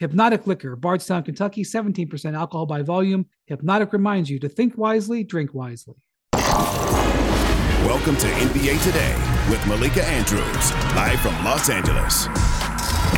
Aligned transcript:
Hpnotiq 0.00 0.46
Liquor, 0.46 0.76
Bardstown, 0.76 1.24
Kentucky, 1.24 1.64
17% 1.64 2.36
alcohol 2.36 2.66
by 2.66 2.82
volume. 2.82 3.26
Hpnotiq 3.50 3.92
reminds 3.92 4.30
you 4.30 4.38
to 4.38 4.48
think 4.48 4.78
wisely, 4.78 5.24
drink 5.24 5.54
wisely. 5.54 5.96
Welcome 7.84 8.16
to 8.16 8.26
NBA 8.26 8.82
Today 8.84 9.16
with 9.50 9.66
Malika 9.66 10.04
Andrews, 10.04 10.72
live 10.94 11.18
from 11.20 11.44
Los 11.44 11.68
Angeles. 11.68 12.67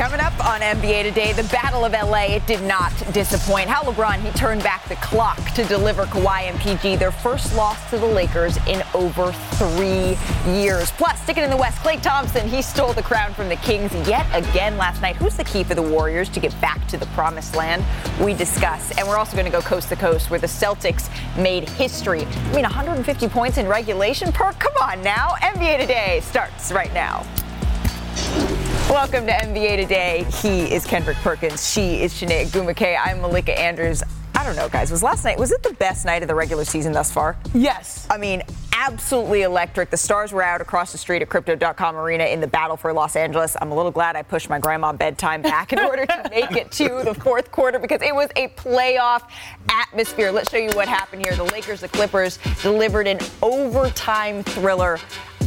Coming 0.01 0.21
up 0.21 0.47
on 0.47 0.63
NBA 0.63 1.03
today, 1.03 1.35
the 1.35 1.47
Battle 1.53 1.85
of 1.85 1.93
LA, 1.93 2.23
it 2.35 2.47
did 2.47 2.63
not 2.63 2.91
disappoint. 3.13 3.69
How 3.69 3.83
LeBron, 3.83 4.21
he 4.21 4.31
turned 4.31 4.63
back 4.63 4.89
the 4.89 4.95
clock 4.97 5.37
to 5.53 5.63
deliver 5.65 6.07
Kawhi 6.07 6.45
and 6.45 6.59
PG 6.59 6.97
their 6.97 7.13
first 7.13 7.55
loss 7.55 7.91
to 7.91 7.99
the 7.99 8.07
Lakers 8.07 8.57
in 8.67 8.83
over 8.95 9.31
three 9.31 10.17
years. 10.55 10.91
Plus, 10.93 11.21
sticking 11.21 11.45
in 11.45 11.51
the 11.51 11.57
West, 11.59 11.83
Klay 11.83 12.01
Thompson, 12.01 12.49
he 12.49 12.63
stole 12.63 12.95
the 12.95 13.03
crown 13.03 13.35
from 13.35 13.51
the 13.51 13.57
Kings 13.57 13.93
yet 14.09 14.27
again 14.33 14.79
last 14.79 15.03
night. 15.03 15.17
Who's 15.17 15.37
the 15.37 15.45
key 15.45 15.65
for 15.65 15.75
the 15.75 15.83
Warriors 15.83 16.31
to 16.31 16.41
get 16.41 16.59
back 16.63 16.87
to 16.87 16.97
the 16.97 17.07
promised 17.09 17.55
land? 17.55 17.85
We 18.19 18.33
discuss. 18.33 18.97
And 18.97 19.07
we're 19.07 19.19
also 19.19 19.35
going 19.37 19.45
to 19.45 19.53
go 19.53 19.61
coast 19.61 19.91
to 19.91 19.97
coast 19.97 20.31
where 20.31 20.41
the 20.41 20.47
Celtics 20.47 21.11
made 21.37 21.69
history. 21.69 22.25
I 22.25 22.55
mean, 22.55 22.63
150 22.63 23.29
points 23.29 23.59
in 23.59 23.69
regulation 23.69 24.33
per. 24.33 24.51
Come 24.55 24.73
on 24.81 25.03
now. 25.03 25.35
NBA 25.43 25.79
Today 25.79 26.21
starts 26.23 26.73
right 26.73 26.93
now. 26.95 27.27
Welcome 28.89 29.27
to 29.27 29.33
NBA 29.33 29.77
Today. 29.77 30.27
He 30.43 30.73
is 30.73 30.85
Kendrick 30.85 31.17
Perkins. 31.19 31.71
She 31.71 32.03
is 32.03 32.19
Chiney 32.19 32.45
Ogwumike. 32.45 32.97
I'm 33.03 33.21
Malika 33.21 33.59
Andrews. 33.59 34.03
I 34.35 34.45
don't 34.45 34.57
know, 34.57 34.69
guys. 34.69 34.91
Was 34.91 35.03
last 35.03 35.25
night 35.25 35.39
was 35.39 35.53
it 35.53 35.63
the 35.63 35.75
best 35.75 36.05
night 36.05 36.23
of 36.23 36.29
the 36.29 36.35
regular 36.35 36.65
season 36.65 36.93
thus 36.93 37.13
far? 37.13 37.37
Yes. 37.53 38.07
I 38.11 38.19
mean, 38.19 38.43
absolutely 38.73 39.43
electric. 39.43 39.91
The 39.91 39.97
stars 39.97 40.33
were 40.33 40.43
out 40.43 40.61
across 40.61 40.93
the 40.93 40.99
street 40.99 41.23
at 41.23 41.29
Crypto.com 41.29 41.97
Arena 41.97 42.25
in 42.25 42.41
the 42.41 42.47
battle 42.47 42.77
for 42.77 42.93
Los 42.93 43.17
Angeles. 43.17 43.57
I'm 43.61 43.71
a 43.71 43.75
little 43.75 43.91
glad 43.93 44.17
I 44.17 44.23
pushed 44.23 44.49
my 44.49 44.59
grandma 44.59 44.93
bedtime 44.93 45.43
back 45.43 45.73
in 45.73 45.79
order 45.81 46.07
to 46.07 46.27
make 46.31 46.53
it 46.53 46.73
to 46.73 47.03
the 47.05 47.15
fourth 47.15 47.51
quarter 47.51 47.79
because 47.79 48.01
it 48.01 48.15
was 48.15 48.31
a 48.37 48.49
playoff 48.49 49.29
atmosphere. 49.69 50.33
Let's 50.33 50.51
show 50.51 50.57
you 50.57 50.71
what 50.71 50.89
happened 50.89 51.23
here. 51.23 51.37
The 51.37 51.45
Lakers, 51.45 51.81
the 51.81 51.89
Clippers 51.89 52.39
delivered 52.63 53.07
an 53.07 53.19
overtime 53.43 54.43
thriller. 54.43 54.99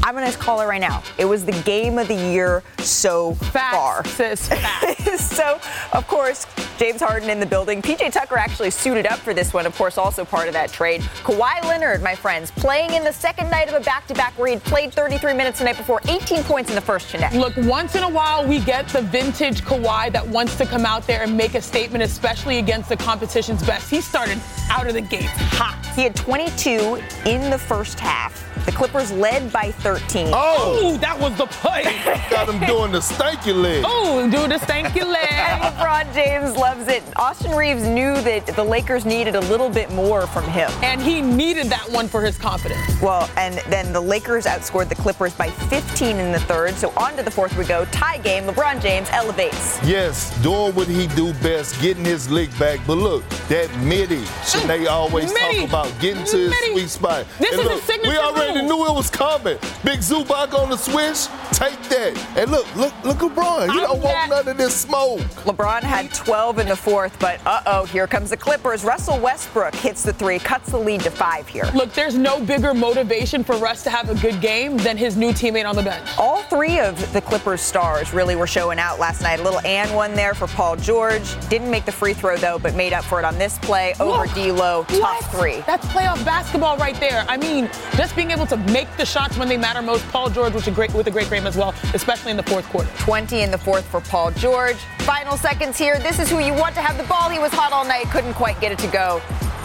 I'm 0.04 0.16
going 0.16 0.30
to 0.30 0.38
call 0.38 0.60
it 0.60 0.66
right 0.66 0.82
now. 0.82 1.02
It 1.18 1.24
was 1.24 1.46
the 1.46 1.54
game 1.64 1.98
of 1.98 2.10
the 2.10 2.16
year 2.16 2.62
so 2.80 3.36
Facts, 3.36 3.76
far. 3.76 4.06
Sis, 4.06 5.30
so, 5.36 5.62
of 5.94 6.06
course, 6.08 6.46
James 6.78 7.02
Harden 7.02 7.30
in 7.30 7.40
the 7.40 7.46
building. 7.46 7.82
PJ 7.82 8.12
Tucker 8.12 8.38
actually 8.38 8.70
suited 8.70 9.08
up 9.08 9.20
for 9.20 9.34
this 9.34 9.54
one, 9.54 9.66
of 9.66 9.74
course, 9.78 9.98
also 9.98 10.26
part 10.26 10.48
of 10.48 10.54
that 10.54 10.74
trade. 10.74 11.00
Kawhi 11.24 11.64
Leonard, 11.64 12.04
my 12.04 12.16
friends, 12.16 12.52
playing 12.52 12.94
in 12.94 13.06
the 13.06 13.14
second 13.14 13.50
night 13.50 13.70
of 13.70 13.76
a 13.76 13.80
back 13.80 14.06
to 14.08 14.14
back 14.14 14.38
where 14.38 14.50
he'd 14.50 14.62
played 14.66 14.94
33 14.94 15.34
minutes 15.34 15.60
the 15.60 15.66
night 15.66 15.78
before, 15.78 16.02
18 16.10 16.44
points 16.44 16.70
in 16.70 16.76
the 16.76 16.82
first 16.82 17.10
Chiney. 17.10 17.38
Look, 17.38 17.56
once 17.56 17.96
in 17.96 18.04
a 18.04 18.10
while, 18.10 18.46
we 18.46 18.60
get 18.60 18.90
the 18.90 19.04
vintage 19.04 19.62
Kawhi 19.62 20.12
that 20.12 20.28
wants 20.28 20.58
to 20.58 20.66
come 20.66 20.86
out 20.86 21.08
there 21.08 21.24
and 21.24 21.38
make 21.38 21.56
a 21.56 21.62
statement, 21.62 22.04
especially 22.04 22.58
against 22.58 22.90
the 22.90 22.98
competition's 22.98 23.66
best. 23.66 23.90
He 23.90 24.02
started 24.02 24.38
out 24.70 24.86
of 24.86 24.96
the 24.96 25.02
gate 25.02 25.24
hot. 25.24 25.80
He 25.96 26.04
had 26.04 26.14
22 26.14 27.02
in 27.26 27.50
the 27.50 27.58
first 27.58 28.02
half. 28.02 28.53
The 28.66 28.72
Clippers 28.72 29.12
led 29.12 29.52
by 29.52 29.72
13. 29.72 30.30
Oh, 30.32 30.98
that 31.02 31.20
was 31.20 31.36
the 31.38 31.46
play. 31.48 31.84
Got 32.30 32.48
him 32.48 32.60
doing 32.66 32.92
the 32.94 33.00
stanky 33.00 33.54
leg. 33.54 33.84
Oh, 33.86 34.24
do 34.30 34.48
the 34.48 34.56
stanky 34.56 35.02
And 35.02 35.10
leg. 35.62 35.74
LeBron 35.74 36.14
James 36.14 36.56
loves 36.56 36.88
it. 36.88 37.04
Austin 37.18 37.52
Reaves 37.58 37.84
knew 37.84 38.14
that 38.22 38.46
the 38.48 38.64
Lakers 38.64 39.06
needed 39.06 39.36
a 39.36 39.42
little 39.42 39.70
bit 39.70 39.92
more 39.92 40.28
from 40.28 40.46
him. 40.46 40.72
And 40.82 41.02
he 41.02 41.22
needed 41.22 41.68
that 41.68 41.90
one 41.90 42.08
for 42.08 42.22
his 42.24 42.38
confidence. 42.38 43.02
Well, 43.02 43.30
and 43.38 43.56
then 43.70 43.92
the 43.92 44.00
Lakers 44.02 44.46
outscored 44.46 44.88
the 44.88 44.96
Clippers 44.96 45.34
by 45.34 45.50
15 45.50 46.18
in 46.18 46.32
the 46.32 46.40
third. 46.40 46.76
So 46.76 46.92
on 46.96 47.18
to 47.18 47.24
the 47.24 47.32
fourth 47.32 47.58
we 47.58 47.66
go. 47.66 47.84
Tie 47.86 48.18
game. 48.20 48.44
LeBron 48.46 48.82
James 48.82 49.10
elevates. 49.12 49.80
Yes, 49.84 50.32
doing 50.42 50.74
what 50.74 50.88
he 50.88 51.08
do 51.08 51.34
best, 51.36 51.80
getting 51.82 52.06
his 52.06 52.30
lick 52.30 52.50
back. 52.58 52.80
But 52.88 52.98
look, 52.98 53.28
that 53.50 53.70
midi, 53.80 54.24
Chiney 54.48 54.86
mm. 54.86 54.90
always 54.90 55.34
Midi. 55.34 55.68
talk 55.68 55.70
about 55.70 56.00
getting 56.02 56.24
to 56.26 56.38
his 56.38 56.50
Midi. 56.50 56.72
sweet 56.72 56.90
spot. 56.90 57.26
This 57.40 57.52
and 57.52 57.60
is 57.62 57.66
look, 57.66 57.74
his 57.76 57.84
signature 57.84 58.10
we 58.12 58.18
already 58.18 58.53
move. 58.62 58.66
knew 58.66 58.86
it 58.88 58.94
was 58.94 59.10
coming. 59.10 59.58
Big 59.84 60.00
Zubac 60.00 60.54
on 60.54 60.70
the 60.70 60.78
switch, 60.78 61.28
take 61.52 61.82
that. 61.90 62.18
And 62.38 62.52
look, 62.52 62.76
look, 62.76 62.94
look, 63.04 63.18
LeBron. 63.18 63.68
You 63.68 63.82
I'm 63.82 63.88
don't 63.88 64.02
want 64.02 64.30
none 64.30 64.48
of 64.48 64.58
this 64.58 64.76
smoke. 64.76 65.20
LeBron 65.46 65.82
had 65.84 66.14
12 66.14 66.60
in 66.60 66.68
the 66.68 66.76
fourth, 66.76 67.18
but 67.20 67.40
uh-oh, 67.46 67.86
here 67.86 68.08
comes 68.08 68.30
the 68.30 68.38
Clippers. 68.38 68.84
Russell 68.84 69.20
Westbrook 69.20 69.76
hits 69.76 70.04
the 70.04 70.14
three, 70.14 70.40
cuts 70.40 70.72
the 70.72 70.78
lead 70.78 71.02
to 71.02 71.12
five 71.12 71.48
here. 71.48 71.70
Look, 71.74 71.94
there's 71.94 72.16
no 72.18 72.44
bigger 72.44 72.74
motivation 72.74 73.44
for 73.44 73.56
Russ 73.58 73.84
to 73.84 73.90
have 73.90 74.10
a 74.10 74.16
good 74.16 74.42
game 74.42 74.78
than 74.78 74.98
his 74.98 75.16
new 75.16 75.32
teammate 75.32 75.68
on 75.68 75.76
the 75.76 75.84
bench. 75.84 76.08
All 76.18 76.42
three 76.44 76.80
of 76.80 77.14
the 77.14 77.22
Clippers 77.22 77.62
stars 77.62 78.14
really 78.14 78.36
were 78.36 78.48
showing 78.48 78.80
out 78.80 79.00
last 79.00 79.22
night. 79.22 79.40
A 79.40 79.44
little 79.44 79.62
and 79.66 79.94
one 79.96 80.14
there 80.14 80.34
for 80.34 80.48
Paul 80.48 80.76
George. 80.76 81.24
Didn't 81.50 81.70
make 81.70 81.86
the 81.86 81.92
free 81.92 82.14
throw 82.14 82.38
though, 82.38 82.60
but 82.60 82.76
made 82.76 82.94
up 82.94 83.04
for 83.06 83.20
it 83.20 83.26
on 83.26 83.38
this 83.38 83.58
play 83.60 83.94
over 84.00 84.24
Look, 84.26 84.34
D'Lo. 84.34 84.84
Top 84.86 85.00
what? 85.00 85.26
three. 85.26 85.62
That's 85.66 85.86
playoff 85.88 86.24
basketball 86.26 86.78
right 86.78 87.00
there. 87.00 87.26
I 87.28 87.38
mean, 87.38 87.70
just 87.96 88.16
being 88.16 88.32
able 88.32 88.43
to 88.48 88.58
make 88.58 88.88
the 88.98 89.06
shots 89.06 89.38
when 89.38 89.48
they 89.48 89.58
matter 89.58 89.82
most. 89.82 90.06
Paul 90.10 90.30
George 90.30 90.54
with 90.54 90.68
a 90.68 90.72
great 90.72 90.94
with 90.94 91.08
a 91.08 91.12
great 91.12 91.30
game 91.30 91.48
as 91.48 91.58
well, 91.58 91.74
especially 91.94 92.32
in 92.32 92.38
the 92.38 92.44
fourth 92.44 92.66
quarter. 92.70 92.90
20 93.00 93.42
in 93.42 93.52
the 93.52 93.58
fourth 93.58 93.86
for 93.86 94.02
Paul 94.02 94.32
George. 94.32 94.78
Final 95.00 95.38
seconds 95.38 95.78
here. 95.78 96.00
This 96.00 96.20
is 96.20 96.30
who 96.30 96.40
you 96.40 96.54
want 96.54 96.76
to 96.76 96.82
have 96.82 96.98
the 96.98 97.04
ball. 97.04 97.30
He 97.30 97.40
was 97.40 97.52
hot 97.52 97.72
all 97.72 97.86
night, 97.86 98.06
couldn't 98.12 98.34
quite 98.34 98.60
get 98.62 98.72
it 98.72 98.80
to 98.80 98.88
go. 98.88 99.22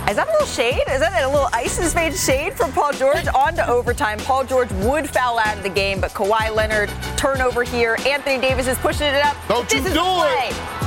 Is 0.09 0.16
that 0.16 0.27
a 0.27 0.33
little 0.33 0.47
shade? 0.47 0.84
Is 0.89 1.00
that 1.00 1.22
a 1.22 1.28
little 1.28 1.50
ISIS 1.53 1.94
made 1.94 2.15
shade 2.16 2.55
from 2.55 2.72
Paul 2.72 2.93
George? 2.93 3.27
On 3.34 3.55
to 3.56 3.69
overtime. 3.69 4.19
Paul 4.21 4.43
George 4.44 4.72
would 4.72 5.09
foul 5.09 5.39
out 5.39 5.59
of 5.59 5.62
the 5.62 5.69
game, 5.69 6.00
but 6.00 6.12
Kawhi 6.12 6.55
Leonard 6.55 6.91
turnover 7.19 7.62
here. 7.62 7.99
Anthony 8.06 8.41
Davis 8.41 8.66
is 8.69 8.78
pushing 8.78 9.06
it 9.09 9.22
up. 9.22 9.37
Don't 9.49 9.69
this 9.69 9.81
you 9.81 9.87
is 9.87 9.93
do 9.93 9.99
the 9.99 10.05
play. 10.05 10.49
it. 10.50 10.78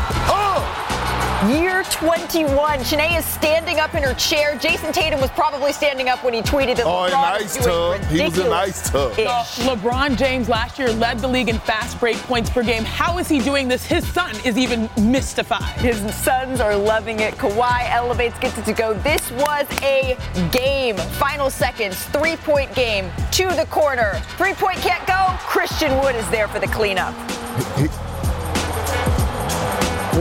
Year 1.49 1.81
21. 1.89 2.83
Chiney 2.83 3.15
is 3.15 3.25
standing 3.25 3.79
up 3.79 3.95
in 3.95 4.03
her 4.03 4.13
chair. 4.13 4.55
Jayson 4.57 4.93
Tatum 4.93 5.19
was 5.19 5.31
probably 5.31 5.73
standing 5.73 6.07
up 6.07 6.23
when 6.23 6.35
he 6.35 6.41
tweeted 6.43 6.75
that 6.75 6.85
Oh, 6.85 7.05
in 7.05 7.11
LeBron 7.11 7.15
ice 7.15 7.57
is 7.57 7.65
doing 7.65 7.99
tub. 7.99 8.11
He 8.11 8.21
was 8.21 8.37
in 8.37 8.43
ridiculous 8.45 8.53
ice 8.53 8.89
tub. 8.91 9.11
ish. 9.13 9.27
Uh, 9.27 9.75
LeBron 9.75 10.17
James 10.17 10.47
last 10.47 10.77
year 10.77 10.91
led 10.91 11.17
the 11.17 11.27
league 11.27 11.49
in 11.49 11.57
fast 11.57 11.99
break 11.99 12.17
points 12.17 12.51
per 12.51 12.61
game. 12.61 12.83
How 12.83 13.17
is 13.17 13.27
he 13.27 13.39
doing 13.39 13.67
this? 13.67 13.83
His 13.83 14.07
son 14.13 14.35
is 14.45 14.55
even 14.55 14.87
mystified. 14.97 15.63
His 15.79 15.97
sons 16.13 16.59
are 16.59 16.75
loving 16.75 17.21
it. 17.21 17.33
Kawhi 17.35 17.89
elevates, 17.89 18.37
gets 18.37 18.59
it 18.59 18.65
to 18.65 18.73
go. 18.73 18.93
This 18.93 19.31
was 19.31 19.65
a 19.81 20.15
game. 20.51 20.95
Final 20.95 21.49
seconds, 21.49 22.03
three 22.09 22.35
point 22.35 22.71
game 22.75 23.09
to 23.31 23.47
the 23.55 23.65
corner. 23.71 24.21
Three 24.37 24.53
point 24.53 24.77
can't 24.77 25.05
go. 25.07 25.35
Christian 25.47 25.91
Wood 26.03 26.15
is 26.15 26.29
there 26.29 26.47
for 26.47 26.59
the 26.59 26.67
cleanup. 26.67 27.15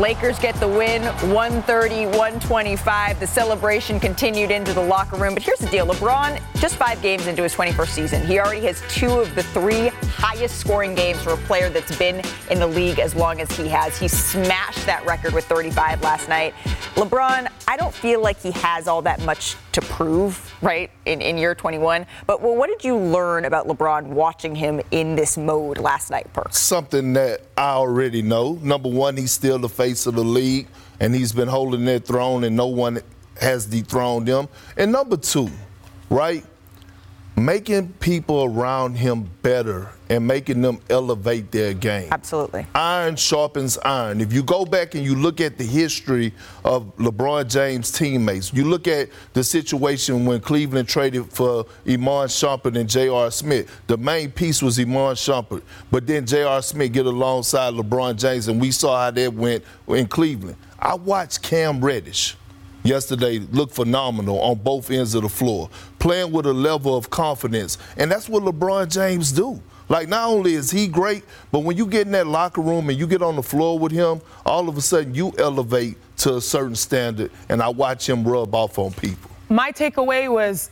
Lakers 0.00 0.38
get 0.38 0.55
the 0.55 0.66
win 0.66 1.03
130 1.31 2.06
125. 2.06 3.21
The 3.21 3.27
celebration 3.27 4.00
continued 4.00 4.50
into 4.50 4.72
the 4.72 4.81
locker 4.81 5.16
room. 5.16 5.34
But 5.34 5.43
here's 5.43 5.59
the 5.59 5.69
deal 5.69 5.87
LeBron, 5.87 6.41
just 6.59 6.77
five 6.77 7.03
games 7.03 7.27
into 7.27 7.43
his 7.43 7.55
21st 7.55 7.88
season, 7.88 8.27
he 8.27 8.39
already 8.39 8.62
has 8.62 8.83
two 8.89 9.21
of 9.21 9.34
the 9.34 9.43
three 9.43 9.89
highest 10.16 10.59
scoring 10.59 10.94
games 10.94 11.21
for 11.21 11.34
a 11.34 11.37
player 11.37 11.69
that's 11.69 11.94
been 11.99 12.22
in 12.50 12.59
the 12.59 12.66
league 12.66 12.99
as 12.99 13.15
long 13.15 13.43
as 13.43 13.50
he 13.50 13.69
has. 13.69 13.99
He 13.99 14.09
smashed 14.09 14.87
that 14.87 15.05
record 15.05 15.34
with 15.34 15.44
35 15.44 16.03
last 16.03 16.31
night. 16.31 16.55
LeBron, 16.94 17.50
I 17.69 17.77
don't 17.77 17.94
feel 17.94 18.22
like 18.22 18.41
he 18.41 18.53
has 18.53 18.89
all 18.89 19.03
that 19.03 19.21
much 19.21 19.57
to 19.72 19.81
prove, 19.83 20.53
right, 20.63 20.91
in, 21.07 21.21
in 21.21 21.39
year 21.39 21.55
21. 21.55 22.07
But 22.27 22.43
well, 22.43 22.57
what 22.57 22.69
did 22.69 22.84
you 22.84 22.97
learn 22.97 23.45
about 23.45 23.67
LeBron 23.67 24.07
watching 24.07 24.55
him 24.55 24.81
in 24.91 25.15
this 25.15 25.37
mode 25.37 25.78
last 25.78 26.11
night, 26.11 26.33
Perks? 26.33 26.59
something 26.59 27.13
that 27.15 27.43
I 27.57 27.71
already 27.71 28.22
know. 28.22 28.59
Number 28.63 28.89
one, 28.89 29.17
he's 29.17 29.33
still 29.33 29.59
the 29.59 29.69
face 29.69 30.07
of 30.07 30.15
the 30.15 30.25
league, 30.25 30.69
and 31.01 31.15
he's 31.15 31.33
been 31.33 31.49
holding 31.49 31.84
that 31.87 32.05
throne, 32.05 32.45
and 32.45 32.57
no 32.57 32.67
one 32.67 33.01
has 33.41 33.67
dethroned 33.67 34.28
him. 34.28 34.49
And 34.77 34.93
number 34.93 35.17
two, 35.17 35.49
right, 36.11 36.45
making 37.45 37.92
people 38.01 38.45
around 38.45 38.95
him 38.95 39.28
better 39.42 39.91
and 40.09 40.27
making 40.27 40.60
them 40.60 40.81
elevate 40.91 41.51
their 41.53 41.72
game. 41.72 42.09
Absolutely. 42.10 42.66
Iron 42.75 43.15
sharpens 43.15 43.78
iron. 43.78 44.21
If 44.21 44.33
you 44.33 44.42
go 44.42 44.65
back 44.65 44.95
and 44.95 45.04
you 45.04 45.15
look 45.15 45.41
at 45.41 45.57
the 45.57 45.65
history 45.65 46.34
of 46.65 46.95
LeBron 46.97 47.48
James' 47.48 47.92
teammates, 47.92 48.53
you 48.53 48.65
look 48.65 48.89
at 48.89 49.09
the 49.33 49.45
situation 49.45 50.27
when 50.27 50.41
Cleveland 50.41 50.89
traded 50.89 51.33
for 51.33 51.66
Iman 51.87 52.28
Shumpert 52.28 52.77
and 52.77 52.89
J.R. 52.89 53.31
Smith. 53.31 53.71
The 53.87 53.97
main 53.97 54.33
piece 54.33 54.60
was 54.63 54.78
Iman 54.78 55.15
Shumpert, 55.15 55.63
but 55.91 56.07
then 56.07 56.27
J.R. 56.27 56.60
Smith 56.63 56.92
get 56.92 57.07
alongside 57.07 57.75
LeBron 57.75 58.16
James, 58.16 58.48
and 58.48 58.60
we 58.60 58.72
saw 58.72 59.04
how 59.04 59.10
that 59.13 59.33
went 59.33 59.63
in 59.87 60.09
Cleveland. 60.09 60.57
I 60.81 60.95
watched 60.95 61.42
Cam 61.42 61.84
Reddish 61.84 62.37
yesterday 62.82 63.38
looked 63.38 63.74
phenomenal 63.74 64.41
on 64.41 64.59
both 64.59 64.91
ends 64.91 65.15
of 65.15 65.22
the 65.22 65.28
floor, 65.28 65.71
playing 65.98 66.32
with 66.32 66.47
a 66.47 66.53
level 66.53 66.97
of 66.97 67.10
confidence. 67.10 67.78
And 67.97 68.10
that's 68.10 68.28
what 68.28 68.42
LeBron 68.42 68.91
James 68.91 69.32
do. 69.32 69.60
Like 69.88 70.09
not 70.09 70.28
only 70.28 70.54
is 70.54 70.71
he 70.71 70.86
great, 70.86 71.24
but 71.50 71.60
when 71.60 71.77
you 71.77 71.84
get 71.84 72.06
in 72.06 72.12
that 72.12 72.28
locker 72.28 72.60
room 72.60 72.88
and 72.91 72.98
you 72.98 73.09
get 73.09 73.22
on 73.22 73.34
the 73.34 73.42
floor 73.42 73.77
with 73.77 73.91
him, 73.91 74.21
all 74.47 74.68
of 74.68 74.77
a 74.77 74.80
sudden 74.80 75.15
you 75.16 75.32
elevate 75.36 75.97
to 76.18 76.36
a 76.36 76.41
certain 76.41 76.77
standard 76.77 77.32
and 77.48 77.60
I 77.60 77.68
watch 77.71 78.09
him 78.09 78.22
rub 78.22 78.54
off 78.54 78.78
on 78.78 78.92
people. 78.92 79.30
My 79.48 79.72
takeaway 79.72 80.30
was 80.30 80.71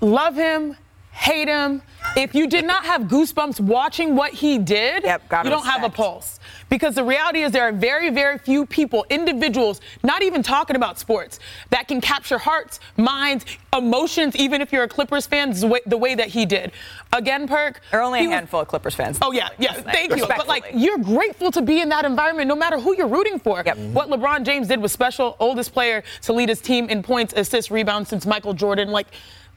love 0.00 0.36
him, 0.36 0.76
hate 1.20 1.48
him. 1.48 1.82
If 2.16 2.34
you 2.34 2.46
did 2.46 2.64
not 2.64 2.86
have 2.86 3.02
goosebumps 3.02 3.60
watching 3.60 4.16
what 4.16 4.32
he 4.32 4.56
did, 4.58 5.04
yep, 5.04 5.22
you 5.22 5.50
don't 5.50 5.58
respect. 5.58 5.66
have 5.66 5.84
a 5.84 5.90
pulse. 5.90 6.40
Because 6.70 6.94
the 6.94 7.04
reality 7.04 7.42
is 7.42 7.52
there 7.52 7.64
are 7.64 7.72
very, 7.72 8.08
very 8.08 8.38
few 8.38 8.64
people, 8.64 9.04
individuals, 9.10 9.82
not 10.02 10.22
even 10.22 10.42
talking 10.42 10.76
about 10.76 10.98
sports, 10.98 11.38
that 11.68 11.88
can 11.88 12.00
capture 12.00 12.38
hearts, 12.38 12.80
minds, 12.96 13.44
emotions, 13.76 14.34
even 14.34 14.62
if 14.62 14.72
you're 14.72 14.84
a 14.84 14.88
Clippers 14.88 15.26
fan, 15.26 15.52
the 15.52 15.66
way, 15.66 15.80
the 15.84 15.98
way 15.98 16.14
that 16.14 16.28
he 16.28 16.46
did. 16.46 16.72
Again, 17.12 17.46
Perk. 17.46 17.82
There 17.90 18.00
are 18.00 18.02
only 18.02 18.24
a 18.24 18.30
handful 18.30 18.60
was, 18.60 18.64
of 18.64 18.68
Clippers 18.68 18.94
fans. 18.94 19.18
Oh, 19.20 19.32
yeah, 19.32 19.50
yeah, 19.58 19.74
thank 19.74 20.16
you. 20.16 20.26
But, 20.26 20.48
like, 20.48 20.64
you're 20.72 20.98
grateful 20.98 21.50
to 21.50 21.60
be 21.60 21.80
in 21.80 21.90
that 21.90 22.06
environment 22.06 22.48
no 22.48 22.56
matter 22.56 22.78
who 22.78 22.96
you're 22.96 23.08
rooting 23.08 23.38
for. 23.38 23.62
Yep. 23.64 23.76
What 23.92 24.08
LeBron 24.08 24.44
James 24.44 24.68
did 24.68 24.80
was 24.80 24.90
special, 24.90 25.36
oldest 25.38 25.74
player 25.74 26.02
to 26.22 26.32
lead 26.32 26.48
his 26.48 26.62
team 26.62 26.88
in 26.88 27.02
points, 27.02 27.34
assists, 27.36 27.70
rebounds 27.70 28.08
since 28.08 28.24
Michael 28.24 28.54
Jordan. 28.54 28.90
Like, 28.90 29.08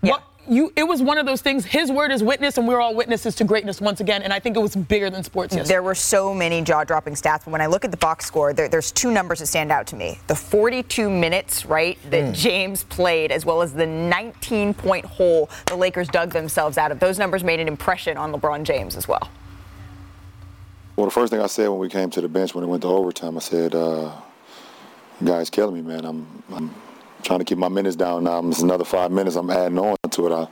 yeah. 0.02 0.12
what 0.12 0.24
you 0.48 0.74
it 0.76 0.84
was 0.84 1.02
one 1.02 1.18
of 1.18 1.26
those 1.26 1.42
things 1.42 1.66
his 1.66 1.92
word 1.92 2.12
is 2.12 2.22
witness 2.22 2.58
and 2.58 2.68
we're 2.68 2.82
all 2.82 2.94
witnesses 2.94 3.36
to 3.36 3.44
greatness 3.44 3.80
once 3.80 4.02
again 4.02 4.22
and 4.22 4.34
i 4.34 4.40
think 4.40 4.56
it 4.56 4.60
was 4.60 4.76
bigger 4.76 5.10
than 5.10 5.24
sports 5.24 5.54
yesterday. 5.54 5.74
there 5.74 5.84
were 5.84 5.96
so 5.96 6.34
many 6.34 6.62
jaw-dropping 6.62 7.14
stats 7.14 7.46
but 7.46 7.48
when 7.48 7.62
i 7.62 7.66
look 7.66 7.86
at 7.86 7.92
the 7.92 7.98
box 7.98 8.26
score 8.26 8.54
there, 8.54 8.68
there's 8.68 8.92
two 8.92 9.12
numbers 9.12 9.40
that 9.40 9.46
stand 9.46 9.72
out 9.72 9.88
to 9.88 9.96
me 9.96 10.20
the 10.28 10.36
42 10.36 11.10
minutes 11.10 11.66
right 11.66 11.98
that 12.10 12.26
mm. 12.26 12.34
james 12.34 12.84
played 12.86 13.32
as 13.32 13.46
well 13.46 13.62
as 13.62 13.74
the 13.74 13.86
19 13.86 14.74
point 14.74 15.06
hole 15.06 15.50
the 15.68 15.76
lakers 15.76 16.08
dug 16.10 16.32
themselves 16.32 16.78
out 16.78 16.92
of 16.92 17.00
those 17.00 17.18
numbers 17.18 17.44
made 17.44 17.60
an 17.60 17.68
impression 17.68 18.18
on 18.18 18.34
lebron 18.34 18.64
james 18.64 18.96
as 18.96 19.08
well 19.08 19.30
well 20.96 21.06
the 21.06 21.12
first 21.12 21.32
thing 21.32 21.42
i 21.42 21.48
said 21.48 21.70
when 21.70 21.80
we 21.80 21.90
came 21.90 22.10
to 22.10 22.22
the 22.22 22.30
bench 22.30 22.54
when 22.54 22.64
it 22.64 22.68
went 22.68 22.82
to 22.82 22.88
overtime 22.90 23.38
i 23.38 23.40
said 23.40 23.74
uh, 23.74 24.12
guys 25.24 25.50
killing 25.50 25.76
me 25.76 25.82
man 25.82 26.04
i'm, 26.04 26.44
I'm 26.52 26.74
trying 27.24 27.40
to 27.40 27.46
keep 27.46 27.58
my 27.58 27.70
minutes 27.70 27.96
down 27.96 28.26
now. 28.26 28.46
It's 28.48 28.62
another 28.62 28.84
five 28.84 29.12
minutes. 29.12 29.36
I'm 29.36 29.50
adding 29.50 29.80
on 29.80 29.98
to 30.12 30.28
it. 30.28 30.32
I, 30.32 30.48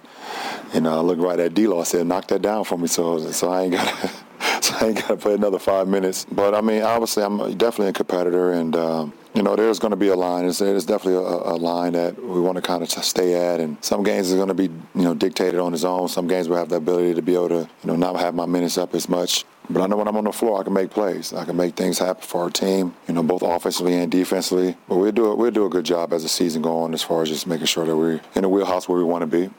you 0.73 0.81
know, 0.81 0.97
I 0.97 1.01
looked 1.01 1.21
right 1.21 1.39
at 1.39 1.53
D'Lo. 1.53 1.79
I 1.79 1.83
said, 1.83 2.07
knock 2.07 2.27
that 2.27 2.41
down 2.41 2.63
for 2.63 2.77
me. 2.77 2.87
So, 2.87 3.31
so 3.31 3.49
I 3.49 3.63
ain't 3.63 3.73
got 3.73 4.09
so 4.61 4.75
I 4.79 4.87
ain't 4.87 4.95
got 4.97 5.07
to 5.07 5.17
play 5.17 5.33
another 5.33 5.59
five 5.59 5.87
minutes. 5.87 6.25
But 6.31 6.55
I 6.55 6.61
mean, 6.61 6.81
obviously, 6.81 7.23
I'm 7.23 7.37
definitely 7.57 7.89
a 7.89 7.93
competitor, 7.93 8.53
and 8.53 8.75
um, 8.75 9.13
you 9.33 9.43
know, 9.43 9.55
there's 9.55 9.79
going 9.79 9.91
to 9.91 9.97
be 9.97 10.09
a 10.09 10.15
line. 10.15 10.43
There's 10.43 10.85
definitely 10.85 11.15
a, 11.15 11.53
a, 11.53 11.57
line 11.57 11.93
that 11.93 12.21
we 12.21 12.41
want 12.41 12.57
to 12.57 12.61
kind 12.61 12.83
of 12.83 12.89
stay 12.89 13.35
at. 13.35 13.59
And 13.59 13.77
some 13.83 14.03
games 14.03 14.29
is 14.29 14.35
going 14.35 14.49
to 14.49 14.53
be, 14.53 14.63
you 14.63 15.03
know, 15.03 15.13
dictated 15.13 15.59
on 15.59 15.71
his 15.71 15.85
own. 15.85 16.09
Some 16.09 16.27
games 16.27 16.49
will 16.49 16.57
have 16.57 16.69
the 16.69 16.75
ability 16.75 17.13
to 17.13 17.21
be 17.21 17.35
able 17.35 17.49
to, 17.49 17.69
you 17.83 17.87
know, 17.87 17.95
not 17.95 18.19
have 18.19 18.35
my 18.35 18.45
minutes 18.45 18.77
up 18.77 18.93
as 18.93 19.07
much. 19.07 19.45
But 19.71 19.81
I 19.81 19.87
know 19.87 19.97
when 19.97 20.07
I'm 20.07 20.17
on 20.17 20.25
the 20.25 20.31
floor, 20.31 20.59
I 20.59 20.63
can 20.63 20.73
make 20.73 20.89
plays. 20.89 21.31
I 21.33 21.45
can 21.45 21.55
make 21.55 21.75
things 21.75 21.97
happen 21.99 22.23
for 22.23 22.43
our 22.43 22.49
team, 22.49 22.93
you 23.07 23.13
know, 23.13 23.23
both 23.23 23.41
offensively 23.41 23.95
and 23.95 24.11
defensively. 24.11 24.75
But 24.89 24.97
we'll 24.97 25.11
do, 25.11 25.33
we'll 25.35 25.51
do 25.51 25.65
a 25.65 25.69
good 25.69 25.85
job 25.85 26.11
as 26.13 26.23
the 26.23 26.29
season 26.29 26.61
goes 26.61 26.71
on 26.71 26.93
as 26.93 27.01
far 27.01 27.21
as 27.21 27.29
just 27.29 27.47
making 27.47 27.67
sure 27.67 27.85
that 27.85 27.95
we're 27.95 28.19
in 28.35 28.41
the 28.41 28.49
wheelhouse 28.49 28.89
where 28.89 28.97
we 28.97 29.05
want 29.05 29.21
to 29.21 29.27
be. 29.27 29.49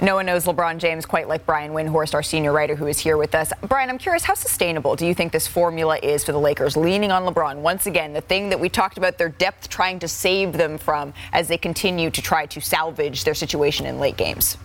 No 0.00 0.16
one 0.16 0.26
knows 0.26 0.46
LeBron 0.46 0.78
James 0.78 1.06
quite 1.06 1.28
like 1.28 1.46
Brian 1.46 1.72
Windhorst, 1.72 2.14
our 2.14 2.24
senior 2.24 2.52
writer 2.52 2.74
who 2.74 2.86
is 2.86 2.98
here 2.98 3.16
with 3.16 3.34
us. 3.34 3.52
Brian, 3.68 3.88
I'm 3.88 3.98
curious, 3.98 4.24
how 4.24 4.34
sustainable 4.34 4.96
do 4.96 5.06
you 5.06 5.14
think 5.14 5.30
this 5.30 5.46
formula 5.46 5.98
is 6.02 6.24
for 6.24 6.32
the 6.32 6.40
Lakers, 6.40 6.76
leaning 6.76 7.12
on 7.12 7.22
LeBron? 7.22 7.58
Once 7.58 7.86
again, 7.86 8.12
the 8.12 8.20
thing 8.20 8.48
that 8.48 8.58
we 8.58 8.68
talked 8.68 8.98
about 8.98 9.18
their 9.18 9.28
depth 9.28 9.68
trying 9.68 9.98
to 10.00 10.08
save 10.08 10.54
them 10.54 10.76
from 10.76 11.12
as 11.32 11.46
they 11.46 11.58
continue 11.58 12.10
to 12.10 12.20
try 12.20 12.46
to 12.46 12.60
salvage 12.60 13.22
their 13.22 13.34
situation 13.34 13.86
in 13.86 14.00
late 14.00 14.16
games. 14.16 14.56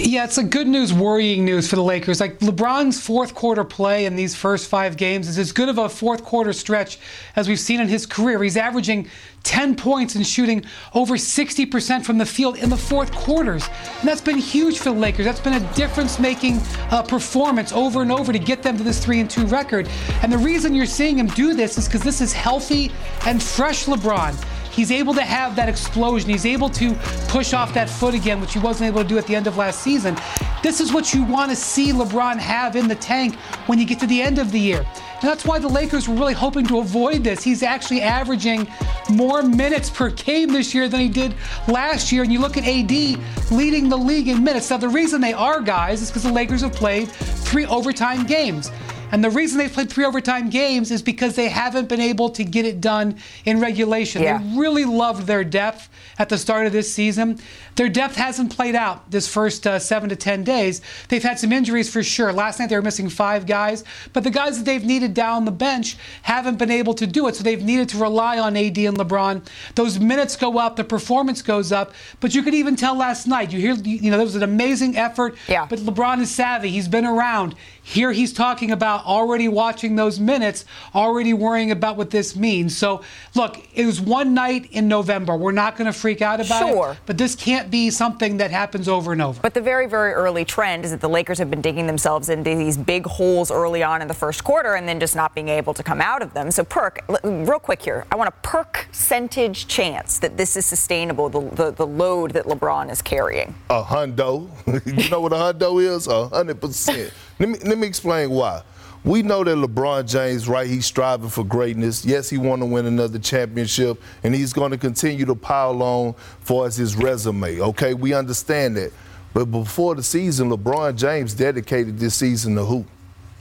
Yeah, 0.00 0.24
it's 0.24 0.38
a 0.38 0.44
good 0.44 0.68
news, 0.68 0.92
worrying 0.92 1.44
news 1.44 1.68
for 1.68 1.74
the 1.74 1.82
Lakers. 1.82 2.20
Like 2.20 2.38
LeBron's 2.38 3.00
fourth 3.00 3.34
quarter 3.34 3.64
play 3.64 4.06
in 4.06 4.14
these 4.14 4.32
first 4.32 4.68
five 4.68 4.96
games 4.96 5.26
is 5.28 5.38
as 5.38 5.50
good 5.50 5.68
of 5.68 5.76
a 5.76 5.88
fourth 5.88 6.22
quarter 6.22 6.52
stretch 6.52 7.00
as 7.34 7.48
we've 7.48 7.58
seen 7.58 7.80
in 7.80 7.88
his 7.88 8.06
career. 8.06 8.40
He's 8.40 8.56
averaging 8.56 9.08
10 9.42 9.74
points 9.74 10.14
and 10.14 10.24
shooting 10.24 10.64
over 10.94 11.16
60% 11.16 12.04
from 12.04 12.16
the 12.16 12.24
field 12.24 12.58
in 12.58 12.70
the 12.70 12.76
fourth 12.76 13.10
quarters. 13.10 13.68
And 13.98 14.08
that's 14.08 14.20
been 14.20 14.38
huge 14.38 14.78
for 14.78 14.90
the 14.90 14.92
Lakers. 14.92 15.26
That's 15.26 15.40
been 15.40 15.54
a 15.54 15.74
difference 15.74 16.20
making 16.20 16.60
uh, 16.92 17.02
performance 17.02 17.72
over 17.72 18.00
and 18.00 18.12
over 18.12 18.32
to 18.32 18.38
get 18.38 18.62
them 18.62 18.76
to 18.76 18.84
this 18.84 19.04
3 19.04 19.18
and 19.18 19.28
2 19.28 19.46
record. 19.46 19.88
And 20.22 20.32
the 20.32 20.38
reason 20.38 20.76
you're 20.76 20.86
seeing 20.86 21.18
him 21.18 21.26
do 21.26 21.54
this 21.54 21.76
is 21.76 21.86
because 21.86 22.02
this 22.02 22.20
is 22.20 22.32
healthy 22.32 22.92
and 23.26 23.42
fresh 23.42 23.86
LeBron. 23.86 24.57
He's 24.78 24.92
able 24.92 25.12
to 25.14 25.24
have 25.24 25.56
that 25.56 25.68
explosion. 25.68 26.30
He's 26.30 26.46
able 26.46 26.70
to 26.70 26.94
push 27.26 27.52
off 27.52 27.74
that 27.74 27.90
foot 27.90 28.14
again, 28.14 28.40
which 28.40 28.52
he 28.52 28.60
wasn't 28.60 28.86
able 28.86 29.02
to 29.02 29.08
do 29.08 29.18
at 29.18 29.26
the 29.26 29.34
end 29.34 29.48
of 29.48 29.56
last 29.56 29.82
season. 29.82 30.16
This 30.62 30.80
is 30.80 30.92
what 30.92 31.12
you 31.12 31.24
want 31.24 31.50
to 31.50 31.56
see 31.56 31.90
LeBron 31.90 32.38
have 32.38 32.76
in 32.76 32.86
the 32.86 32.94
tank 32.94 33.34
when 33.66 33.80
you 33.80 33.84
get 33.84 33.98
to 33.98 34.06
the 34.06 34.22
end 34.22 34.38
of 34.38 34.52
the 34.52 34.60
year. 34.60 34.86
And 35.20 35.22
that's 35.22 35.44
why 35.44 35.58
the 35.58 35.66
Lakers 35.66 36.08
were 36.08 36.14
really 36.14 36.32
hoping 36.32 36.64
to 36.68 36.78
avoid 36.78 37.24
this. 37.24 37.42
He's 37.42 37.64
actually 37.64 38.02
averaging 38.02 38.68
more 39.10 39.42
minutes 39.42 39.90
per 39.90 40.10
game 40.10 40.50
this 40.52 40.72
year 40.72 40.88
than 40.88 41.00
he 41.00 41.08
did 41.08 41.34
last 41.66 42.12
year. 42.12 42.22
And 42.22 42.32
you 42.32 42.38
look 42.38 42.56
at 42.56 42.64
AD 42.64 43.18
leading 43.50 43.88
the 43.88 43.98
league 43.98 44.28
in 44.28 44.44
minutes. 44.44 44.70
Now, 44.70 44.76
the 44.76 44.88
reason 44.88 45.20
they 45.20 45.32
are, 45.32 45.60
guys, 45.60 46.02
is 46.02 46.10
because 46.10 46.22
the 46.22 46.32
Lakers 46.32 46.60
have 46.60 46.72
played 46.72 47.08
three 47.08 47.66
overtime 47.66 48.24
games. 48.26 48.70
And 49.10 49.24
the 49.24 49.30
reason 49.30 49.58
they've 49.58 49.72
played 49.72 49.90
three 49.90 50.04
overtime 50.04 50.50
games 50.50 50.90
is 50.90 51.02
because 51.02 51.34
they 51.34 51.48
haven't 51.48 51.88
been 51.88 52.00
able 52.00 52.30
to 52.30 52.44
get 52.44 52.64
it 52.64 52.80
done 52.80 53.18
in 53.44 53.60
regulation. 53.60 54.22
Yeah. 54.22 54.38
They 54.38 54.58
really 54.58 54.84
loved 54.84 55.26
their 55.26 55.44
depth 55.44 55.88
at 56.18 56.28
the 56.28 56.36
start 56.36 56.66
of 56.66 56.72
this 56.72 56.92
season. 56.92 57.38
Their 57.76 57.88
depth 57.88 58.16
hasn't 58.16 58.54
played 58.54 58.74
out 58.74 59.10
this 59.10 59.28
first 59.28 59.66
uh, 59.66 59.78
seven 59.78 60.08
to 60.08 60.16
10 60.16 60.44
days. 60.44 60.80
They've 61.08 61.22
had 61.22 61.38
some 61.38 61.52
injuries 61.52 61.88
for 61.90 62.02
sure. 62.02 62.32
Last 62.32 62.58
night 62.58 62.68
they 62.68 62.76
were 62.76 62.82
missing 62.82 63.08
five 63.08 63.46
guys, 63.46 63.84
but 64.12 64.24
the 64.24 64.30
guys 64.30 64.58
that 64.58 64.64
they've 64.64 64.84
needed 64.84 65.14
down 65.14 65.44
the 65.44 65.52
bench 65.52 65.96
haven't 66.22 66.58
been 66.58 66.70
able 66.70 66.94
to 66.94 67.06
do 67.06 67.28
it. 67.28 67.36
So 67.36 67.44
they've 67.44 67.62
needed 67.62 67.88
to 67.90 67.98
rely 67.98 68.38
on 68.38 68.56
AD 68.56 68.78
and 68.78 68.98
LeBron. 68.98 69.46
Those 69.74 69.98
minutes 69.98 70.36
go 70.36 70.58
up, 70.58 70.76
the 70.76 70.84
performance 70.84 71.40
goes 71.40 71.72
up, 71.72 71.92
but 72.20 72.34
you 72.34 72.42
could 72.42 72.54
even 72.54 72.76
tell 72.76 72.96
last 72.96 73.26
night. 73.26 73.52
You 73.52 73.60
hear, 73.60 73.74
you 73.74 74.10
know, 74.10 74.16
there 74.16 74.26
was 74.26 74.36
an 74.36 74.42
amazing 74.42 74.96
effort, 74.96 75.36
yeah. 75.46 75.66
but 75.66 75.78
LeBron 75.78 76.20
is 76.20 76.30
savvy. 76.30 76.70
He's 76.70 76.88
been 76.88 77.06
around. 77.06 77.54
Here 77.88 78.12
he's 78.12 78.34
talking 78.34 78.70
about 78.70 79.06
already 79.06 79.48
watching 79.48 79.96
those 79.96 80.20
minutes, 80.20 80.66
already 80.94 81.32
worrying 81.32 81.70
about 81.70 81.96
what 81.96 82.10
this 82.10 82.36
means. 82.36 82.76
So, 82.76 83.00
look, 83.34 83.56
it 83.74 83.86
was 83.86 83.98
one 83.98 84.34
night 84.34 84.68
in 84.72 84.88
November. 84.88 85.34
We're 85.34 85.52
not 85.52 85.76
going 85.76 85.90
to 85.90 85.98
freak 85.98 86.20
out 86.20 86.38
about 86.38 86.68
sure. 86.68 86.92
it, 86.92 86.98
but 87.06 87.16
this 87.16 87.34
can't 87.34 87.70
be 87.70 87.88
something 87.88 88.36
that 88.36 88.50
happens 88.50 88.88
over 88.88 89.12
and 89.12 89.22
over. 89.22 89.40
But 89.40 89.54
the 89.54 89.62
very, 89.62 89.86
very 89.86 90.12
early 90.12 90.44
trend 90.44 90.84
is 90.84 90.90
that 90.90 91.00
the 91.00 91.08
Lakers 91.08 91.38
have 91.38 91.50
been 91.50 91.62
digging 91.62 91.86
themselves 91.86 92.28
into 92.28 92.54
these 92.54 92.76
big 92.76 93.06
holes 93.06 93.50
early 93.50 93.82
on 93.82 94.02
in 94.02 94.08
the 94.08 94.12
first 94.12 94.44
quarter 94.44 94.74
and 94.74 94.86
then 94.86 95.00
just 95.00 95.16
not 95.16 95.34
being 95.34 95.48
able 95.48 95.72
to 95.72 95.82
come 95.82 96.02
out 96.02 96.20
of 96.20 96.34
them. 96.34 96.50
So, 96.50 96.64
perk, 96.64 97.02
real 97.24 97.58
quick 97.58 97.80
here, 97.80 98.04
I 98.12 98.16
want 98.16 98.28
a 98.28 98.38
perk 98.42 98.88
percentage 98.90 99.66
chance 99.66 100.18
that 100.18 100.36
this 100.36 100.56
is 100.56 100.66
sustainable, 100.66 101.28
the, 101.28 101.40
the, 101.54 101.70
the 101.70 101.86
load 101.86 102.32
that 102.32 102.44
LeBron 102.44 102.90
is 102.90 103.00
carrying. 103.00 103.54
A 103.70 103.82
hundo. 103.82 104.48
you 104.86 105.08
know 105.08 105.20
what 105.20 105.32
a 105.32 105.36
hundo 105.36 105.82
is? 105.82 106.06
A 106.06 106.28
hundred 106.28 106.60
percent. 106.60 107.12
Let 107.38 107.48
me 107.48 107.58
let 107.64 107.78
me 107.78 107.86
explain 107.86 108.30
why. 108.30 108.62
We 109.04 109.22
know 109.22 109.44
that 109.44 109.56
LeBron 109.56 110.08
James, 110.08 110.48
right, 110.48 110.66
he's 110.66 110.84
striving 110.84 111.28
for 111.28 111.44
greatness. 111.44 112.04
Yes, 112.04 112.28
he 112.28 112.36
want 112.36 112.62
to 112.62 112.66
win 112.66 112.84
another 112.84 113.18
championship, 113.18 114.02
and 114.24 114.34
he's 114.34 114.52
going 114.52 114.72
to 114.72 114.78
continue 114.78 115.24
to 115.24 115.34
pile 115.34 115.82
on 115.82 116.14
for 116.40 116.64
his 116.66 116.96
resume. 116.96 117.60
Okay, 117.60 117.94
we 117.94 118.12
understand 118.12 118.76
that. 118.76 118.92
But 119.32 119.46
before 119.46 119.94
the 119.94 120.02
season, 120.02 120.50
LeBron 120.50 120.96
James 120.96 121.32
dedicated 121.32 121.98
this 121.98 122.16
season 122.16 122.56
to 122.56 122.64
who? 122.64 122.84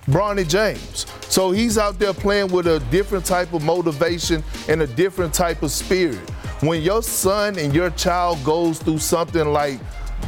Bronny 0.06 0.48
James. 0.48 1.06
So 1.28 1.52
he's 1.52 1.78
out 1.78 2.00
there 2.00 2.14
playing 2.14 2.50
with 2.50 2.68
a 2.68 2.80
different 2.92 3.26
type 3.26 3.52
of 3.54 3.64
motivation 3.64 4.44
and 4.70 4.82
a 4.82 4.88
different 4.88 5.34
type 5.34 5.64
of 5.64 5.72
spirit. 5.72 6.20
When 6.62 6.82
your 6.82 7.04
son 7.04 7.60
and 7.60 7.74
your 7.74 7.90
child 7.92 8.42
goes 8.44 8.80
through 8.80 9.00
something 9.00 9.52
like 9.52 9.80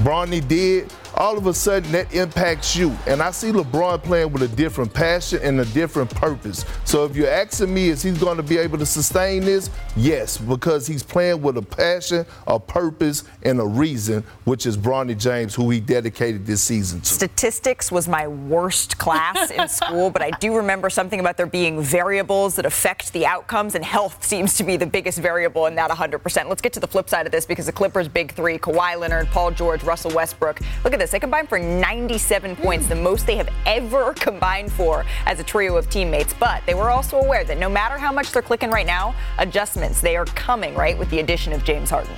Bronny 0.04 0.46
did, 0.46 0.94
all 1.20 1.38
of 1.38 1.46
a 1.48 1.54
sudden 1.54 1.92
that 1.92 2.12
impacts 2.14 2.78
you. 2.78 2.98
And 3.06 3.22
I 3.22 3.32
see 3.32 3.52
LeBron 3.52 4.02
playing 4.02 4.32
with 4.32 4.42
a 4.42 4.48
different 4.48 4.94
passion 4.94 5.42
and 5.44 5.60
a 5.60 5.66
different 5.66 6.10
purpose. 6.10 6.64
So 6.86 7.04
if 7.04 7.16
you're 7.16 7.30
asking 7.30 7.74
me, 7.74 7.90
is 7.90 8.02
he 8.02 8.12
going 8.12 8.38
to 8.38 8.44
be 8.44 8.58
able 8.58 8.78
to 8.78 8.86
sustain 8.86 9.44
this? 9.44 9.70
Yes, 9.98 10.38
because 10.38 10.88
he's 10.88 11.04
playing 11.04 11.42
with 11.42 11.58
a 11.58 11.62
passion, 11.62 12.26
a 12.48 12.58
purpose, 12.58 13.26
and 13.44 13.60
a 13.60 13.66
reason, 13.66 14.24
which 14.46 14.66
is 14.66 14.78
Bronny 14.78 15.18
James, 15.18 15.54
who 15.54 15.70
he 15.70 15.82
dedicated 15.82 16.46
this 16.46 16.62
season 16.62 17.02
to. 17.02 17.08
Statistics 17.08 17.92
was 17.92 18.08
my 18.08 18.26
worst 18.26 18.98
class 18.98 19.52
in 19.52 19.68
school, 19.68 20.10
but 20.10 20.22
I 20.22 20.32
do 20.32 20.56
remember 20.56 20.90
something 20.90 21.20
about 21.20 21.36
there 21.36 21.46
being 21.46 21.82
variables 21.82 22.56
that 22.56 22.66
affect 22.66 23.12
the 23.12 23.26
outcomes, 23.26 23.76
and 23.76 23.84
health 23.84 24.24
seems 24.24 24.56
to 24.56 24.64
be 24.64 24.78
the 24.78 24.86
biggest 24.86 25.20
variable 25.20 25.66
in 25.66 25.76
that 25.76 25.92
100%. 25.92 26.48
Let's 26.48 26.62
get 26.62 26.72
to 26.74 26.80
the 26.80 26.88
flip 26.88 27.10
side 27.10 27.26
of 27.26 27.34
this 27.34 27.46
because 27.46 27.66
the 27.66 27.74
Clippers' 27.74 28.08
big 28.08 28.32
three, 28.32 28.58
Kawhi 28.58 28.98
Leonard, 28.98 29.28
Paul 29.28 29.52
George, 29.52 29.84
Russell 29.84 30.12
Westbrook. 30.12 30.62
Look 30.86 30.94
at 30.94 31.00
this 31.00 31.09
this. 31.10 31.12
They 31.12 31.20
combined 31.20 31.50
for 31.50 31.60
97 31.60 32.56
points, 32.56 32.88
the 32.88 32.96
most 32.96 33.26
they 33.26 33.36
have 33.38 33.50
ever 33.66 34.14
combined 34.14 34.72
for 34.72 35.06
as 35.26 35.40
a 35.40 35.44
trio 35.44 35.76
of 35.78 35.90
teammates. 35.90 36.34
But 36.34 36.66
they 36.66 36.74
were 36.74 36.90
also 36.90 37.18
aware 37.18 37.44
that 37.44 37.58
no 37.58 37.70
matter 37.70 37.98
how 37.98 38.12
much 38.12 38.32
they're 38.32 38.42
clicking 38.42 38.70
right 38.70 38.86
now, 38.86 39.16
adjustments, 39.38 40.02
they 40.02 40.16
are 40.16 40.26
coming, 40.26 40.76
right, 40.76 40.98
with 40.98 41.10
the 41.10 41.20
addition 41.20 41.54
of 41.54 41.64
James 41.64 41.90
Harden. 41.90 42.14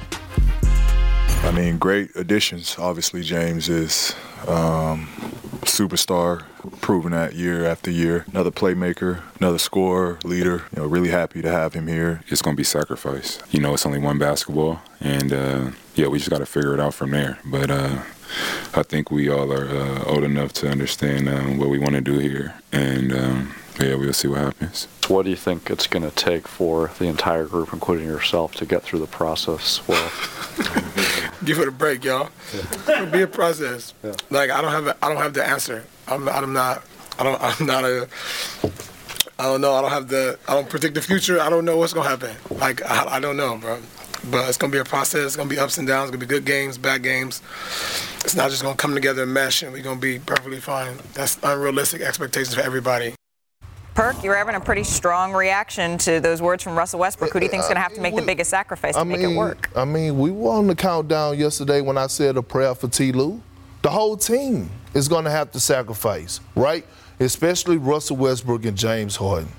I 1.43 1.51
mean, 1.51 1.77
great 1.77 2.15
additions. 2.15 2.75
Obviously, 2.77 3.23
James 3.23 3.67
is 3.67 4.13
um, 4.47 5.07
superstar, 5.61 6.43
proven 6.81 7.11
that 7.11 7.33
year 7.33 7.65
after 7.65 7.91
year. 7.91 8.25
Another 8.31 8.51
playmaker, 8.51 9.21
another 9.39 9.57
scorer, 9.57 10.19
leader. 10.23 10.63
You 10.75 10.81
know, 10.81 10.87
really 10.87 11.09
happy 11.09 11.41
to 11.41 11.51
have 11.51 11.73
him 11.73 11.87
here. 11.87 12.21
It's 12.27 12.41
going 12.41 12.55
to 12.55 12.57
be 12.57 12.63
sacrifice. 12.63 13.39
You 13.51 13.61
know, 13.61 13.73
it's 13.73 13.85
only 13.85 13.99
one 13.99 14.17
basketball, 14.17 14.81
and 14.99 15.33
uh, 15.33 15.71
yeah, 15.95 16.07
we 16.07 16.17
just 16.17 16.29
got 16.29 16.39
to 16.39 16.45
figure 16.45 16.73
it 16.73 16.79
out 16.79 16.93
from 16.93 17.11
there. 17.11 17.37
But 17.45 17.71
uh, 17.71 18.03
I 18.73 18.83
think 18.83 19.11
we 19.11 19.29
all 19.29 19.51
are 19.51 19.67
uh, 19.67 20.03
old 20.05 20.23
enough 20.23 20.53
to 20.53 20.69
understand 20.69 21.27
um, 21.27 21.57
what 21.57 21.69
we 21.69 21.79
want 21.79 21.95
to 21.95 22.01
do 22.01 22.19
here, 22.19 22.55
and 22.71 23.13
um, 23.13 23.53
yeah, 23.79 23.95
we'll 23.95 24.13
see 24.13 24.27
what 24.27 24.39
happens. 24.39 24.87
What 25.07 25.23
do 25.23 25.29
you 25.29 25.35
think 25.35 25.69
it's 25.69 25.87
going 25.87 26.09
to 26.09 26.15
take 26.15 26.47
for 26.47 26.91
the 26.99 27.05
entire 27.05 27.45
group, 27.45 27.73
including 27.73 28.05
yourself, 28.05 28.53
to 28.55 28.65
get 28.65 28.83
through 28.83 28.99
the 28.99 29.07
process 29.07 29.85
well? 29.87 30.11
Give 31.45 31.59
it 31.59 31.67
a 31.67 31.71
break, 31.71 32.03
y'all. 32.03 32.29
It'll 32.87 33.05
be 33.07 33.23
a 33.23 33.27
process. 33.27 33.93
Yeah. 34.03 34.13
Like 34.29 34.51
I 34.51 34.61
don't 34.61 34.71
have, 34.71 34.87
a, 34.87 35.05
I 35.05 35.09
don't 35.09 35.17
have 35.17 35.33
the 35.33 35.45
answer. 35.45 35.85
I'm, 36.07 36.27
I'm 36.29 36.53
not, 36.53 36.83
I 37.17 37.23
don't, 37.23 37.41
I'm 37.41 37.65
not 37.65 37.83
a. 37.83 38.07
I 39.39 39.45
don't 39.45 39.61
know. 39.61 39.73
I 39.73 39.81
don't 39.81 39.91
have 39.91 40.07
the. 40.07 40.37
I 40.47 40.53
don't 40.53 40.69
predict 40.69 40.93
the 40.93 41.01
future. 41.01 41.41
I 41.41 41.49
don't 41.49 41.65
know 41.65 41.77
what's 41.77 41.93
gonna 41.93 42.07
happen. 42.07 42.35
Like 42.59 42.83
I, 42.85 43.15
I 43.15 43.19
don't 43.19 43.37
know, 43.37 43.57
bro. 43.57 43.79
But 44.29 44.47
it's 44.47 44.57
gonna 44.57 44.71
be 44.71 44.77
a 44.77 44.83
process. 44.83 45.25
It's 45.25 45.35
gonna 45.35 45.49
be 45.49 45.57
ups 45.57 45.79
and 45.79 45.87
downs. 45.87 46.09
It's 46.09 46.11
gonna 46.11 46.27
be 46.27 46.27
good 46.27 46.45
games, 46.45 46.77
bad 46.77 47.01
games. 47.01 47.41
It's 48.23 48.35
not 48.35 48.51
just 48.51 48.61
gonna 48.61 48.75
come 48.75 48.93
together 48.93 49.23
and 49.23 49.33
mesh, 49.33 49.63
and 49.63 49.73
we're 49.73 49.81
gonna 49.81 49.99
be 49.99 50.19
perfectly 50.19 50.59
fine. 50.59 50.97
That's 51.15 51.39
unrealistic 51.41 52.01
expectations 52.01 52.53
for 52.53 52.61
everybody. 52.61 53.15
Perk, 54.01 54.23
you're 54.23 54.35
having 54.35 54.55
a 54.55 54.59
pretty 54.59 54.83
strong 54.83 55.31
reaction 55.31 55.95
to 55.99 56.19
those 56.19 56.41
words 56.41 56.63
from 56.63 56.75
Russell 56.75 56.99
Westbrook. 56.99 57.31
Who 57.33 57.39
do 57.39 57.45
you 57.45 57.51
think 57.51 57.61
is 57.61 57.67
going 57.67 57.75
to 57.75 57.83
have 57.83 57.93
to 57.93 58.01
make 58.01 58.15
the 58.15 58.23
biggest 58.23 58.49
sacrifice 58.49 58.95
to 58.95 59.01
I 59.01 59.03
make 59.03 59.19
mean, 59.19 59.33
it 59.33 59.37
work? 59.37 59.69
I 59.75 59.85
mean, 59.85 60.17
we 60.17 60.31
were 60.31 60.53
on 60.53 60.65
the 60.65 60.73
countdown 60.73 61.37
yesterday 61.37 61.81
when 61.81 61.99
I 61.99 62.07
said 62.07 62.35
a 62.35 62.41
prayer 62.41 62.73
for 62.73 62.87
T. 62.87 63.11
Lue. 63.11 63.39
The 63.83 63.91
whole 63.91 64.17
team 64.17 64.71
is 64.95 65.07
going 65.07 65.25
to 65.25 65.29
have 65.29 65.51
to 65.51 65.59
sacrifice, 65.59 66.39
right? 66.55 66.83
Especially 67.19 67.77
Russell 67.77 68.17
Westbrook 68.17 68.65
and 68.65 68.75
James 68.75 69.15
Harden. 69.17 69.51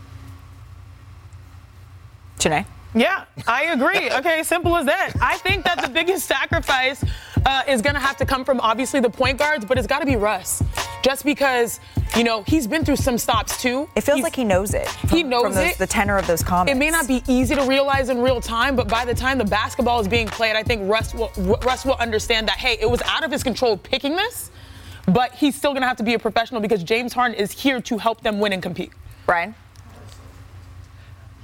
Chiney? 2.41 2.67
Yeah, 2.97 3.27
I 3.47 3.67
agree. 3.67 4.11
Okay, 4.11 4.43
simple 4.43 4.77
as 4.77 4.87
that. 4.87 5.13
I 5.21 5.39
think 5.39 5.63
that 5.67 5.81
the 5.81 5.89
biggest 5.89 6.27
sacrifice 6.27 7.05
uh, 7.47 7.63
is 7.69 7.83
going 7.83 7.95
to 7.95 8.01
have 8.01 8.17
to 8.19 8.27
come 8.27 8.45
from 8.45 8.61
obviously 8.61 9.01
the 9.01 9.11
point 9.11 9.39
guards, 9.39 9.65
but 9.65 9.79
it's 9.79 9.87
got 9.87 10.01
to 10.01 10.07
be 10.07 10.17
Russ. 10.17 10.63
Just 11.03 11.25
because, 11.25 11.81
you 12.17 12.23
know, 12.23 12.45
he's 12.45 12.69
been 12.69 12.85
through 12.85 12.97
some 12.97 13.19
stops 13.19 13.61
too. 13.61 13.89
It 13.97 14.03
feels 14.03 14.19
he's, 14.19 14.23
like 14.23 14.37
he 14.37 14.45
knows 14.45 14.73
it. 14.73 14.89
From, 14.89 15.09
he 15.09 15.23
knows 15.25 15.43
from 15.43 15.55
those, 15.55 15.73
it. 15.73 15.79
The 15.79 15.87
tenor 15.87 16.17
of 16.17 16.27
those 16.29 16.45
comments. 16.45 16.73
It 16.73 16.79
may 16.79 16.91
not 16.91 17.09
be 17.09 17.23
easy 17.27 17.57
to 17.57 17.65
realize 17.65 18.09
in 18.09 18.21
real 18.21 18.41
time, 18.41 18.77
but 18.77 18.89
by 18.89 19.05
the 19.05 19.15
time 19.15 19.39
the 19.39 19.45
basketball 19.45 19.99
is 20.01 20.07
being 20.07 20.29
played, 20.29 20.55
I 20.55 20.63
think 20.63 20.89
Russ 20.89 21.13
will, 21.13 21.33
Russ 21.65 21.85
will 21.85 21.97
understand 21.97 22.47
that, 22.49 22.59
hey, 22.59 22.79
it 22.81 22.89
was 22.89 23.03
out 23.03 23.25
of 23.25 23.33
his 23.33 23.43
control 23.43 23.77
picking 23.77 24.15
this, 24.15 24.53
but 25.07 25.35
he's 25.35 25.57
still 25.57 25.73
going 25.73 25.83
to 25.83 25.89
have 25.89 25.97
to 25.97 26.05
be 26.05 26.15
a 26.15 26.19
professional 26.21 26.61
because 26.61 26.85
James 26.85 27.13
Harden 27.13 27.37
is 27.37 27.51
here 27.51 27.81
to 27.81 27.99
help 27.99 28.21
them 28.21 28.39
win 28.39 28.53
and 28.53 28.63
compete. 28.63 28.93
Brian? 29.27 29.57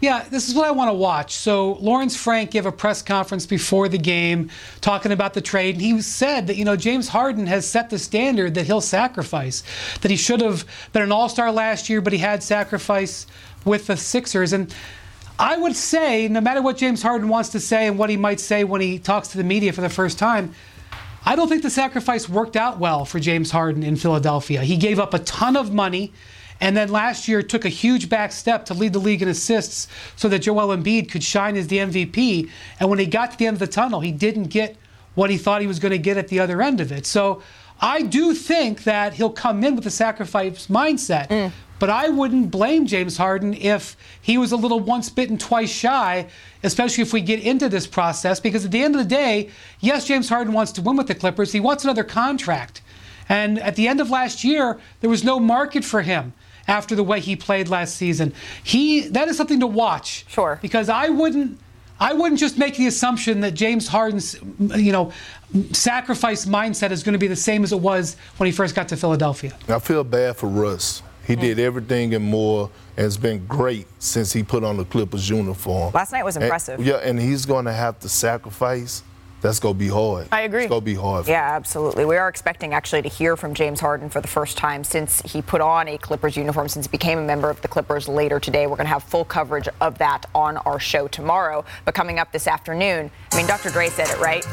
Yeah, 0.01 0.25
this 0.31 0.49
is 0.49 0.55
what 0.55 0.65
I 0.65 0.71
want 0.71 0.91
to 0.91 0.95
watch. 0.95 1.35
So 1.35 1.73
Lawrence 1.81 2.17
Frank 2.17 2.53
gave 2.53 2.67
a 2.67 2.73
press 2.73 3.03
conference 3.03 3.47
before 3.47 3.89
the 3.89 3.99
game 3.99 4.49
talking 4.81 5.11
about 5.11 5.35
the 5.35 5.41
trade, 5.41 5.75
and 5.75 5.83
he 5.83 6.01
said 6.03 6.47
that 6.47 6.57
you 6.57 6.65
know 6.65 6.77
James 6.77 7.09
Harden 7.09 7.49
has 7.49 7.69
set 7.69 7.91
the 7.91 7.99
standard 7.99 8.55
that 8.55 8.67
he'll 8.67 8.81
sacrifice. 8.81 9.65
That 10.03 10.11
he 10.13 10.17
should 10.17 10.41
have 10.41 10.65
been 10.93 11.03
an 11.03 11.11
All-Star 11.11 11.51
last 11.51 11.89
year, 11.89 12.01
but 12.01 12.13
he 12.13 12.21
had 12.21 12.45
sacrifice 12.45 13.27
with 13.65 13.89
the 13.89 13.97
Sixers. 13.97 14.53
And 14.53 14.73
I 15.37 15.57
would 15.57 15.75
say, 15.75 16.29
no 16.29 16.41
matter 16.41 16.63
what 16.63 16.77
James 16.77 17.03
Harden 17.03 17.29
wants 17.29 17.49
to 17.51 17.61
say 17.61 17.89
and 17.89 17.99
what 17.99 18.09
he 18.09 18.17
might 18.17 18.39
say 18.39 18.63
when 18.63 18.81
he 18.81 19.01
talks 19.01 19.29
to 19.29 19.37
the 19.37 19.45
media 19.45 19.73
for 19.73 19.81
the 19.81 19.89
first 19.89 20.17
time, 20.17 20.55
I 21.25 21.35
don't 21.35 21.49
think 21.49 21.63
the 21.63 21.71
sacrifice 21.71 22.29
worked 22.29 22.57
out 22.57 22.79
well 22.79 23.05
for 23.05 23.19
James 23.19 23.51
Harden 23.51 23.83
in 23.83 23.97
Philadelphia. 23.97 24.63
He 24.63 24.77
gave 24.77 25.01
up 25.01 25.13
a 25.13 25.19
ton 25.19 25.57
of 25.57 25.75
money. 25.75 26.13
And 26.61 26.77
then 26.77 26.91
last 26.91 27.29
year 27.29 27.43
took 27.43 27.65
a 27.65 27.69
huge 27.69 28.09
back 28.09 28.33
step 28.33 28.65
to 28.67 28.75
lead 28.75 28.93
the 28.93 28.99
league 28.99 29.23
in 29.23 29.29
assists 29.29 29.89
so 30.17 30.29
that 30.29 30.41
Joel 30.41 30.77
Embiid 30.77 31.11
could 31.11 31.23
shine 31.23 31.57
as 31.57 31.69
the 31.69 31.79
MVP. 31.79 32.51
And 32.81 32.91
when 32.91 32.99
he 32.99 33.07
got 33.07 33.33
to 33.33 33.39
the 33.39 33.47
end 33.47 33.55
of 33.55 33.61
the 33.61 33.67
tunnel, 33.67 34.01
he 34.01 34.13
didn't 34.13 34.45
get 34.45 34.77
what 35.15 35.31
he 35.31 35.39
thought 35.39 35.61
he 35.61 35.67
was 35.67 35.79
going 35.79 35.93
to 35.93 35.99
get 35.99 36.17
at 36.17 36.29
the 36.29 36.41
other 36.41 36.63
end 36.63 36.81
of 36.81 36.93
it. 36.93 37.07
So 37.07 37.43
I 37.81 38.03
do 38.03 38.35
think 38.35 38.85
that 38.85 39.15
he'll 39.15 39.31
come 39.31 39.63
in 39.63 39.77
with 39.77 39.87
a 39.87 39.91
sacrifice 39.91 40.67
mindset. 40.67 41.29
Mm. 41.29 41.53
But 41.79 41.91
I 41.91 42.09
wouldn't 42.09 42.51
blame 42.51 42.87
James 42.87 43.17
Harden 43.17 43.55
if 43.55 43.97
he 44.21 44.37
was 44.37 44.51
a 44.51 44.57
little 44.57 44.81
once 44.81 45.11
bitten, 45.11 45.39
twice 45.39 45.71
shy, 45.71 46.27
especially 46.65 47.03
if 47.03 47.13
we 47.13 47.21
get 47.21 47.41
into 47.41 47.69
this 47.69 47.87
process. 47.87 48.41
Because 48.41 48.65
at 48.65 48.73
the 48.73 48.83
end 48.83 48.97
of 48.97 49.03
the 49.03 49.09
day, 49.09 49.51
yes, 49.79 50.05
James 50.05 50.29
Harden 50.29 50.53
wants 50.53 50.73
to 50.73 50.83
win 50.83 50.97
with 50.97 51.07
the 51.07 51.15
Clippers. 51.15 51.53
He 51.53 51.61
wants 51.61 51.85
another 51.85 52.03
contract. 52.03 52.83
And 53.29 53.61
at 53.61 53.77
the 53.77 53.87
end 53.87 54.01
of 54.01 54.11
last 54.11 54.43
year, 54.43 54.81
there 55.01 55.11
was 55.11 55.23
no 55.23 55.39
market 55.39 55.85
for 55.85 56.03
him 56.03 56.33
after 56.69 56.95
the 56.95 57.03
way 57.03 57.19
he 57.19 57.35
played 57.35 57.69
last 57.69 57.97
season. 57.97 58.33
He 58.63 59.09
that 59.09 59.29
is 59.29 59.37
something 59.37 59.61
to 59.61 59.67
watch. 59.67 60.25
Sure. 60.29 60.59
Because 60.63 60.89
I 60.89 61.09
wouldn't 61.09 61.59
I 61.99 62.13
wouldn't 62.13 62.39
just 62.39 62.59
make 62.59 62.77
the 62.77 62.87
assumption 62.87 63.41
that 63.41 63.53
James 63.53 63.89
Harden's 63.89 64.39
you 64.61 64.93
know 64.93 65.13
sacrifice 65.73 66.45
mindset 66.45 66.91
is 66.91 67.03
going 67.03 67.15
to 67.15 67.19
be 67.19 67.27
the 67.27 67.37
same 67.37 67.65
as 67.65 67.73
it 67.73 67.81
was 67.81 68.17
when 68.37 68.47
he 68.47 68.53
first 68.53 68.75
got 68.75 68.89
to 68.89 68.97
Philadelphia. 68.97 69.57
I 69.69 69.79
feel 69.79 70.05
bad 70.05 70.37
for 70.37 70.49
Russ. 70.49 71.03
He 71.27 71.37
mm. 71.37 71.41
did 71.41 71.59
everything 71.59 72.15
and 72.15 72.25
more 72.25 72.71
and 72.97 73.05
has 73.05 73.17
been 73.17 73.47
great 73.47 73.87
since 73.99 74.33
he 74.33 74.43
put 74.43 74.65
on 74.65 74.77
the 74.77 74.85
Clippers 74.85 75.29
uniform. 75.29 75.93
Last 75.93 76.13
night 76.13 76.25
was 76.25 76.37
impressive. 76.37 76.79
And, 76.79 76.87
yeah, 76.87 76.97
and 76.97 77.21
he's 77.21 77.45
going 77.45 77.67
to 77.67 77.73
have 77.73 77.99
to 78.01 78.09
sacrifice 78.09 79.03
that's 79.41 79.61
going 79.61 79.75
to 79.75 79.79
be 79.79 79.89
hard. 79.89 80.27
I 80.33 80.43
agree. 80.43 80.65
It's 80.65 80.69
going 80.69 80.81
to 80.81 80.85
be 80.85 80.95
hard. 80.95 81.29
Yeah, 81.29 81.55
absolutely. 81.55 82.05
We 82.05 82.17
are 82.17 82.29
expecting 82.29 82.75
actually 82.75 83.03
to 83.03 83.09
hear 83.09 83.37
from 83.37 83.55
James 83.55 83.81
Harden 83.81 84.11
for 84.11 84.21
the 84.21 84.29
first 84.29 84.57
time 84.57 84.83
since 84.83 85.21
he 85.23 85.43
put 85.43 85.61
on 85.61 85.87
a 85.89 85.99
Clippers 85.99 86.37
uniform, 86.37 86.69
since 86.69 86.87
he 86.87 86.91
became 86.91 87.19
a 87.19 87.23
member 87.23 87.49
of 87.49 87.61
the 87.63 87.69
Clippers 87.69 88.09
later 88.09 88.41
today. 88.41 88.67
We're 88.67 88.77
going 88.77 88.87
to 88.87 88.93
have 88.93 89.05
full 89.05 89.25
coverage 89.25 89.69
of 89.81 89.99
that 89.99 90.27
on 90.35 90.57
our 90.59 90.81
show 90.81 91.07
tomorrow. 91.09 91.65
But 91.85 91.95
coming 91.95 92.19
up 92.19 92.33
this 92.33 92.47
afternoon, 92.47 93.11
I 93.33 93.37
mean, 93.37 93.47
Dr. 93.47 93.71
Dre 93.71 93.89
said 93.89 94.09
it, 94.09 94.19
right? 94.19 94.45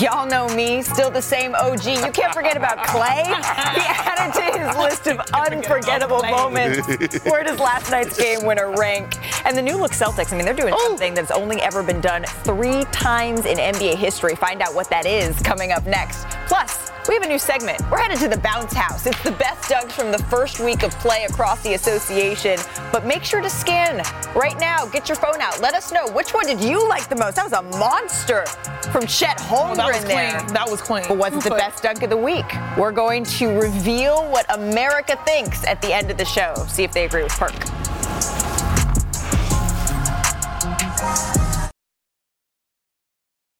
Y'all 0.00 0.26
know 0.26 0.52
me, 0.54 0.82
still 0.82 1.10
the 1.10 1.22
same 1.22 1.54
OG. 1.54 1.84
You 1.86 2.10
can't 2.12 2.34
forget 2.34 2.56
about 2.56 2.78
Klay. 2.78 3.24
He 3.26 3.82
added 3.86 4.34
to 4.34 4.58
his 4.58 4.76
list 4.76 5.06
of 5.06 5.20
unforgettable 5.32 6.22
moments. 6.22 7.24
Where 7.24 7.44
does 7.44 7.60
last 7.60 7.90
night's 7.90 8.18
game 8.18 8.44
winner 8.44 8.74
rank? 8.76 9.14
And 9.46 9.56
the 9.56 9.62
new 9.62 9.76
look 9.76 9.92
Celtics, 9.92 10.32
I 10.32 10.36
mean, 10.36 10.44
they're 10.44 10.54
doing 10.54 10.74
something 10.86 11.14
that's 11.14 11.30
only 11.30 11.60
ever 11.60 11.82
been 11.82 12.00
done 12.00 12.24
three 12.24 12.84
times 12.86 13.46
in 13.46 13.58
NBA 13.58 13.94
history 13.94 14.23
history. 14.24 14.36
Find 14.36 14.62
out 14.62 14.74
what 14.74 14.88
that 14.90 15.06
is 15.06 15.38
coming 15.40 15.72
up 15.72 15.86
next. 15.86 16.26
Plus, 16.46 16.90
we 17.08 17.14
have 17.14 17.22
a 17.22 17.28
new 17.28 17.38
segment. 17.38 17.80
We're 17.90 17.98
headed 17.98 18.18
to 18.18 18.28
the 18.28 18.38
bounce 18.38 18.72
house. 18.72 19.06
It's 19.06 19.22
the 19.22 19.32
best 19.32 19.68
dugs 19.68 19.92
from 19.92 20.10
the 20.10 20.18
first 20.18 20.60
week 20.60 20.82
of 20.82 20.92
play 20.98 21.24
across 21.28 21.62
the 21.62 21.74
association. 21.74 22.58
But 22.92 23.04
make 23.04 23.24
sure 23.24 23.42
to 23.42 23.50
scan 23.50 24.02
right 24.34 24.58
now. 24.58 24.86
Get 24.86 25.08
your 25.08 25.16
phone 25.16 25.40
out. 25.40 25.60
Let 25.60 25.74
us 25.74 25.92
know 25.92 26.08
which 26.12 26.32
one 26.32 26.46
did 26.46 26.60
you 26.60 26.86
like 26.88 27.08
the 27.08 27.16
most. 27.16 27.36
That 27.36 27.44
was 27.44 27.52
a 27.52 27.62
monster 27.78 28.46
from 28.90 29.06
Chet 29.06 29.38
Holmgren 29.38 29.72
oh, 29.72 29.92
that 29.92 30.06
there. 30.06 30.40
Clean. 30.40 30.54
That 30.54 30.70
was 30.70 30.80
clean. 30.80 31.04
But 31.08 31.18
what's 31.18 31.44
the 31.44 31.50
best 31.50 31.82
dunk 31.82 32.02
of 32.02 32.10
the 32.10 32.16
week? 32.16 32.46
We're 32.78 32.92
going 32.92 33.24
to 33.24 33.48
reveal 33.58 34.28
what 34.30 34.46
America 34.54 35.18
thinks 35.26 35.64
at 35.66 35.82
the 35.82 35.92
end 35.92 36.10
of 36.10 36.16
the 36.16 36.24
show. 36.24 36.54
See 36.68 36.84
if 36.84 36.92
they 36.92 37.04
agree 37.04 37.22
with 37.22 37.32
Perk. 37.32 37.52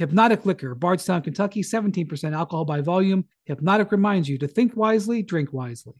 Hpnotiq 0.00 0.46
Liquor, 0.46 0.74
Bardstown, 0.74 1.20
Kentucky, 1.20 1.62
17% 1.62 2.32
alcohol 2.32 2.64
by 2.64 2.80
volume. 2.80 3.26
Hpnotiq 3.48 3.90
reminds 3.90 4.28
you 4.28 4.38
to 4.38 4.48
think 4.48 4.74
wisely, 4.74 5.22
drink 5.22 5.52
wisely. 5.52 5.94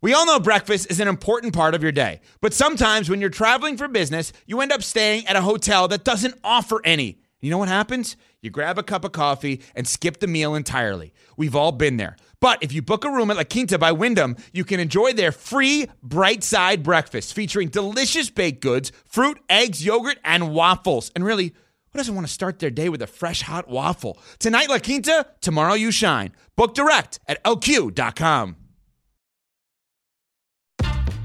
We 0.00 0.12
all 0.12 0.26
know 0.26 0.40
breakfast 0.40 0.90
is 0.90 1.00
an 1.00 1.08
important 1.08 1.54
part 1.54 1.74
of 1.74 1.82
your 1.82 1.92
day, 1.92 2.20
but 2.40 2.52
sometimes 2.52 3.08
when 3.08 3.20
you're 3.20 3.30
traveling 3.30 3.76
for 3.76 3.88
business, 3.88 4.32
you 4.46 4.60
end 4.60 4.72
up 4.72 4.82
staying 4.82 5.26
at 5.26 5.36
a 5.36 5.42
hotel 5.42 5.88
that 5.88 6.04
doesn't 6.04 6.34
offer 6.42 6.80
any. 6.84 7.20
You 7.40 7.50
know 7.50 7.58
what 7.58 7.68
happens? 7.68 8.16
You 8.42 8.50
grab 8.50 8.78
a 8.78 8.82
cup 8.82 9.04
of 9.04 9.12
coffee 9.12 9.62
and 9.74 9.86
skip 9.86 10.18
the 10.18 10.26
meal 10.26 10.54
entirely. 10.54 11.14
We've 11.36 11.54
all 11.54 11.72
been 11.72 11.98
there. 11.98 12.16
But 12.40 12.62
if 12.62 12.72
you 12.72 12.82
book 12.82 13.04
a 13.04 13.10
room 13.10 13.30
at 13.30 13.36
La 13.36 13.44
Quinta 13.44 13.78
by 13.78 13.92
Wyndham, 13.92 14.36
you 14.52 14.64
can 14.64 14.80
enjoy 14.80 15.12
their 15.12 15.32
free 15.32 15.86
bright 16.02 16.42
side 16.42 16.82
breakfast 16.82 17.32
featuring 17.32 17.68
delicious 17.68 18.28
baked 18.28 18.60
goods, 18.60 18.92
fruit, 19.06 19.38
eggs, 19.48 19.84
yogurt, 19.84 20.18
and 20.24 20.52
waffles. 20.52 21.10
And 21.14 21.24
really, 21.24 21.54
who 21.94 21.98
doesn't 21.98 22.14
want 22.16 22.26
to 22.26 22.32
start 22.32 22.58
their 22.58 22.70
day 22.70 22.88
with 22.88 23.00
a 23.02 23.06
fresh 23.06 23.42
hot 23.42 23.68
waffle? 23.68 24.18
Tonight, 24.40 24.68
La 24.68 24.80
Quinta, 24.80 25.26
tomorrow, 25.40 25.74
you 25.74 25.92
shine. 25.92 26.32
Book 26.56 26.74
direct 26.74 27.20
at 27.28 27.42
lq.com. 27.44 28.56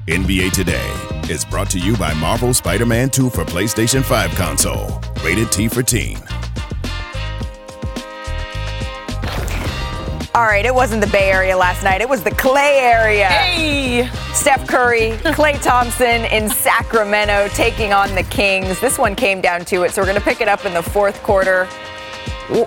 NBA 0.06 0.52
Today 0.52 0.94
is 1.28 1.44
brought 1.44 1.70
to 1.70 1.78
you 1.78 1.96
by 1.96 2.14
Marvel 2.14 2.54
Spider 2.54 2.86
Man 2.86 3.10
2 3.10 3.30
for 3.30 3.44
PlayStation 3.44 4.02
5 4.02 4.30
console. 4.36 5.00
Rated 5.24 5.50
T 5.52 5.68
for 5.68 5.82
Teen. 5.82 6.18
All 10.32 10.44
right, 10.44 10.64
it 10.64 10.72
wasn't 10.72 11.00
the 11.00 11.08
Bay 11.08 11.32
Area 11.32 11.56
last 11.56 11.82
night. 11.82 12.00
It 12.00 12.08
was 12.08 12.22
the 12.22 12.30
Klay 12.30 12.80
area. 12.80 13.26
Hey! 13.26 14.08
Steph 14.32 14.64
Curry, 14.68 15.10
Klay 15.34 15.60
Thompson 15.60 16.24
in 16.26 16.48
Sacramento 16.48 17.48
taking 17.48 17.92
on 17.92 18.14
the 18.14 18.22
Kings. 18.22 18.78
This 18.78 18.96
one 18.96 19.16
came 19.16 19.40
down 19.40 19.64
to 19.64 19.82
it, 19.82 19.90
so 19.90 20.00
we're 20.00 20.06
going 20.06 20.18
to 20.18 20.24
pick 20.24 20.40
it 20.40 20.46
up 20.46 20.64
in 20.64 20.72
the 20.72 20.84
fourth 20.84 21.20
quarter. 21.24 21.68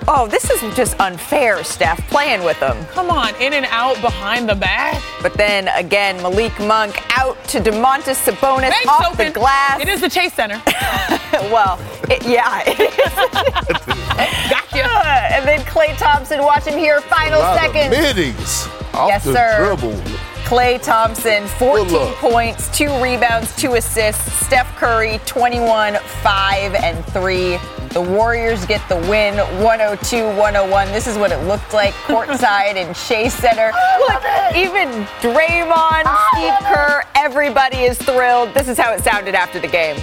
Oh, 0.07 0.27
this 0.29 0.49
is 0.49 0.61
just 0.75 0.97
unfair, 0.99 1.61
Steph, 1.63 1.99
playing 2.09 2.43
with 2.45 2.57
them. 2.59 2.85
Come 2.87 3.09
on, 3.09 3.35
in 3.41 3.53
and 3.53 3.65
out 3.69 3.99
behind 4.01 4.47
the 4.47 4.55
back. 4.55 5.01
But 5.21 5.33
then 5.33 5.67
again, 5.69 6.15
Malik 6.21 6.57
Monk 6.59 6.95
out 7.19 7.43
to 7.49 7.59
Domantas 7.59 8.23
Sabonis 8.25 8.69
Thanks, 8.69 8.87
off 8.87 9.11
Open. 9.13 9.27
the 9.27 9.31
glass. 9.33 9.81
It 9.81 9.89
is 9.89 9.99
the 10.01 10.09
Chase 10.09 10.33
Center. 10.33 10.61
well, 11.51 11.77
it, 12.09 12.25
yeah. 12.25 12.63
It 12.65 12.79
is. 12.79 13.13
gotcha. 14.49 14.87
and 15.35 15.45
then 15.47 15.59
Klay 15.61 15.97
Thompson, 15.97 16.39
watch 16.43 16.63
him 16.65 16.77
here, 16.79 17.01
final 17.01 17.39
A 17.39 17.41
lot 17.41 17.57
of 17.65 17.73
seconds. 17.73 17.89
middies 17.97 18.67
off 18.93 19.09
Yes, 19.09 19.23
the 19.25 19.33
sir. 19.33 19.65
dribble. 19.65 20.01
Klay 20.45 20.81
Thompson, 20.81 21.45
14 21.57 22.13
points, 22.15 22.69
two 22.77 22.89
rebounds, 23.01 23.55
two 23.55 23.73
assists. 23.73 24.31
Steph 24.45 24.73
Curry, 24.75 25.19
21, 25.25 25.95
5, 25.95 26.75
and 26.75 27.03
3. 27.07 27.57
The 27.93 28.01
Warriors 28.01 28.65
get 28.65 28.81
the 28.89 28.95
win, 28.95 29.37
102 29.61 30.25
101. 30.25 30.87
This 30.87 31.05
is 31.05 31.15
what 31.15 31.31
it 31.31 31.37
looked 31.45 31.75
like 31.75 31.93
courtside 32.09 32.73
in 32.73 32.91
Chase 32.95 33.35
Center. 33.35 33.71
Look, 33.99 34.23
even 34.55 34.89
Draymond, 35.21 36.09
Steve 36.33 36.57
Kerr, 36.73 37.03
everybody 37.13 37.81
is 37.81 37.99
thrilled. 37.99 38.51
This 38.55 38.67
is 38.67 38.79
how 38.79 38.93
it 38.93 39.03
sounded 39.03 39.35
after 39.35 39.59
the 39.59 39.67
game. 39.67 39.95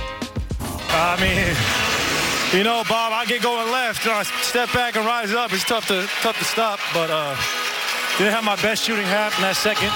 I 0.90 1.18
mean, 1.18 2.56
you 2.56 2.62
know, 2.62 2.85
Bob, 2.88 3.12
I 3.12 3.25
get 3.26 3.42
going 3.42 3.73
left, 3.73 4.06
and 4.06 4.14
I 4.14 4.23
step 4.23 4.73
back 4.73 4.94
and 4.94 5.04
rise 5.04 5.32
up. 5.32 5.52
It's 5.52 5.64
tough 5.64 5.88
to 5.88 6.06
tough 6.23 6.38
to 6.38 6.44
stop, 6.44 6.78
but 6.94 7.11
uh, 7.11 7.35
didn't 8.18 8.35
have 8.35 8.44
my 8.44 8.54
best 8.62 8.85
shooting 8.85 9.04
half 9.04 9.35
in 9.35 9.42
that 9.42 9.56
second, 9.56 9.90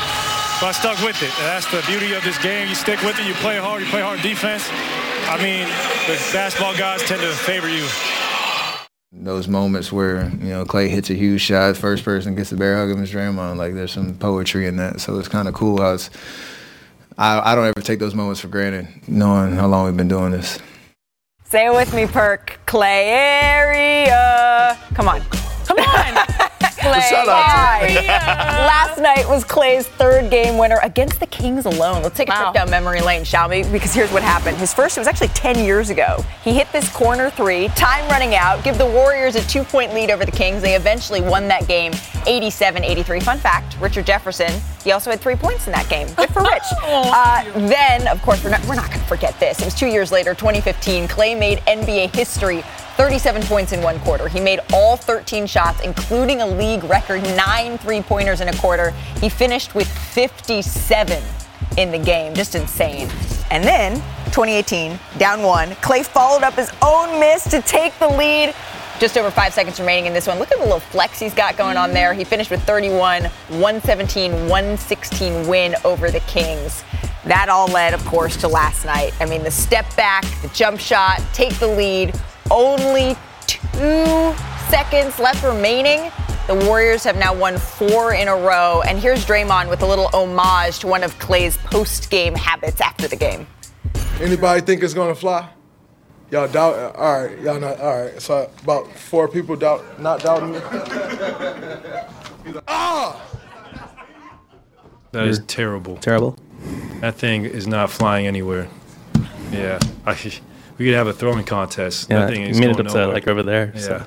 but 0.58 0.66
I 0.66 0.72
stuck 0.72 0.98
with 1.06 1.22
it. 1.22 1.30
And 1.38 1.46
that's 1.46 1.70
the 1.70 1.80
beauty 1.86 2.12
of 2.14 2.24
this 2.24 2.38
game. 2.38 2.66
You 2.66 2.74
stick 2.74 3.00
with 3.02 3.20
it. 3.20 3.24
You 3.24 3.34
play 3.34 3.56
hard. 3.56 3.82
You 3.82 3.88
play 3.88 4.02
hard 4.02 4.20
defense. 4.20 4.68
I 5.26 5.42
mean, 5.42 5.66
the 6.06 6.20
basketball 6.32 6.76
guys 6.76 7.02
tend 7.02 7.20
to 7.22 7.32
favor 7.32 7.68
you. 7.68 7.86
Those 9.12 9.48
moments 9.48 9.90
where 9.90 10.28
you 10.40 10.50
know 10.50 10.64
Klay 10.64 10.88
hits 10.88 11.08
a 11.08 11.14
huge 11.14 11.40
shot, 11.40 11.76
first 11.76 12.04
person 12.04 12.34
gets 12.34 12.50
the 12.50 12.56
bear 12.56 12.76
hug 12.76 12.90
of 12.90 12.98
his 12.98 13.12
Draymond, 13.12 13.56
like 13.56 13.74
there's 13.74 13.92
some 13.92 14.14
poetry 14.18 14.66
in 14.66 14.76
that. 14.76 15.00
So 15.00 15.18
it's 15.18 15.28
kind 15.28 15.48
of 15.48 15.54
cool. 15.54 15.80
I 15.80 15.92
was, 15.92 16.10
I, 17.16 17.52
I 17.52 17.54
don't 17.54 17.66
ever 17.66 17.80
take 17.80 18.00
those 18.00 18.14
moments 18.14 18.40
for 18.40 18.48
granted, 18.48 18.88
knowing 19.08 19.52
how 19.54 19.66
long 19.66 19.86
we've 19.86 19.96
been 19.96 20.08
doing 20.08 20.32
this. 20.32 20.58
Say 21.44 21.66
it 21.66 21.72
with 21.72 21.94
me, 21.94 22.06
Perk. 22.06 22.58
Klay 22.66 23.04
area. 23.06 24.78
Come 24.94 25.08
on. 25.08 25.20
Come 25.64 25.78
on. 25.78 26.03
Klay. 27.00 27.10
Shout 27.10 27.28
out 27.28 27.80
to 27.80 27.84
area. 27.84 28.02
Last 28.08 28.98
night 28.98 29.28
was 29.28 29.44
Klay's 29.44 29.86
third 29.86 30.30
game 30.30 30.58
winner 30.58 30.78
against 30.82 31.20
the 31.20 31.26
Kings 31.26 31.66
alone. 31.66 32.02
Let's 32.02 32.16
take 32.16 32.28
a 32.28 32.32
Wow. 32.32 32.42
trip 32.52 32.54
down 32.54 32.70
memory 32.70 33.00
lane, 33.00 33.24
shall 33.24 33.48
we? 33.48 33.62
Because 33.64 33.92
here's 33.94 34.10
what 34.12 34.22
happened. 34.22 34.56
His 34.56 34.72
first, 34.74 34.96
it 34.96 35.00
was 35.00 35.08
actually 35.08 35.28
10 35.28 35.58
years 35.64 35.90
ago. 35.90 36.24
He 36.42 36.52
hit 36.54 36.70
this 36.72 36.88
corner 36.92 37.30
three, 37.30 37.68
time 37.68 38.08
running 38.08 38.34
out, 38.34 38.62
give 38.64 38.78
the 38.78 38.86
Warriors 38.86 39.34
a 39.36 39.42
two 39.46 39.64
point 39.64 39.92
lead 39.94 40.10
over 40.10 40.24
the 40.24 40.32
Kings. 40.32 40.62
They 40.62 40.74
eventually 40.74 41.20
won 41.20 41.48
that 41.48 41.66
game 41.68 41.92
87 42.26 42.82
83. 42.84 43.20
Fun 43.20 43.38
fact 43.38 43.76
Richard 43.80 44.06
Jefferson, 44.06 44.52
he 44.82 44.92
also 44.92 45.10
had 45.10 45.20
three 45.20 45.36
points 45.36 45.66
in 45.66 45.72
that 45.72 45.88
game. 45.88 46.06
Good 46.14 46.30
for 46.30 46.42
Rich. 46.42 46.62
uh, 46.82 47.44
then, 47.68 48.06
of 48.08 48.20
course, 48.22 48.42
we're 48.44 48.50
not, 48.50 48.64
we're 48.66 48.74
not 48.74 48.88
going 48.88 49.00
to 49.00 49.06
forget 49.06 49.38
this. 49.40 49.60
It 49.60 49.64
was 49.64 49.74
two 49.74 49.86
years 49.86 50.10
later, 50.12 50.34
2015. 50.34 51.08
Klay 51.08 51.38
made 51.38 51.58
NBA 51.60 52.14
history 52.14 52.62
37 52.96 53.42
points 53.42 53.72
in 53.72 53.82
one 53.82 53.98
quarter. 54.00 54.28
He 54.28 54.40
made 54.40 54.60
all 54.72 54.96
13 54.96 55.46
shots, 55.46 55.80
including 55.82 56.40
a 56.40 56.46
league 56.46 56.84
record 56.84 57.22
nine 57.36 57.78
three 57.78 58.02
pointers 58.02 58.40
in 58.40 58.48
a 58.48 58.56
quarter. 58.56 58.90
He 59.20 59.28
finished 59.28 59.74
with 59.74 59.88
57 59.88 61.22
in 61.76 61.90
the 61.90 61.98
game. 61.98 62.34
Just 62.34 62.54
insane. 62.54 63.08
And 63.50 63.64
then, 63.64 63.94
2018, 64.26 64.98
down 65.18 65.42
one, 65.42 65.70
Klay 65.76 66.04
followed 66.04 66.42
up 66.42 66.54
his 66.54 66.70
own 66.82 67.20
miss 67.20 67.44
to 67.50 67.60
take 67.62 67.98
the 67.98 68.08
lead. 68.08 68.54
Just 69.00 69.18
over 69.18 69.30
five 69.30 69.52
seconds 69.52 69.80
remaining 69.80 70.06
in 70.06 70.12
this 70.12 70.26
one. 70.28 70.38
Look 70.38 70.52
at 70.52 70.58
the 70.58 70.64
little 70.64 70.78
flex 70.80 71.18
he's 71.18 71.34
got 71.34 71.56
going 71.56 71.76
on 71.76 71.92
there. 71.92 72.14
He 72.14 72.22
finished 72.22 72.50
with 72.50 72.62
31, 72.62 73.24
117, 73.24 74.32
116 74.48 75.48
win 75.48 75.74
over 75.84 76.10
the 76.10 76.20
Kings. 76.20 76.84
That 77.24 77.48
all 77.48 77.66
led, 77.68 77.92
of 77.92 78.04
course, 78.04 78.36
to 78.38 78.48
last 78.48 78.84
night. 78.84 79.12
I 79.20 79.26
mean, 79.26 79.42
the 79.42 79.50
step 79.50 79.84
back, 79.96 80.24
the 80.42 80.48
jump 80.48 80.78
shot, 80.78 81.20
take 81.32 81.54
the 81.58 81.66
lead. 81.66 82.14
Only 82.50 83.16
two 83.46 84.34
seconds 84.68 85.18
left 85.18 85.42
remaining. 85.42 86.10
The 86.46 86.54
Warriors 86.54 87.04
have 87.04 87.16
now 87.16 87.34
won 87.34 87.56
four 87.58 88.14
in 88.14 88.28
a 88.28 88.36
row. 88.36 88.82
And 88.86 88.98
here's 88.98 89.24
Draymond 89.24 89.70
with 89.70 89.82
a 89.82 89.86
little 89.86 90.08
homage 90.12 90.80
to 90.80 90.86
one 90.86 91.02
of 91.02 91.18
Klay's 91.18 91.56
post 91.56 92.10
game 92.10 92.34
habits 92.34 92.80
after 92.80 93.08
the 93.08 93.16
game. 93.16 93.46
Anybody 94.20 94.60
think 94.60 94.82
it's 94.82 94.94
gonna 94.94 95.14
fly? 95.14 95.48
Y'all 96.30 96.48
doubt? 96.48 96.96
All 96.96 97.24
right, 97.24 97.38
y'all 97.40 97.60
not. 97.60 97.80
All 97.80 98.02
right, 98.02 98.20
so 98.20 98.50
about 98.62 98.90
four 98.92 99.28
people 99.28 99.56
doubt, 99.56 100.00
not 100.00 100.20
doubting 100.20 100.52
me. 100.52 100.58
ah! 102.68 103.20
That 105.12 105.28
is 105.28 105.40
terrible. 105.46 105.96
Terrible. 105.98 106.36
That 107.00 107.14
thing 107.14 107.44
is 107.44 107.66
not 107.66 107.90
flying 107.90 108.26
anywhere. 108.26 108.68
Yeah, 109.52 109.78
I, 110.04 110.14
we 110.78 110.86
could 110.86 110.94
have 110.94 111.06
a 111.06 111.12
throwing 111.12 111.44
contest. 111.44 112.08
Yeah, 112.10 112.20
that 112.20 112.30
thing 112.30 112.42
you 112.42 112.48
is 112.48 112.58
made 112.58 112.70
it 112.70 112.76
going 112.76 112.86
up 112.86 112.92
to 112.92 113.06
like 113.08 113.28
over 113.28 113.42
there. 113.42 113.72
Yeah. 113.74 113.80
So. 113.80 114.06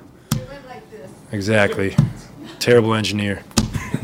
Exactly. 1.31 1.95
Terrible 2.59 2.93
engineer. 2.93 3.43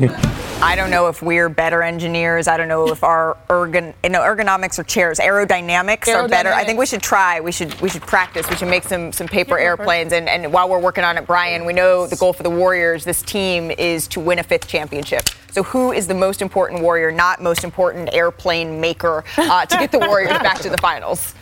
I 0.62 0.76
don't 0.76 0.90
know 0.90 1.08
if 1.08 1.20
we're 1.20 1.48
better 1.48 1.82
engineers. 1.82 2.48
I 2.48 2.56
don't 2.56 2.68
know 2.68 2.88
if 2.88 3.04
our 3.04 3.36
ergon, 3.48 3.92
you 4.02 4.10
know, 4.10 4.20
ergonomics 4.20 4.78
or 4.78 4.82
chairs, 4.82 5.18
aerodynamics, 5.18 6.08
are 6.08 6.26
better. 6.26 6.52
I 6.52 6.64
think 6.64 6.78
we 6.78 6.86
should 6.86 7.02
try. 7.02 7.40
We 7.40 7.52
should 7.52 7.78
we 7.80 7.88
should 7.88 8.02
practice. 8.02 8.48
We 8.48 8.56
should 8.56 8.68
make 8.68 8.84
some 8.84 9.12
some 9.12 9.26
paper 9.26 9.58
airplanes. 9.58 10.12
And, 10.12 10.28
and 10.28 10.52
while 10.52 10.68
we're 10.68 10.80
working 10.80 11.04
on 11.04 11.18
it, 11.18 11.26
Brian, 11.26 11.64
we 11.64 11.72
know 11.72 12.06
the 12.06 12.16
goal 12.16 12.32
for 12.32 12.42
the 12.42 12.50
Warriors, 12.50 13.04
this 13.04 13.20
team, 13.22 13.70
is 13.72 14.08
to 14.08 14.20
win 14.20 14.38
a 14.38 14.42
fifth 14.42 14.66
championship. 14.66 15.28
So 15.50 15.62
who 15.62 15.92
is 15.92 16.06
the 16.06 16.14
most 16.14 16.40
important 16.40 16.80
Warrior, 16.82 17.12
not 17.12 17.42
most 17.42 17.62
important 17.62 18.12
airplane 18.12 18.80
maker, 18.80 19.24
uh, 19.36 19.66
to 19.66 19.76
get 19.76 19.92
the 19.92 19.98
Warriors 19.98 20.38
back 20.38 20.60
to 20.60 20.70
the 20.70 20.78
finals? 20.78 21.34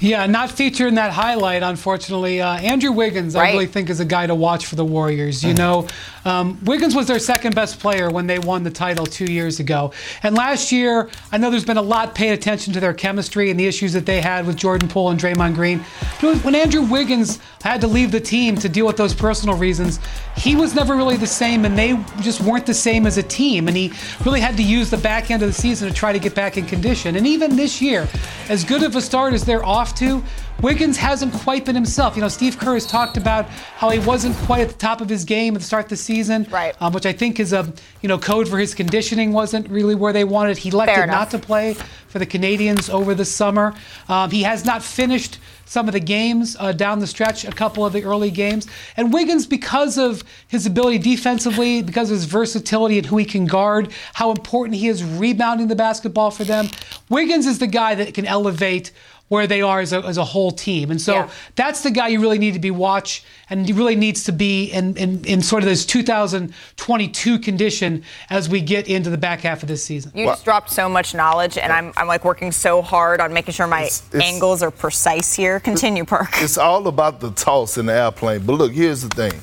Yeah, 0.00 0.24
not 0.26 0.50
featured 0.50 0.88
in 0.88 0.94
that 0.94 1.12
highlight, 1.12 1.62
unfortunately. 1.62 2.40
Uh, 2.40 2.56
Andrew 2.58 2.90
Wiggins, 2.90 3.36
I 3.36 3.52
really 3.52 3.66
think, 3.66 3.90
is 3.90 4.00
a 4.00 4.04
guy 4.04 4.26
to 4.26 4.34
watch 4.34 4.64
for 4.64 4.74
the 4.74 4.84
Warriors. 4.84 5.44
You 5.44 5.52
know, 5.52 5.86
um, 6.24 6.58
Wiggins 6.64 6.94
was 6.94 7.06
their 7.06 7.18
second 7.18 7.54
best 7.54 7.78
player 7.78 8.10
when 8.10 8.26
they 8.26 8.38
won 8.38 8.62
the 8.62 8.70
title 8.70 9.04
two 9.04 9.30
years 9.30 9.60
ago. 9.60 9.92
And 10.22 10.34
last 10.34 10.72
year, 10.72 11.10
I 11.30 11.36
know 11.36 11.50
there's 11.50 11.66
been 11.66 11.76
a 11.76 11.82
lot 11.82 12.14
paid 12.14 12.32
attention 12.32 12.72
to 12.72 12.80
their 12.80 12.94
chemistry 12.94 13.50
and 13.50 13.60
the 13.60 13.66
issues 13.66 13.92
that 13.92 14.06
they 14.06 14.22
had 14.22 14.46
with 14.46 14.56
Jordan 14.56 14.88
Poole 14.88 15.10
and 15.10 15.20
Draymond 15.20 15.54
Green. 15.54 15.80
When 16.20 16.54
Andrew 16.54 16.82
Wiggins 16.82 17.38
had 17.62 17.82
to 17.82 17.86
leave 17.86 18.10
the 18.10 18.20
team 18.20 18.56
to 18.56 18.68
deal 18.70 18.86
with 18.86 18.96
those 18.96 19.12
personal 19.14 19.56
reasons, 19.56 20.00
he 20.34 20.56
was 20.56 20.74
never 20.74 20.96
really 20.96 21.16
the 21.16 21.26
same, 21.26 21.66
and 21.66 21.76
they 21.76 22.02
just 22.22 22.40
weren't 22.40 22.64
the 22.64 22.72
same 22.72 23.06
as 23.06 23.18
a 23.18 23.22
team. 23.22 23.68
And 23.68 23.76
he 23.76 23.92
really 24.24 24.40
had 24.40 24.56
to 24.56 24.62
use 24.62 24.88
the 24.88 24.96
back 24.96 25.30
end 25.30 25.42
of 25.42 25.48
the 25.48 25.54
season 25.54 25.88
to 25.88 25.94
try 25.94 26.12
to 26.12 26.18
get 26.18 26.34
back 26.34 26.56
in 26.56 26.64
condition. 26.64 27.16
And 27.16 27.26
even 27.26 27.56
this 27.56 27.82
year, 27.82 28.08
as 28.48 28.64
good 28.64 28.82
of 28.82 28.96
a 28.96 29.00
start 29.00 29.34
as 29.34 29.44
they're 29.44 29.64
off 29.90 29.98
to, 29.98 30.22
Wiggins 30.62 30.98
hasn't 30.98 31.32
quite 31.32 31.64
been 31.64 31.74
himself. 31.74 32.16
You 32.16 32.22
know, 32.22 32.28
Steve 32.28 32.58
Kerr 32.58 32.74
has 32.74 32.86
talked 32.86 33.16
about 33.16 33.48
how 33.48 33.88
he 33.88 33.98
wasn't 33.98 34.36
quite 34.36 34.60
at 34.60 34.68
the 34.68 34.74
top 34.74 35.00
of 35.00 35.08
his 35.08 35.24
game 35.24 35.54
at 35.54 35.62
the 35.62 35.66
start 35.66 35.84
of 35.84 35.90
the 35.90 35.96
season, 35.96 36.46
right? 36.50 36.76
Um, 36.80 36.92
which 36.92 37.06
I 37.06 37.12
think 37.12 37.40
is 37.40 37.52
a 37.52 37.72
you 38.02 38.08
know 38.08 38.18
code 38.18 38.46
for 38.46 38.58
his 38.58 38.74
conditioning 38.74 39.32
wasn't 39.32 39.68
really 39.70 39.94
where 39.94 40.12
they 40.12 40.24
wanted. 40.24 40.58
He 40.58 40.68
elected 40.68 41.06
not 41.06 41.30
to 41.30 41.38
play 41.38 41.74
for 42.08 42.18
the 42.18 42.26
Canadians 42.26 42.90
over 42.90 43.14
the 43.14 43.24
summer. 43.24 43.74
Um, 44.08 44.30
he 44.30 44.42
has 44.42 44.66
not 44.66 44.82
finished 44.82 45.38
some 45.64 45.86
of 45.86 45.92
the 45.92 46.00
games 46.00 46.56
uh, 46.58 46.72
down 46.72 46.98
the 46.98 47.06
stretch, 47.06 47.44
a 47.44 47.52
couple 47.52 47.86
of 47.86 47.92
the 47.92 48.02
early 48.02 48.30
games. 48.30 48.66
And 48.96 49.12
Wiggins, 49.12 49.46
because 49.46 49.96
of 49.96 50.24
his 50.48 50.66
ability 50.66 50.98
defensively, 50.98 51.80
because 51.80 52.10
of 52.10 52.16
his 52.16 52.24
versatility 52.24 52.98
and 52.98 53.06
who 53.06 53.16
he 53.16 53.24
can 53.24 53.46
guard, 53.46 53.92
how 54.14 54.32
important 54.32 54.74
he 54.74 54.88
is 54.88 55.04
rebounding 55.04 55.68
the 55.68 55.76
basketball 55.76 56.32
for 56.32 56.42
them, 56.42 56.68
Wiggins 57.08 57.46
is 57.46 57.60
the 57.60 57.68
guy 57.68 57.94
that 57.94 58.14
can 58.14 58.26
elevate 58.26 58.90
where 59.30 59.46
they 59.46 59.62
are 59.62 59.78
as 59.78 59.92
a, 59.92 59.98
as 60.04 60.18
a 60.18 60.24
whole 60.24 60.50
team. 60.50 60.90
And 60.90 61.00
so 61.00 61.14
Yeah. 61.14 61.30
that's 61.54 61.82
the 61.84 61.92
guy 61.92 62.08
you 62.08 62.20
really 62.20 62.38
need 62.38 62.54
to 62.54 62.58
be 62.58 62.72
watch, 62.72 63.22
and 63.48 63.64
he 63.64 63.72
really 63.72 63.94
needs 63.94 64.24
to 64.24 64.32
be 64.32 64.64
in, 64.72 64.96
in, 64.96 65.24
in 65.24 65.40
sort 65.40 65.62
of 65.62 65.68
this 65.68 65.86
2022 65.86 67.38
condition 67.38 68.02
as 68.28 68.48
we 68.48 68.60
get 68.60 68.88
into 68.88 69.08
the 69.08 69.16
back 69.16 69.42
half 69.42 69.62
of 69.62 69.68
this 69.68 69.84
season. 69.84 70.10
You 70.16 70.26
just 70.26 70.44
dropped 70.44 70.70
so 70.70 70.88
much 70.88 71.14
knowledge, 71.14 71.56
and 71.58 71.72
I'm, 71.72 71.92
I'm 71.96 72.08
like 72.08 72.24
working 72.24 72.50
so 72.50 72.82
hard 72.82 73.20
on 73.20 73.32
making 73.32 73.54
sure 73.54 73.68
my 73.68 73.82
It's- 73.82 74.02
it's- 74.12 74.22
angles 74.32 74.64
are 74.64 74.70
precise 74.72 75.32
here. 75.34 75.60
Continue, 75.60 76.04
Perk. 76.04 76.30
It's 76.42 76.58
all 76.58 76.88
about 76.88 77.20
the 77.20 77.30
toss 77.30 77.78
in 77.78 77.86
the 77.86 77.94
airplane. 77.94 78.40
But 78.44 78.54
look, 78.54 78.72
here's 78.72 79.02
the 79.02 79.14
thing. 79.14 79.40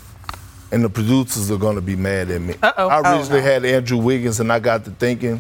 And 0.70 0.84
the 0.84 0.90
producers 0.90 1.50
are 1.50 1.58
going 1.58 1.76
to 1.76 1.82
be 1.82 1.96
mad 1.96 2.30
at 2.30 2.42
me. 2.42 2.56
Uh-oh. 2.62 2.88
I 2.90 2.98
Oh, 3.06 3.18
originally 3.20 3.40
no. 3.40 3.46
had 3.48 3.64
Andrew 3.64 3.98
Wiggins, 4.00 4.42
and 4.42 4.52
I 4.52 4.60
got 4.60 4.84
to 4.84 4.92
thinking, 4.92 5.40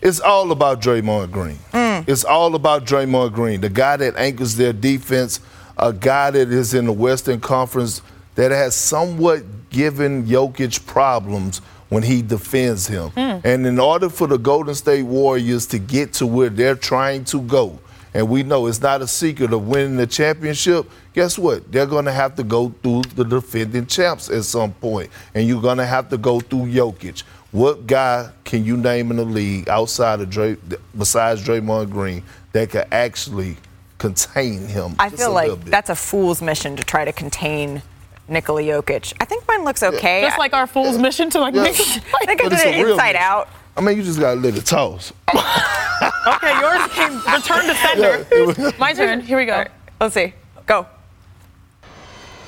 it's 0.00 0.20
all 0.20 0.52
about 0.52 0.80
Draymond 0.80 1.32
Green. 1.32 1.58
Mm. 1.72 1.87
It's 2.08 2.24
all 2.24 2.54
about 2.54 2.86
Draymond 2.86 3.34
Green, 3.34 3.60
the 3.60 3.68
guy 3.68 3.98
that 3.98 4.16
anchors 4.16 4.56
their 4.56 4.72
defense, 4.72 5.40
a 5.76 5.92
guy 5.92 6.30
that 6.30 6.50
is 6.50 6.72
in 6.72 6.86
the 6.86 6.92
Western 6.92 7.38
Conference 7.38 8.00
that 8.34 8.50
has 8.50 8.74
somewhat 8.74 9.68
given 9.68 10.24
Jokic 10.24 10.86
problems 10.86 11.58
when 11.90 12.02
he 12.02 12.22
defends 12.22 12.86
him. 12.86 13.10
Hmm. 13.10 13.46
And 13.46 13.66
in 13.66 13.78
order 13.78 14.08
for 14.08 14.26
the 14.26 14.38
Golden 14.38 14.74
State 14.74 15.02
Warriors 15.02 15.66
to 15.66 15.78
get 15.78 16.14
to 16.14 16.26
where 16.26 16.48
they're 16.48 16.76
trying 16.76 17.24
to 17.26 17.42
go, 17.42 17.78
and 18.14 18.26
we 18.30 18.42
know 18.42 18.68
it's 18.68 18.80
not 18.80 19.02
a 19.02 19.06
secret 19.06 19.52
of 19.52 19.68
winning 19.68 19.96
the 19.96 20.06
championship, 20.06 20.86
guess 21.12 21.38
what? 21.38 21.70
They're 21.70 21.84
going 21.84 22.06
to 22.06 22.12
have 22.12 22.36
to 22.36 22.42
go 22.42 22.70
through 22.82 23.02
the 23.16 23.24
defending 23.24 23.84
champs 23.84 24.30
at 24.30 24.44
some 24.44 24.72
point, 24.72 25.10
and 25.34 25.46
you're 25.46 25.60
going 25.60 25.76
to 25.76 25.84
have 25.84 26.08
to 26.08 26.16
go 26.16 26.40
through 26.40 26.68
Jokic. 26.68 27.22
What 27.50 27.86
guy 27.86 28.30
can 28.44 28.64
you 28.64 28.76
name 28.76 29.10
in 29.10 29.16
the 29.16 29.24
league 29.24 29.68
outside 29.68 30.20
of 30.20 30.28
Dray, 30.28 30.56
besides 30.96 31.42
Draymond 31.42 31.90
Green, 31.90 32.22
that 32.52 32.70
could 32.70 32.86
actually 32.92 33.56
contain 33.96 34.66
him? 34.66 34.94
I 34.98 35.08
just 35.08 35.22
feel 35.22 35.32
a 35.32 35.34
like 35.34 35.48
bit? 35.64 35.70
that's 35.70 35.88
a 35.88 35.96
fool's 35.96 36.42
mission 36.42 36.76
to 36.76 36.84
try 36.84 37.06
to 37.06 37.12
contain 37.12 37.80
Nikola 38.28 38.60
Jokic. 38.62 39.14
I 39.20 39.24
think 39.24 39.48
mine 39.48 39.64
looks 39.64 39.82
okay. 39.82 40.20
Just 40.20 40.38
like 40.38 40.52
our 40.52 40.66
fool's 40.66 40.98
mission 40.98 41.30
to 41.30 41.40
like 41.40 41.54
Yeah. 41.54 41.62
make 41.62 41.80
I 41.80 42.26
think 42.26 42.42
I 42.44 42.48
did 42.48 42.52
it's 42.52 42.64
a 42.64 42.68
it 42.80 42.88
inside 42.90 43.12
mission. 43.14 43.16
out. 43.22 43.48
I 43.78 43.80
mean, 43.80 43.96
you 43.96 44.02
just 44.02 44.20
got 44.20 44.34
to 44.34 44.40
let 44.40 44.54
it 44.56 44.66
toss. 44.66 45.12
Okay, 45.30 46.60
yours 46.60 46.86
came 46.92 47.16
return 47.32 47.66
defender. 47.66 48.72
My 48.78 48.92
turn. 48.92 49.20
Here 49.22 49.38
we 49.38 49.46
go. 49.46 49.64
Let's 50.00 50.14
see. 50.14 50.34
Go. 50.66 50.86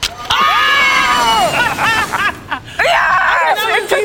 Yes! 0.02 0.10
Ah! 0.32 1.89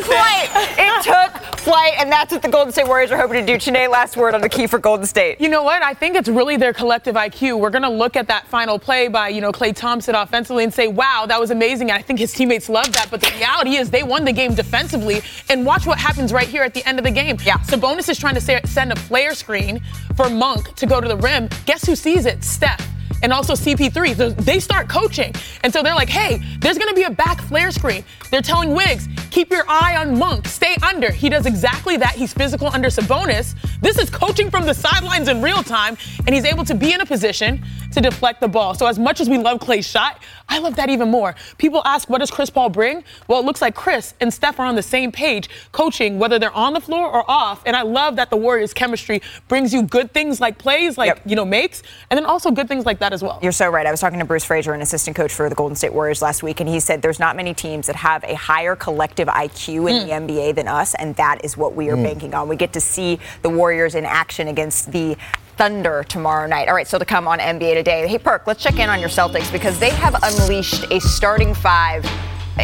It 0.06 0.12
took 0.12 0.54
flight. 0.54 0.78
It 0.78 1.04
took 1.04 1.60
flight, 1.60 1.94
and 1.98 2.12
that's 2.12 2.32
what 2.32 2.42
the 2.42 2.48
Golden 2.48 2.72
State 2.72 2.88
Warriors 2.88 3.12
are 3.12 3.18
hoping 3.18 3.46
to 3.46 3.54
do. 3.54 3.58
Chiney, 3.58 3.88
last 3.88 4.18
word 4.18 4.34
on 4.34 4.42
the 4.42 4.50
key 4.50 4.68
for 4.68 4.78
Golden 4.78 5.06
State. 5.06 5.42
You 5.42 5.50
know 5.50 5.64
what? 5.64 5.82
I 5.82 5.94
think 5.94 6.16
it's 6.16 6.30
really 6.30 6.58
their 6.58 6.74
collective 6.74 7.16
IQ. 7.16 7.60
We're 7.60 7.70
going 7.70 7.84
to 7.84 7.90
look 7.90 8.16
at 8.16 8.28
that 8.28 8.48
final 8.48 8.78
play 8.78 9.08
by, 9.08 9.30
you 9.30 9.42
know, 9.42 9.52
Klay 9.52 9.76
Thompson 9.76 10.16
offensively 10.16 10.64
and 10.64 10.74
say, 10.74 10.88
wow, 10.88 11.26
that 11.28 11.40
was 11.40 11.52
amazing. 11.52 11.90
And 11.90 11.98
I 11.98 12.02
think 12.02 12.20
his 12.20 12.34
teammates 12.34 12.70
love 12.70 12.92
that. 12.94 13.08
But 13.10 13.22
the 13.22 13.32
reality 13.38 13.78
is 13.78 13.90
they 13.90 14.04
won 14.04 14.26
the 14.26 14.34
game 14.34 14.54
defensively. 14.54 15.22
And 15.50 15.66
watch 15.66 15.86
what 15.88 15.98
happens 15.98 16.32
right 16.32 16.48
here 16.48 16.64
at 16.64 16.74
the 16.74 16.88
end 16.88 17.00
of 17.00 17.06
the 17.06 17.12
game. 17.12 17.38
Yeah. 17.44 17.58
Sabonis 17.60 18.10
is 18.10 18.20
trying 18.20 18.36
to 18.36 18.68
send 18.68 18.92
a 18.92 18.96
flare 18.96 19.34
screen 19.34 19.82
for 20.16 20.30
Monk 20.30 20.76
to 20.76 20.86
go 20.86 21.02
to 21.02 21.08
the 21.08 21.18
rim. 21.18 21.50
Guess 21.66 21.86
who 21.86 21.96
sees 21.96 22.26
it? 22.26 22.44
Steph. 22.44 22.95
And 23.24 23.34
also 23.34 23.54
CP3. 23.54 24.16
So 24.16 24.30
they 24.30 24.60
start 24.60 24.88
coaching. 24.90 25.34
And 25.64 25.74
so 25.74 25.82
they're 25.82 25.96
like, 25.96 26.10
hey, 26.10 26.42
there's 26.60 26.78
going 26.78 26.90
to 26.90 26.96
be 26.96 27.04
a 27.04 27.10
back 27.10 27.42
flare 27.42 27.72
screen. 27.72 28.04
They're 28.30 28.42
telling 28.42 28.74
Wiggs, 28.74 29.08
keep 29.32 29.52
your 29.52 29.66
eye 29.68 29.96
on 29.98 30.18
Monk, 30.18 30.48
stay 30.48 30.76
under. 30.84 31.12
He 31.12 31.30
does 31.30 31.46
exactly 31.46 31.98
that. 31.98 32.16
He's 32.16 32.34
physical 32.34 32.68
under 32.68 32.90
Sabonis. 32.90 33.56
This 33.82 33.98
is 33.98 34.10
coaching 34.10 34.50
from 34.50 34.66
the 34.66 34.74
sidelines 34.74 35.28
in 35.28 35.42
real 35.42 35.64
time, 35.64 35.98
and 36.26 36.36
he's 36.36 36.46
able 36.46 36.66
to 36.66 36.76
be 36.76 36.94
in 36.94 37.02
a 37.02 37.06
position 37.06 37.64
to 37.96 38.02
deflect 38.02 38.42
the 38.42 38.48
ball. 38.48 38.76
So 38.76 38.86
as 38.86 39.00
much 39.00 39.20
as 39.20 39.30
we 39.30 39.38
love 39.38 39.60
Klay's 39.60 39.88
shot, 39.88 40.22
I 40.48 40.60
love 40.60 40.76
that 40.76 40.90
even 40.90 41.10
more. 41.10 41.36
People 41.58 41.82
ask, 41.86 42.10
what 42.10 42.20
does 42.20 42.30
Chris 42.30 42.50
Paul 42.50 42.70
bring? 42.70 43.04
Well, 43.28 43.40
it 43.40 43.46
looks 43.46 43.62
like 43.62 43.74
Chris 43.74 44.14
and 44.20 44.34
Steph 44.34 44.60
are 44.60 44.66
on 44.66 44.76
the 44.76 44.84
same 44.84 45.12
page, 45.12 45.50
coaching 45.72 46.20
whether 46.20 46.38
they're 46.38 46.52
on 46.52 46.74
the 46.74 46.82
floor 46.82 47.08
or 47.08 47.30
off. 47.30 47.64
And 47.66 47.76
I 47.76 47.82
love 47.82 48.18
that 48.18 48.30
the 48.30 48.38
Warriors' 48.38 48.74
chemistry 48.74 49.22
brings 49.48 49.74
you 49.74 49.82
good 49.84 50.12
things 50.14 50.40
like 50.40 50.58
plays, 50.58 50.98
like 50.98 51.08
Yep. 51.08 51.22
you 51.26 51.36
know 51.36 51.46
makes, 51.46 51.84
and 52.10 52.18
then 52.18 52.26
also 52.26 52.52
good 52.52 52.68
things 52.68 52.86
like 52.86 53.00
that 53.00 53.14
as 53.14 53.22
well. 53.24 53.40
You're 53.42 53.52
so 53.52 53.70
right. 53.70 53.86
I 53.86 53.92
was 53.92 54.00
talking 54.00 54.20
to 54.20 54.26
Bruce 54.26 54.44
Fraser, 54.44 54.74
an 54.74 54.82
assistant 54.82 55.16
coach 55.16 55.34
for 55.34 55.50
the 55.50 55.56
Golden 55.56 55.76
State 55.76 55.94
Warriors 55.94 56.22
last 56.22 56.44
week, 56.44 56.60
and 56.60 56.68
he 56.68 56.80
said 56.80 57.02
there's 57.02 57.20
not 57.20 57.36
many 57.36 57.54
teams 57.54 57.88
that 57.88 57.96
have 57.96 58.24
a 58.24 58.36
higher 58.36 58.76
collective 58.76 59.28
IQ 59.28 59.90
in 59.90 60.08
the 60.08 60.14
mm. 60.14 60.28
NBA 60.28 60.56
than 60.56 60.68
us, 60.68 60.96
and 60.96 61.16
that 61.16 61.44
is 61.46 61.56
what 61.56 61.76
we 61.76 61.90
are 61.90 61.96
mm. 61.96 62.04
banking 62.04 62.34
on. 62.34 62.48
We 62.48 62.56
get 62.56 62.74
to 62.74 62.82
see 62.82 63.20
the 63.42 63.50
Warriors 63.50 63.96
in 63.96 64.06
action 64.06 64.48
against 64.48 64.92
the 64.92 65.16
Thunder 65.58 66.04
tomorrow 66.04 66.48
night. 66.48 66.68
All 66.68 66.76
right, 66.76 66.88
so 66.88 67.00
to 67.00 67.06
come 67.06 67.28
on 67.28 67.40
NBA 67.40 67.76
today. 67.76 67.85
Hey, 67.88 68.18
Perk, 68.18 68.48
let's 68.48 68.64
check 68.64 68.80
in 68.80 68.90
on 68.90 69.00
your 69.00 69.10
Celtics 69.10 69.52
because 69.52 69.78
they 69.78 69.92
have 69.92 70.16
unleashed 70.24 70.92
a 70.92 71.00
starting 71.00 71.54
five. 71.54 72.04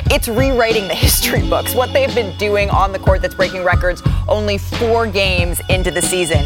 It's 0.09 0.27
rewriting 0.27 0.87
the 0.87 0.95
history 0.95 1.47
books. 1.47 1.75
What 1.75 1.93
they've 1.93 2.13
been 2.15 2.35
doing 2.39 2.71
on 2.71 2.91
the 2.91 2.97
court 2.97 3.21
that's 3.21 3.35
breaking 3.35 3.63
records 3.63 4.01
only 4.27 4.57
four 4.57 5.05
games 5.05 5.61
into 5.69 5.91
the 5.91 6.01
season. 6.01 6.43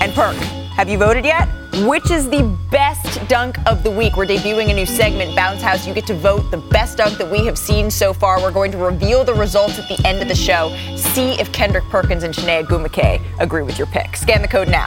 And 0.00 0.12
Perk, 0.12 0.36
have 0.76 0.88
you 0.88 0.98
voted 0.98 1.24
yet? 1.24 1.48
Which 1.84 2.12
is 2.12 2.30
the 2.30 2.56
best 2.70 3.26
dunk 3.28 3.58
of 3.66 3.82
the 3.82 3.90
week? 3.90 4.16
We're 4.16 4.26
debuting 4.26 4.70
a 4.70 4.74
new 4.74 4.86
segment, 4.86 5.34
Bounce 5.34 5.60
House. 5.60 5.84
You 5.84 5.92
get 5.92 6.06
to 6.06 6.14
vote 6.14 6.48
the 6.52 6.58
best 6.58 6.98
dunk 6.98 7.18
that 7.18 7.28
we 7.28 7.44
have 7.46 7.58
seen 7.58 7.90
so 7.90 8.12
far. 8.12 8.40
We're 8.40 8.52
going 8.52 8.70
to 8.70 8.78
reveal 8.78 9.24
the 9.24 9.34
results 9.34 9.80
at 9.80 9.88
the 9.88 10.00
end 10.06 10.22
of 10.22 10.28
the 10.28 10.36
show. 10.36 10.68
See 10.96 11.32
if 11.40 11.50
Kendrick 11.52 11.84
Perkins 11.84 12.22
and 12.22 12.32
Chiney 12.32 12.62
Ogwumike 12.62 13.20
agree 13.40 13.62
with 13.62 13.78
your 13.78 13.88
pick. 13.88 14.14
Scan 14.16 14.42
the 14.42 14.48
code 14.48 14.68
now. 14.68 14.86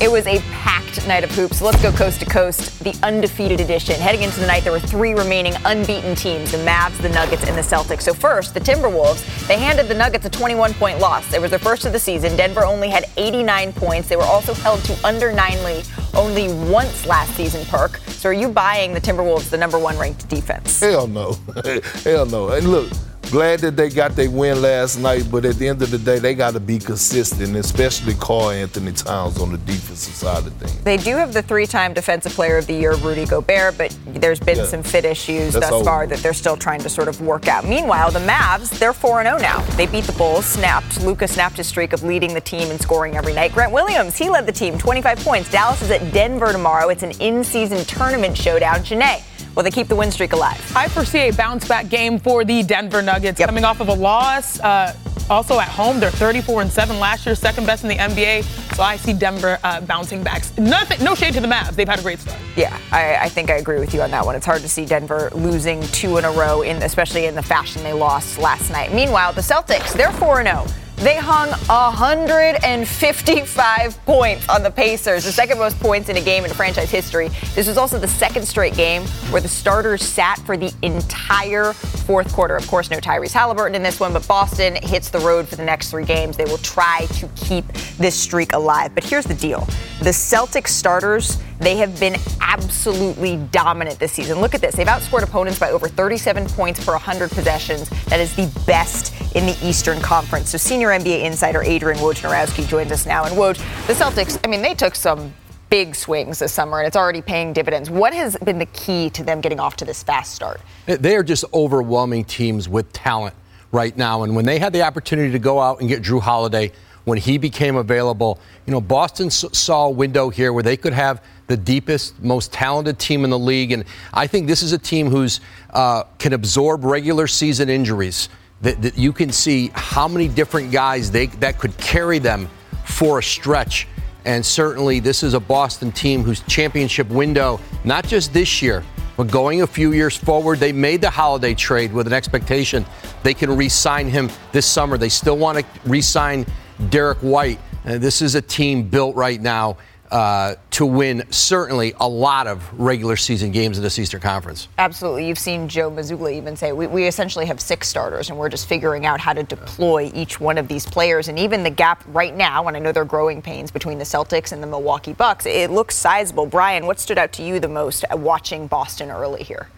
It 0.00 0.08
was 0.08 0.28
a 0.28 0.38
packed 0.52 1.04
night 1.08 1.24
of 1.24 1.30
hoops. 1.32 1.60
Let's 1.60 1.82
go 1.82 1.90
coast 1.90 2.20
to 2.20 2.26
coast, 2.26 2.84
the 2.84 2.94
undefeated 3.02 3.60
edition. 3.60 3.96
Heading 3.96 4.22
into 4.22 4.38
the 4.38 4.46
night, 4.46 4.62
there 4.62 4.70
were 4.70 4.78
three 4.78 5.12
remaining 5.12 5.54
unbeaten 5.64 6.14
teams 6.14 6.52
the 6.52 6.58
Mavs, 6.58 6.96
the 6.98 7.08
Nuggets, 7.08 7.42
and 7.48 7.58
the 7.58 7.62
Celtics. 7.62 8.02
So, 8.02 8.14
first, 8.14 8.54
the 8.54 8.60
Timberwolves. 8.60 9.48
They 9.48 9.58
handed 9.58 9.88
the 9.88 9.94
Nuggets 9.94 10.24
a 10.24 10.30
21 10.30 10.74
point 10.74 11.00
loss. 11.00 11.32
It 11.34 11.40
was 11.40 11.50
their 11.50 11.58
first 11.58 11.84
of 11.84 11.92
the 11.92 11.98
season. 11.98 12.36
Denver 12.36 12.64
only 12.64 12.88
had 12.88 13.06
89 13.16 13.72
points. 13.72 14.08
They 14.08 14.14
were 14.14 14.22
also 14.22 14.54
held 14.54 14.84
to 14.84 15.04
under 15.04 15.32
nine 15.32 15.60
lead 15.64 15.84
only 16.14 16.46
once 16.70 17.04
last 17.04 17.34
season, 17.34 17.66
Perk. 17.66 17.96
So, 18.06 18.28
are 18.28 18.32
you 18.32 18.48
buying 18.48 18.94
the 18.94 19.00
Timberwolves 19.00 19.50
the 19.50 19.58
number 19.58 19.80
one 19.80 19.98
ranked 19.98 20.28
defense? 20.28 20.78
Hell 20.78 21.08
no. 21.08 21.36
Hell 22.04 22.24
no. 22.24 22.50
And 22.50 22.70
look, 22.70 22.88
glad 23.30 23.60
that 23.60 23.76
they 23.76 23.88
got 23.90 24.16
their 24.16 24.30
win 24.30 24.62
last 24.62 24.98
night, 24.98 25.24
but 25.30 25.44
at 25.44 25.56
the 25.56 25.68
end 25.68 25.82
of 25.82 25.90
the 25.90 25.98
day, 25.98 26.18
they 26.18 26.34
got 26.34 26.54
to 26.54 26.60
be 26.60 26.78
consistent, 26.78 27.54
especially 27.56 28.14
Karl-Anthony 28.14 28.92
Towns 28.92 29.38
on 29.40 29.52
the 29.52 29.58
defensive 29.58 30.14
side 30.14 30.46
of 30.46 30.52
things. 30.54 30.76
They 30.84 30.96
do 30.96 31.16
have 31.16 31.32
the 31.32 31.42
three-time 31.42 31.92
Defensive 31.94 32.32
Player 32.32 32.56
of 32.58 32.66
the 32.66 32.74
Year, 32.74 32.94
Rudy 32.96 33.26
Gobert, 33.26 33.76
but 33.76 33.96
there's 34.06 34.40
been 34.40 34.58
Yeah. 34.58 34.66
some 34.66 34.82
fit 34.82 35.04
issues 35.04 35.52
That's 35.54 35.66
thus 35.66 35.72
over. 35.72 35.84
far 35.84 36.06
that 36.06 36.18
they're 36.22 36.32
still 36.32 36.56
trying 36.56 36.80
to 36.82 36.88
sort 36.88 37.08
of 37.08 37.20
work 37.20 37.48
out. 37.48 37.66
Meanwhile, 37.66 38.10
the 38.12 38.20
Mavs, 38.20 38.70
they're 38.78 38.92
4-0 38.92 39.38
now. 39.38 39.62
They 39.76 39.86
beat 39.86 40.04
the 40.04 40.12
Bulls, 40.12 40.46
snapped. 40.46 41.00
Luka 41.02 41.28
snapped 41.28 41.56
his 41.58 41.66
streak 41.66 41.92
of 41.92 42.02
leading 42.02 42.34
the 42.34 42.40
team 42.40 42.70
and 42.70 42.80
scoring 42.80 43.16
every 43.16 43.32
night. 43.34 43.52
Grant 43.52 43.72
Williams, 43.72 44.16
he 44.16 44.28
led 44.30 44.46
the 44.46 44.52
team, 44.52 44.78
25 44.78 45.18
points. 45.24 45.50
Dallas 45.50 45.82
is 45.82 45.90
at 45.90 46.12
Denver 46.12 46.52
tomorrow. 46.52 46.88
It's 46.88 47.02
an 47.02 47.12
in-season 47.20 47.84
tournament 47.84 48.36
showdown. 48.36 48.82
Chiney, 48.82 49.22
will 49.58 49.64
they 49.64 49.72
keep 49.72 49.88
the 49.88 49.96
win 49.96 50.12
streak 50.12 50.32
alive? 50.32 50.72
I 50.76 50.86
foresee 50.86 51.30
a 51.30 51.32
bounce 51.32 51.66
back 51.66 51.88
game 51.88 52.20
for 52.20 52.44
the 52.44 52.62
Denver 52.62 53.02
Nuggets 53.02 53.40
coming 53.40 53.64
off 53.64 53.80
of 53.80 53.88
a 53.88 53.92
loss. 53.92 54.60
Uh, 54.60 54.94
also 55.28 55.58
at 55.58 55.66
home, 55.68 55.98
they're 55.98 56.12
34 56.12 56.62
and 56.62 56.70
7 56.70 57.00
last 57.00 57.26
year, 57.26 57.34
second 57.34 57.66
best 57.66 57.82
in 57.82 57.88
the 57.88 57.96
NBA. 57.96 58.44
So 58.76 58.84
I 58.84 58.96
see 58.96 59.12
Denver 59.12 59.58
uh, 59.64 59.80
bouncing 59.80 60.22
back. 60.22 60.44
Nothing, 60.58 61.02
no 61.02 61.16
shade 61.16 61.34
to 61.34 61.40
the 61.40 61.48
Mavs. 61.48 61.72
They've 61.72 61.88
had 61.88 61.98
a 61.98 62.02
great 62.02 62.20
start. 62.20 62.38
Yeah, 62.54 62.78
I, 62.92 63.16
I 63.16 63.28
think 63.28 63.50
I 63.50 63.56
agree 63.56 63.80
with 63.80 63.92
you 63.92 64.00
on 64.00 64.12
that 64.12 64.24
one. 64.24 64.36
It's 64.36 64.46
hard 64.46 64.62
to 64.62 64.68
see 64.68 64.86
Denver 64.86 65.28
losing 65.34 65.82
two 65.88 66.18
in 66.18 66.24
a 66.24 66.30
row, 66.30 66.62
in 66.62 66.80
especially 66.84 67.26
in 67.26 67.34
the 67.34 67.42
fashion 67.42 67.82
they 67.82 67.92
lost 67.92 68.38
last 68.38 68.70
night. 68.70 68.94
Meanwhile, 68.94 69.32
the 69.32 69.40
Celtics, 69.40 69.92
they're 69.92 70.12
4 70.12 70.44
0. 70.44 70.66
They 70.98 71.16
hung 71.16 71.50
155 71.50 74.04
points 74.04 74.48
on 74.48 74.64
the 74.64 74.70
Pacers, 74.70 75.24
the 75.24 75.30
second 75.30 75.60
most 75.60 75.78
points 75.78 76.08
in 76.08 76.16
a 76.16 76.20
game 76.20 76.44
in 76.44 76.50
franchise 76.50 76.90
history. 76.90 77.28
This 77.54 77.68
was 77.68 77.78
also 77.78 78.00
the 78.00 78.08
second 78.08 78.48
straight 78.48 78.74
game 78.74 79.02
where 79.30 79.40
the 79.40 79.46
starters 79.46 80.02
sat 80.02 80.40
for 80.40 80.56
the 80.56 80.74
entire 80.82 81.72
fourth 81.72 82.32
quarter. 82.32 82.56
Of 82.56 82.66
course, 82.66 82.90
no 82.90 82.96
Tyrese 82.96 83.30
Halliburton 83.30 83.76
in 83.76 83.84
this 83.84 84.00
one, 84.00 84.12
but 84.12 84.26
Boston 84.26 84.74
hits 84.82 85.08
the 85.08 85.20
road 85.20 85.46
for 85.46 85.54
the 85.54 85.64
next 85.64 85.92
three 85.92 86.04
games. 86.04 86.36
They 86.36 86.46
will 86.46 86.58
try 86.58 87.06
to 87.14 87.28
keep 87.36 87.64
this 87.98 88.18
streak 88.18 88.52
alive. 88.52 88.92
But 88.92 89.04
here's 89.04 89.24
the 89.24 89.34
deal 89.34 89.68
the 90.00 90.10
Celtics 90.10 90.70
starters, 90.70 91.38
they 91.58 91.76
have 91.76 91.98
been 91.98 92.16
absolutely 92.40 93.36
dominant 93.50 93.98
this 93.98 94.12
season. 94.12 94.40
Look 94.40 94.54
at 94.54 94.60
this. 94.60 94.76
They've 94.76 94.86
outscored 94.86 95.22
opponents 95.22 95.58
by 95.58 95.70
over 95.70 95.88
37 95.88 96.46
points 96.46 96.84
per 96.84 96.92
100 96.92 97.30
possessions. 97.30 97.88
That 98.06 98.20
is 98.20 98.34
the 98.34 98.46
best 98.66 99.14
in 99.34 99.46
the 99.46 99.56
Eastern 99.62 100.00
Conference. 100.00 100.50
So 100.50 100.58
senior 100.58 100.88
NBA 100.88 101.24
insider 101.24 101.62
Adrian 101.62 101.98
Wojnarowski 101.98 102.66
joins 102.68 102.92
us 102.92 103.06
now. 103.06 103.24
And 103.24 103.34
Woj, 103.34 103.56
the 103.86 103.92
Celtics, 103.92 104.38
I 104.44 104.48
mean, 104.48 104.62
they 104.62 104.74
took 104.74 104.94
some 104.94 105.32
big 105.70 105.94
swings 105.94 106.38
this 106.38 106.52
summer 106.52 106.78
and 106.78 106.86
it's 106.86 106.96
already 106.96 107.20
paying 107.20 107.52
dividends. 107.52 107.90
What 107.90 108.14
has 108.14 108.36
been 108.36 108.58
the 108.58 108.66
key 108.66 109.10
to 109.10 109.22
them 109.22 109.40
getting 109.40 109.60
off 109.60 109.76
to 109.76 109.84
this 109.84 110.02
fast 110.02 110.34
start? 110.34 110.60
They 110.86 111.16
are 111.16 111.22
just 111.22 111.44
overwhelming 111.52 112.24
teams 112.24 112.68
with 112.68 112.90
talent 112.92 113.34
right 113.72 113.94
now. 113.96 114.22
And 114.22 114.34
when 114.34 114.46
they 114.46 114.58
had 114.58 114.72
the 114.72 114.82
opportunity 114.82 115.30
to 115.32 115.38
go 115.38 115.60
out 115.60 115.80
and 115.80 115.88
get 115.88 116.02
Jrue 116.02 116.20
Holiday, 116.20 116.72
when 117.04 117.18
he 117.18 117.38
became 117.38 117.76
available, 117.76 118.38
you 118.66 118.72
know, 118.72 118.80
Boston 118.80 119.30
saw 119.30 119.86
a 119.86 119.90
window 119.90 120.28
here 120.28 120.52
where 120.52 120.62
they 120.62 120.76
could 120.76 120.92
have 120.92 121.22
the 121.48 121.56
deepest, 121.56 122.22
most 122.22 122.52
talented 122.52 122.98
team 122.98 123.24
in 123.24 123.30
the 123.30 123.38
league. 123.38 123.72
And 123.72 123.84
I 124.14 124.26
think 124.26 124.46
this 124.46 124.62
is 124.62 124.72
a 124.72 124.78
team 124.78 125.10
who's 125.10 125.40
uh, 125.70 126.04
can 126.18 126.32
absorb 126.32 126.84
regular 126.84 127.26
season 127.26 127.68
injuries. 127.68 128.28
That, 128.60 128.82
that 128.82 128.98
you 128.98 129.12
can 129.12 129.30
see 129.30 129.70
how 129.72 130.08
many 130.08 130.26
different 130.26 130.72
guys 130.72 131.12
they 131.12 131.26
that 131.26 131.58
could 131.58 131.76
carry 131.76 132.18
them 132.18 132.48
for 132.84 133.20
a 133.20 133.22
stretch. 133.22 133.86
And 134.24 134.44
certainly, 134.44 134.98
this 134.98 135.22
is 135.22 135.34
a 135.34 135.40
Boston 135.40 135.92
team 135.92 136.24
whose 136.24 136.40
championship 136.40 137.08
window, 137.08 137.60
not 137.84 138.04
just 138.04 138.32
this 138.32 138.60
year, 138.60 138.84
but 139.16 139.30
going 139.30 139.62
a 139.62 139.66
few 139.66 139.92
years 139.92 140.16
forward, 140.16 140.58
they 140.58 140.72
made 140.72 141.00
the 141.00 141.10
holiday 141.10 141.54
trade 141.54 141.92
with 141.92 142.08
an 142.08 142.12
expectation 142.12 142.84
they 143.22 143.34
can 143.34 143.56
re 143.56 143.68
sign 143.68 144.08
him 144.08 144.30
this 144.52 144.66
summer. 144.66 144.98
They 144.98 145.08
still 145.08 145.36
want 145.36 145.58
to 145.58 145.64
re 145.84 146.00
sign 146.00 146.46
Derrick 146.90 147.18
White. 147.18 147.58
And 147.84 148.02
this 148.02 148.22
is 148.22 148.34
a 148.34 148.42
team 148.42 148.82
built 148.82 149.16
right 149.16 149.40
now 149.40 149.78
uh, 150.10 150.54
to 150.70 150.86
win 150.86 151.24
certainly 151.30 151.94
a 152.00 152.08
lot 152.08 152.46
of 152.46 152.78
regular 152.78 153.16
season 153.16 153.50
games 153.50 153.76
in 153.76 153.82
this 153.82 153.98
Eastern 153.98 154.20
Conference. 154.20 154.68
Absolutely. 154.78 155.26
You've 155.26 155.38
seen 155.38 155.68
Joe 155.68 155.90
Mazzulla 155.90 156.32
even 156.32 156.56
say 156.56 156.72
we, 156.72 156.86
we 156.86 157.06
essentially 157.06 157.46
have 157.46 157.60
six 157.60 157.88
starters 157.88 158.30
and 158.30 158.38
we're 158.38 158.48
just 158.48 158.68
figuring 158.68 159.06
out 159.06 159.20
how 159.20 159.32
to 159.32 159.42
deploy 159.42 160.10
each 160.14 160.40
one 160.40 160.58
of 160.58 160.68
these 160.68 160.86
players. 160.86 161.28
And 161.28 161.38
even 161.38 161.62
the 161.62 161.70
gap 161.70 162.04
right 162.08 162.34
now, 162.34 162.66
and 162.68 162.76
I 162.76 162.80
know 162.80 162.92
there 162.92 163.02
are 163.02 163.06
growing 163.06 163.42
pains 163.42 163.70
between 163.70 163.98
the 163.98 164.04
Celtics 164.04 164.52
and 164.52 164.62
the 164.62 164.66
Milwaukee 164.66 165.12
Bucks, 165.12 165.46
it 165.46 165.70
looks 165.70 165.96
sizable. 165.96 166.46
Brian, 166.46 166.86
what 166.86 167.00
stood 167.00 167.18
out 167.18 167.32
to 167.34 167.42
you 167.42 167.60
the 167.60 167.68
most 167.68 168.04
watching 168.12 168.66
Boston 168.66 169.10
early 169.10 169.42
here? 169.42 169.68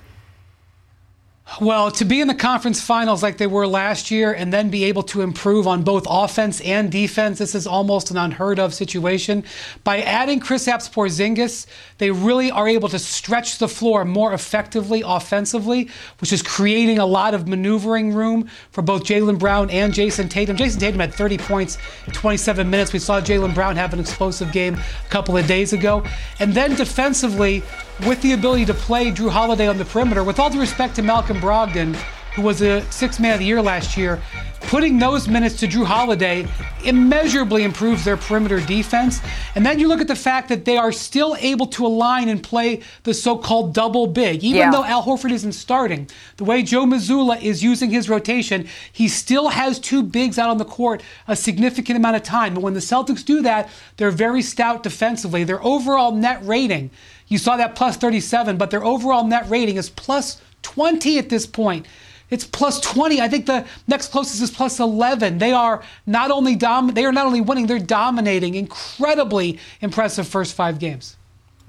Well, 1.59 1.91
to 1.93 2.05
be 2.05 2.21
in 2.21 2.29
the 2.29 2.35
conference 2.35 2.81
finals 2.81 3.25
like 3.25 3.37
they 3.37 3.47
were 3.47 3.67
last 3.67 4.11
year 4.11 4.33
and 4.33 4.53
then 4.53 4.71
be 4.71 4.85
able 4.85 5.03
to 5.05 5.21
improve 5.21 5.67
on 5.67 5.83
both 5.83 6.07
offense 6.09 6.61
and 6.61 6.93
defense, 6.93 7.39
this 7.39 7.57
is 7.57 7.67
almost 7.67 8.11
an 8.13 8.17
unheard 8.17 8.61
of 8.61 8.73
situation. 8.73 9.45
By 9.83 10.01
adding 10.03 10.39
Kristaps 10.39 10.91
Porzingis, 10.91 11.67
they 11.99 12.13
really 12.13 12.53
are 12.53 12.69
able 12.69 12.89
to 12.91 13.01
stretch 13.01 13.59
the 13.59 13.67
floor 13.67 14.05
more 14.05 14.33
effectively 14.33 15.03
offensively, 15.05 15.91
which 16.21 16.33
is 16.33 16.41
creating 16.41 16.99
a 16.99 17.07
lot 17.07 17.35
of 17.35 17.49
maneuvering 17.49 18.15
room 18.15 18.49
for 18.71 18.83
both 18.83 19.03
Jaylen 19.03 19.39
Brown 19.39 19.71
and 19.71 19.93
Jayson 19.93 20.29
Tatum. 20.29 20.57
Jayson 20.57 20.79
Tatum 20.79 21.01
had 21.01 21.13
30 21.13 21.37
points 21.39 21.79
in 22.07 22.13
27 22.13 22.71
minutes. 22.71 22.93
We 22.93 23.01
saw 23.01 23.21
Jaylen 23.21 23.55
Brown 23.55 23.75
have 23.75 23.93
an 23.93 23.99
explosive 23.99 24.53
game 24.53 24.75
a 24.75 25.11
couple 25.11 25.37
of 25.37 25.49
days 25.49 25.73
ago. 25.73 26.05
And 26.39 26.55
then 26.55 26.77
defensively, 26.77 27.65
with 28.07 28.21
the 28.23 28.33
ability 28.33 28.65
to 28.67 28.75
play 28.75 29.11
Jrue 29.11 29.31
Holiday 29.31 29.67
on 29.69 29.79
the 29.79 29.85
perimeter, 29.85 30.25
with 30.25 30.39
all 30.39 30.51
due 30.51 30.61
respect 30.61 30.97
to 30.97 31.03
Malcolm 31.03 31.39
Brogdon, 31.41 31.95
who 32.35 32.43
was 32.43 32.63
a 32.63 32.81
six 32.93 33.19
man 33.19 33.35
of 33.35 33.41
the 33.41 33.45
year 33.45 33.61
last 33.61 33.97
year, 33.97 34.23
putting 34.63 34.99
those 34.99 35.27
minutes 35.27 35.57
to 35.57 35.67
Jrue 35.67 35.85
Holiday 35.85 36.47
immeasurably 36.85 37.65
improves 37.65 38.05
their 38.05 38.17
perimeter 38.17 38.61
defense. 38.61 39.21
And 39.57 39.67
then 39.67 39.79
you 39.81 39.89
look 39.89 40.01
at 40.01 40.07
the 40.07 40.15
fact 40.15 40.49
that 40.49 40.65
they 40.65 40.77
are 40.77 40.93
still 40.93 41.37
able 41.41 41.67
to 41.69 41.85
align 41.85 42.29
and 42.29 42.41
play 42.43 42.83
the 43.03 43.13
so 43.13 43.37
called 43.37 43.75
double 43.75 44.07
big. 44.07 44.45
Even 44.45 44.59
Yeah. 44.61 44.71
though 44.71 44.85
Al 44.85 45.03
Horford 45.03 45.33
isn't 45.33 45.53
starting, 45.53 46.09
the 46.37 46.45
way 46.45 46.63
Joe 46.63 46.85
Mazzulla 46.87 47.41
is 47.43 47.65
using 47.65 47.91
his 47.91 48.09
rotation, 48.09 48.67
he 48.93 49.09
still 49.09 49.49
has 49.49 49.79
two 49.81 50.03
bigs 50.03 50.39
out 50.39 50.51
on 50.51 50.59
the 50.59 50.65
court 50.65 51.03
a 51.27 51.35
significant 51.35 51.97
amount 51.99 52.17
of 52.17 52.23
time. 52.23 52.55
But 52.55 52.63
when 52.63 52.75
the 52.75 52.81
Celtics 52.81 53.25
do 53.25 53.43
that, 53.43 53.69
they're 53.97 54.11
very 54.13 54.41
stout 54.43 54.83
defensively. 54.85 55.43
Their 55.43 55.63
overall 55.65 56.13
net 56.13 56.41
rating, 56.45 56.91
you 57.31 57.38
saw 57.38 57.57
that 57.57 57.77
plus 57.77 57.97
37, 57.97 58.59
but 58.59 58.71
their 58.71 58.85
overall 58.85 59.25
net 59.25 59.49
rating 59.49 59.77
is 59.77 59.88
plus 59.88 60.43
20 60.62 61.19
at 61.19 61.31
this 61.31 61.47
point. 61.47 61.87
It's 62.29 62.45
plus 62.45 62.81
20. 62.81 63.21
I 63.21 63.29
think 63.29 63.47
the 63.47 63.64
next 63.88 64.09
closest 64.09 64.43
is 64.43 64.51
plus 64.51 64.79
11. 64.81 65.38
They 65.38 65.53
are 65.53 65.83
not 66.07 66.31
only 66.31 66.57
dom- 66.57 66.93
they 66.95 67.05
are 67.05 67.12
not 67.12 67.27
only 67.27 67.40
winning, 67.40 67.66
they're 67.66 67.79
dominating. 67.79 68.57
Incredibly 68.57 69.59
impressive 69.81 70.29
first 70.29 70.55
5 70.55 70.79
games. 70.79 71.16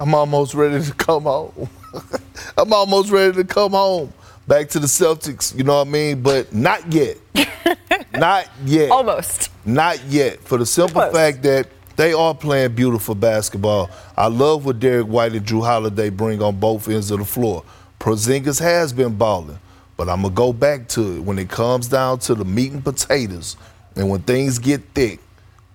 I'm 0.00 0.14
almost 0.14 0.54
ready 0.54 0.84
to 0.84 0.94
come 0.94 1.22
home. 1.22 1.68
I'm 2.58 2.72
almost 2.72 3.10
ready 3.10 3.32
to 3.34 3.44
come 3.44 3.72
home. 3.72 4.12
Back 4.48 4.68
to 4.70 4.80
the 4.80 4.88
Celtics, 4.88 5.56
you 5.56 5.62
know 5.62 5.78
what 5.78 5.86
I 5.86 5.90
mean? 5.90 6.22
But 6.22 6.52
not 6.52 6.92
yet. 6.92 7.18
not 8.12 8.48
yet. 8.64 8.90
Almost. 8.90 9.50
Not 9.64 10.04
yet. 10.06 10.40
For 10.40 10.58
the 10.58 10.66
simple 10.66 11.00
fact 11.12 11.42
that 11.44 11.68
they 11.96 12.12
are 12.12 12.34
playing 12.34 12.74
beautiful 12.74 13.14
basketball. 13.14 13.90
I 14.16 14.26
love 14.28 14.64
what 14.64 14.80
Derrick 14.80 15.06
White 15.06 15.32
and 15.34 15.46
Jrue 15.46 15.64
Holiday 15.64 16.10
bring 16.10 16.42
on 16.42 16.58
both 16.58 16.88
ends 16.88 17.10
of 17.10 17.18
the 17.18 17.24
floor. 17.24 17.64
Porzingis 18.00 18.60
has 18.60 18.92
been 18.92 19.14
balling, 19.14 19.58
but 19.96 20.08
I'm 20.08 20.22
gonna 20.22 20.34
go 20.34 20.52
back 20.52 20.88
to 20.88 21.16
it 21.16 21.20
when 21.20 21.38
it 21.38 21.48
comes 21.48 21.88
down 21.88 22.18
to 22.20 22.34
the 22.34 22.44
meat 22.44 22.72
and 22.72 22.82
potatoes, 22.82 23.56
and 23.94 24.08
when 24.08 24.20
things 24.22 24.58
get 24.58 24.82
thick. 24.94 25.20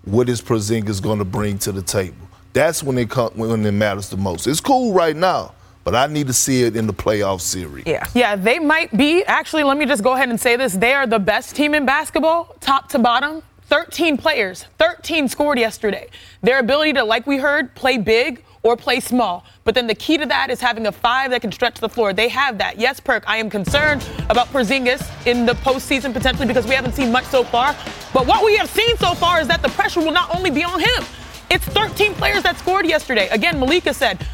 What 0.05 0.29
is 0.29 0.41
Porzingis 0.41 1.01
gonna 1.01 1.25
bring 1.25 1.57
to 1.59 1.71
the 1.71 1.81
table? 1.81 2.27
That's 2.53 2.81
when 2.81 2.97
it 2.97 3.09
come, 3.09 3.31
when 3.35 3.65
it 3.65 3.71
matters 3.71 4.09
the 4.09 4.17
most. 4.17 4.47
It's 4.47 4.59
cool 4.59 4.93
right 4.93 5.15
now, 5.15 5.53
but 5.83 5.95
I 5.95 6.07
need 6.07 6.27
to 6.27 6.33
see 6.33 6.63
it 6.63 6.75
in 6.75 6.87
the 6.87 6.93
playoff 6.93 7.41
series. 7.41 7.85
Yeah. 7.85 8.05
Yeah, 8.13 8.35
they 8.35 8.57
might 8.57 8.95
be. 8.97 9.23
Actually, 9.25 9.63
let 9.63 9.77
me 9.77 9.85
just 9.85 10.03
go 10.03 10.13
ahead 10.13 10.29
and 10.29 10.39
say 10.39 10.55
this. 10.55 10.73
They 10.73 10.93
are 10.93 11.05
the 11.05 11.19
best 11.19 11.55
team 11.55 11.75
in 11.75 11.85
basketball, 11.85 12.55
top 12.59 12.89
to 12.89 12.99
bottom. 12.99 13.43
13 13.67 14.17
players, 14.17 14.63
13 14.77 15.27
scored 15.27 15.59
yesterday. 15.59 16.07
Their 16.41 16.59
ability 16.59 16.93
to, 16.93 17.03
like 17.03 17.27
we 17.27 17.37
heard, 17.37 17.75
play 17.75 17.97
big 17.97 18.43
or 18.63 18.77
play 18.77 19.01
small. 19.01 19.43
But 19.65 19.75
then 19.75 19.87
the 19.87 19.95
key 19.95 20.17
to 20.17 20.25
that 20.25 20.49
is 20.49 20.61
having 20.61 20.87
a 20.87 20.91
five 20.91 21.31
that 21.31 21.41
can 21.41 21.51
stretch 21.51 21.79
the 21.79 21.89
floor. 21.89 22.13
They 22.13 22.29
have 22.29 22.57
that. 22.59 22.79
Yes, 22.79 23.01
Perk, 23.01 23.25
I 23.27 23.37
am 23.37 23.49
concerned 23.49 24.07
about 24.29 24.47
Porzingis 24.47 25.05
in 25.27 25.45
the 25.45 25.51
postseason 25.53 26.13
potentially 26.13 26.47
because 26.47 26.65
we 26.65 26.75
haven't 26.75 26.93
seen 26.93 27.11
much 27.11 27.25
so 27.25 27.43
far. 27.43 27.75
But 28.13 28.25
what 28.25 28.45
we 28.45 28.55
have 28.55 28.69
seen 28.69 28.95
so 28.97 29.13
far 29.13 29.41
is 29.41 29.49
that 29.49 29.61
the 29.61 29.69
pressure 29.69 29.99
will 29.99 30.13
not 30.13 30.33
only 30.33 30.49
be 30.49 30.63
on 30.63 30.79
him. 30.79 31.03
It's 31.51 31.65
13 31.65 32.13
players 32.13 32.43
that 32.43 32.57
scored 32.57 32.85
yesterday. 32.85 33.27
Again, 33.29 33.59
Malika 33.59 33.93
said 33.93 34.25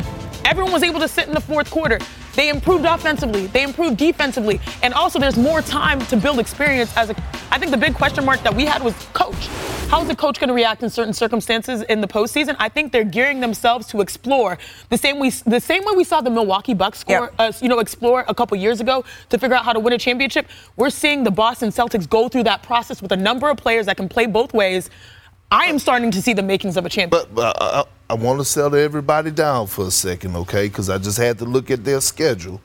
everyone 0.46 0.72
was 0.72 0.84
able 0.84 1.00
to 1.00 1.08
sit 1.08 1.28
in 1.28 1.34
the 1.34 1.42
fourth 1.42 1.70
quarter. 1.70 2.00
They 2.36 2.50
improved 2.50 2.86
offensively, 2.86 3.48
they 3.48 3.64
improved 3.64 3.98
defensively, 3.98 4.60
and 4.82 4.94
also 4.94 5.20
there's 5.20 5.38
more 5.38 5.62
time 5.62 6.00
to 6.08 6.18
build 6.18 6.40
experience. 6.40 6.96
As 6.98 7.12
a, 7.12 7.16
I 7.52 7.60
think 7.60 7.72
the 7.72 7.78
big 7.78 7.94
question 7.94 8.26
mark 8.26 8.42
that 8.44 8.56
we 8.56 8.66
had 8.66 8.82
was 8.82 8.96
coach. 9.14 9.48
How's 9.90 10.08
the 10.08 10.16
coach 10.16 10.40
going 10.40 10.48
to 10.48 10.56
react 10.56 10.82
in 10.82 10.90
certain 10.90 11.14
circumstances 11.14 11.84
in 11.84 12.02
the 12.02 12.08
postseason? 12.08 12.56
I 12.58 12.68
think 12.68 12.92
they're 12.92 13.04
gearing 13.04 13.40
themselves 13.40 13.86
to 13.90 14.02
explore 14.02 14.58
the 14.90 14.98
same 14.98 15.20
way 15.20 15.30
the 15.46 15.60
same 15.60 15.86
way 15.86 15.94
we 15.96 16.04
saw 16.04 16.22
the 16.22 16.32
Milwaukee 16.32 16.74
Bucks 16.74 16.98
score, 17.00 17.32
yep. 17.32 17.34
uh, 17.38 17.52
you 17.62 17.70
know, 17.70 17.78
explore 17.78 18.26
a 18.28 18.34
couple 18.34 18.58
years 18.58 18.82
ago 18.82 19.06
to 19.30 19.38
figure 19.38 19.56
out 19.56 19.64
how 19.64 19.74
to 19.74 19.80
win 19.80 19.94
a 19.94 20.00
championship. 20.00 20.48
We're 20.78 20.90
seeing 20.90 21.24
the 21.24 21.32
Boston 21.32 21.70
Celtics 21.70 22.10
go 22.10 22.28
through 22.28 22.44
that 22.46 22.64
process 22.64 23.02
with 23.02 23.12
a 23.12 23.18
number 23.18 23.50
of 23.52 23.58
players 23.58 23.86
that 23.86 23.98
can 23.98 24.10
play 24.10 24.26
both 24.26 24.54
ways. 24.54 24.90
I 25.52 25.66
am 25.66 25.78
starting 25.78 26.10
to 26.10 26.22
see 26.24 26.34
the 26.34 26.42
makings 26.42 26.78
of 26.78 26.86
a 26.88 26.90
champion. 26.90 27.10
But, 27.12 27.36
but 27.36 27.62
uh, 27.62 27.84
I 28.14 28.16
want 28.16 28.40
to 28.40 28.46
settle 28.46 28.76
everybody 28.78 29.32
down 29.32 29.66
for 29.66 29.88
a 29.88 29.92
second, 29.92 30.36
okay? 30.36 30.68
Because 30.68 30.88
I 30.88 31.00
just 31.00 31.18
had 31.18 31.40
to 31.40 31.46
look 31.46 31.72
at 31.72 31.84
their 31.84 32.00
schedule. 32.00 32.62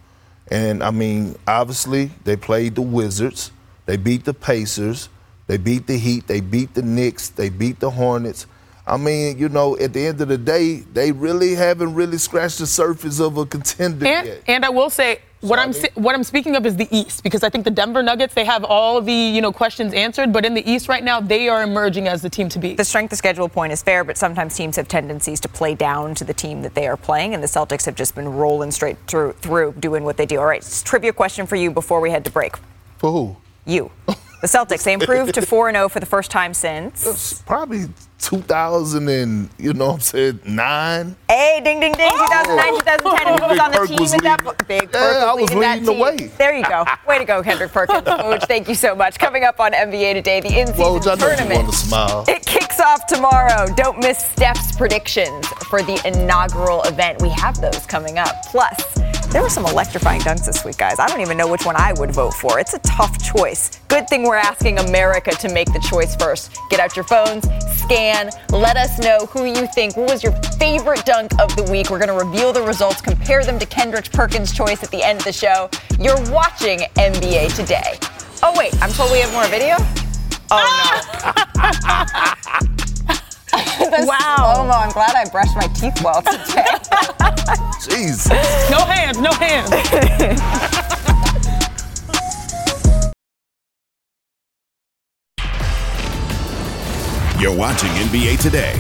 And 0.51 0.83
I 0.83 0.91
mean, 0.91 1.37
obviously, 1.47 2.11
they 2.25 2.37
played 2.37 2.75
the 2.75 2.83
Wizards, 2.83 3.51
they 3.87 3.97
beat 3.97 4.27
the 4.27 4.35
Pacers, 4.35 5.09
they 5.49 5.57
beat 5.57 5.87
the 5.87 5.97
Heat. 5.99 6.27
They 6.27 6.41
beat 6.41 6.75
the 6.75 6.83
Knicks. 6.83 7.31
They 7.31 7.49
beat 7.49 7.81
the 7.81 7.91
Hornets. 7.91 8.47
I 8.87 8.97
mean, 8.97 9.39
you 9.39 9.49
know, 9.49 9.77
at 9.79 9.93
the 9.93 10.07
end 10.07 10.21
of 10.21 10.29
the 10.29 10.39
day, 10.39 10.77
they 10.93 11.13
really 11.13 11.55
haven't 11.55 11.95
really 11.95 12.19
scratched 12.19 12.59
the 12.59 12.67
surface 12.67 13.19
of 13.19 13.37
a 13.37 13.45
contender 13.45 14.07
and, 14.07 14.27
yet. 14.27 14.43
And 14.47 14.65
I 14.65 14.69
will 14.69 14.91
say, 14.91 15.21
what 15.41 15.59
I'm 15.59 15.73
what 15.95 16.15
I'm 16.15 16.25
speaking 16.25 16.57
of 16.57 16.67
is 16.67 16.77
the 16.77 16.89
East 16.91 17.23
because 17.23 17.45
I 17.45 17.49
think 17.49 17.65
the 17.65 17.71
Denver 17.71 18.03
Nuggets 18.03 18.35
they 18.35 18.45
have 18.45 18.65
all 18.65 19.01
the 19.01 19.13
you 19.13 19.41
know 19.41 19.53
questions 19.53 19.95
answered, 19.95 20.33
but 20.33 20.45
in 20.45 20.55
the 20.55 20.69
East 20.69 20.89
right 20.89 21.05
now 21.05 21.21
they 21.21 21.49
are 21.49 21.63
emerging 21.63 22.09
as 22.09 22.23
the 22.23 22.31
team 22.31 22.49
to 22.49 22.59
beat. 22.59 22.77
The 22.77 22.85
strength 22.85 23.13
of 23.13 23.19
schedule 23.19 23.49
point 23.49 23.73
is 23.73 23.83
fair, 23.83 24.03
but 24.03 24.17
sometimes 24.17 24.57
teams 24.57 24.77
have 24.77 24.89
tendencies 24.89 25.39
to 25.41 25.49
play 25.49 25.75
down 25.75 26.15
to 26.17 26.25
the 26.25 26.35
team 26.35 26.63
that 26.63 26.75
they 26.75 26.89
are 26.89 26.97
playing, 26.97 27.35
and 27.35 27.43
the 27.43 27.47
Celtics 27.47 27.85
have 27.87 27.95
just 27.95 28.15
been 28.15 28.29
rolling 28.29 28.71
straight 28.71 28.97
through 29.07 29.33
through 29.35 29.75
doing 29.79 30.03
what 30.03 30.17
they 30.17 30.27
do. 30.27 30.39
All 30.41 30.47
right, 30.47 30.63
trivia 30.85 31.13
question 31.13 31.47
for 31.47 31.57
you 31.57 31.71
before 31.71 32.01
we 32.01 32.11
head 32.11 32.25
to 32.25 32.31
break. 32.31 32.57
For 32.97 33.13
who? 33.13 33.37
You. 33.65 33.91
The 34.41 34.47
Celtics, 34.47 34.85
they 34.85 34.93
improved 34.93 35.35
to 35.35 35.43
4 35.47 35.73
0 35.73 35.89
for 35.89 36.01
the 36.01 36.07
first 36.07 36.31
time 36.31 36.55
since. 36.55 37.05
It's 37.07 37.43
probably 37.43 37.87
2000 38.21 39.09
and, 39.09 39.49
you 39.59 39.73
know 39.73 39.87
what 39.89 39.95
I'm 39.95 40.01
saying, 40.01 40.41
9. 40.45 41.17
Hey, 41.29 41.61
ding, 41.65 41.81
ding, 41.81 41.93
ding, 41.93 42.11
2009, 42.11 42.81
2010. 42.81 43.29
And 43.29 43.41
who 43.41 43.49
was 43.49 43.59
on 43.59 43.71
the 43.73 43.87
team 43.87 43.99
was 43.99 44.15
at 44.15 44.23
that 44.23 44.43
point? 44.45 44.69
Big 44.69 44.83
Yeah, 44.83 44.89
Perk 44.91 45.17
I 45.17 45.35
was 45.35 45.53
leading 45.55 45.85
the 45.85 45.93
way. 45.93 46.17
There 46.39 46.57
you 46.57 46.65
go. 46.65 46.85
Way 47.09 47.19
to 47.19 47.25
go, 47.25 47.43
Kendrick 47.43 47.73
Perkins. 47.73 48.03
Woj, 48.03 48.47
thank 48.47 48.69
you 48.69 48.75
so 48.75 48.95
much. 48.95 49.19
Coming 49.19 49.45
up 49.45 49.59
on 49.61 49.73
NBA 49.73 50.15
Today, 50.15 50.41
the 50.41 50.61
in-season 50.61 50.85
Woj, 50.85 51.07
I 51.07 51.13
you 51.15 51.37
tournament. 51.37 51.75
smile. 51.75 52.25
It 52.29 52.45
kicks 52.47 52.81
off 52.81 53.07
tomorrow. 53.07 53.67
Don't 53.77 53.99
miss 53.99 54.19
Steph's 54.19 54.77
predictions 54.77 55.47
for 55.69 55.83
the 55.83 56.01
inaugural 56.07 56.83
event. 56.85 57.21
We 57.23 57.31
have 57.31 57.61
those 57.61 57.87
coming 57.87 58.19
up. 58.19 58.35
Plus, 58.51 58.99
there 59.31 59.43
were 59.43 59.51
some 59.51 59.67
electrifying 59.67 60.21
dunks 60.23 60.47
this 60.47 60.65
week, 60.65 60.79
guys. 60.79 60.99
I 60.99 61.07
don't 61.07 61.21
even 61.21 61.37
know 61.37 61.49
which 61.49 61.67
one 61.67 61.77
I 61.77 61.93
would 61.99 62.13
vote 62.13 62.33
for. 62.33 62.59
It's 62.59 62.73
a 62.75 62.79
tough 62.79 63.23
choice. 63.23 63.79
Good 63.89 64.09
thing 64.09 64.23
we're 64.23 64.37
asking 64.37 64.79
America 64.79 65.31
to 65.33 65.53
make 65.53 65.71
the 65.73 65.81
choice 65.81 66.17
first. 66.17 66.57
Get 66.71 66.81
out 66.81 66.97
your 66.97 67.05
phones, 67.05 67.47
scan, 67.79 68.31
let 68.51 68.77
us 68.77 68.99
know 68.99 69.27
who 69.27 69.45
you 69.45 69.67
think. 69.75 69.97
What 69.97 70.11
was 70.11 70.23
your 70.23 70.33
favorite 70.59 71.05
dunk 71.05 71.39
of 71.39 71.55
the 71.57 71.65
week? 71.71 71.91
We're 71.91 71.99
going 71.99 72.09
to 72.09 72.25
reveal 72.25 72.53
the 72.53 72.63
results, 72.63 73.03
compare 73.03 73.45
them 73.45 73.59
to 73.59 73.67
Kendrick 73.67 74.11
Perkins' 74.11 74.53
choice 74.53 74.83
at 74.83 74.91
the 74.91 75.03
end 75.03 75.19
of 75.19 75.25
the 75.25 75.33
show. 75.33 75.69
You're 76.01 76.21
watching 76.31 76.81
NBA 76.97 77.55
Today. 77.55 77.99
Oh, 78.43 78.55
wait, 78.57 78.73
I'm 78.83 78.91
told 78.93 79.11
we 79.11 79.19
have 79.21 79.33
more 79.33 79.47
video? 79.49 79.77
Oh, 80.51 80.65
no. 82.79 82.85
The 83.79 84.05
Wow. 84.07 84.37
Oh, 84.39 84.55
Slow-mo. 84.55 84.73
I'm 84.73 84.91
glad 84.91 85.15
I 85.15 85.25
brushed 85.31 85.55
my 85.57 85.67
teeth 85.69 86.03
well 86.03 86.21
today. 86.23 86.65
Jeez. 87.87 88.29
No 88.71 88.85
hands, 88.85 89.19
no 89.19 89.33
hands. 89.33 89.71
You're 97.41 97.55
watching 97.55 97.89
NBA 97.91 98.41
Today. 98.41 98.75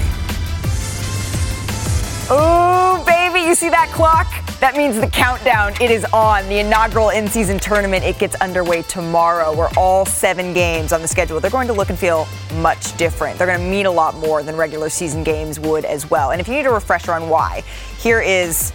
Ooh, 2.30 3.02
baby, 3.06 3.40
you 3.40 3.54
see 3.54 3.70
that 3.70 3.90
clock? 3.94 4.26
That 4.60 4.76
means 4.76 5.00
the 5.00 5.06
countdown. 5.06 5.72
It 5.80 5.90
is 5.90 6.04
on. 6.12 6.46
The 6.50 6.58
inaugural 6.58 7.08
in 7.08 7.26
season 7.26 7.58
tournament. 7.58 8.04
It 8.04 8.18
gets 8.18 8.34
underway 8.42 8.82
tomorrow. 8.82 9.56
We're 9.56 9.70
all 9.78 10.04
seven 10.04 10.52
games 10.52 10.92
on 10.92 11.00
the 11.00 11.08
schedule. 11.08 11.40
They're 11.40 11.50
going 11.50 11.68
to 11.68 11.72
look 11.72 11.88
and 11.88 11.98
feel 11.98 12.28
much 12.56 12.94
different. 12.98 13.38
They're 13.38 13.46
going 13.46 13.60
to 13.60 13.64
mean 13.64 13.86
a 13.86 13.90
lot 13.90 14.14
more 14.16 14.42
than 14.42 14.56
regular 14.56 14.90
season 14.90 15.24
games 15.24 15.58
would 15.58 15.86
as 15.86 16.10
well. 16.10 16.32
And 16.32 16.38
if 16.38 16.48
you 16.48 16.52
need 16.52 16.66
a 16.66 16.70
refresher 16.70 17.12
on 17.12 17.30
why, 17.30 17.62
here 17.96 18.20
is, 18.20 18.74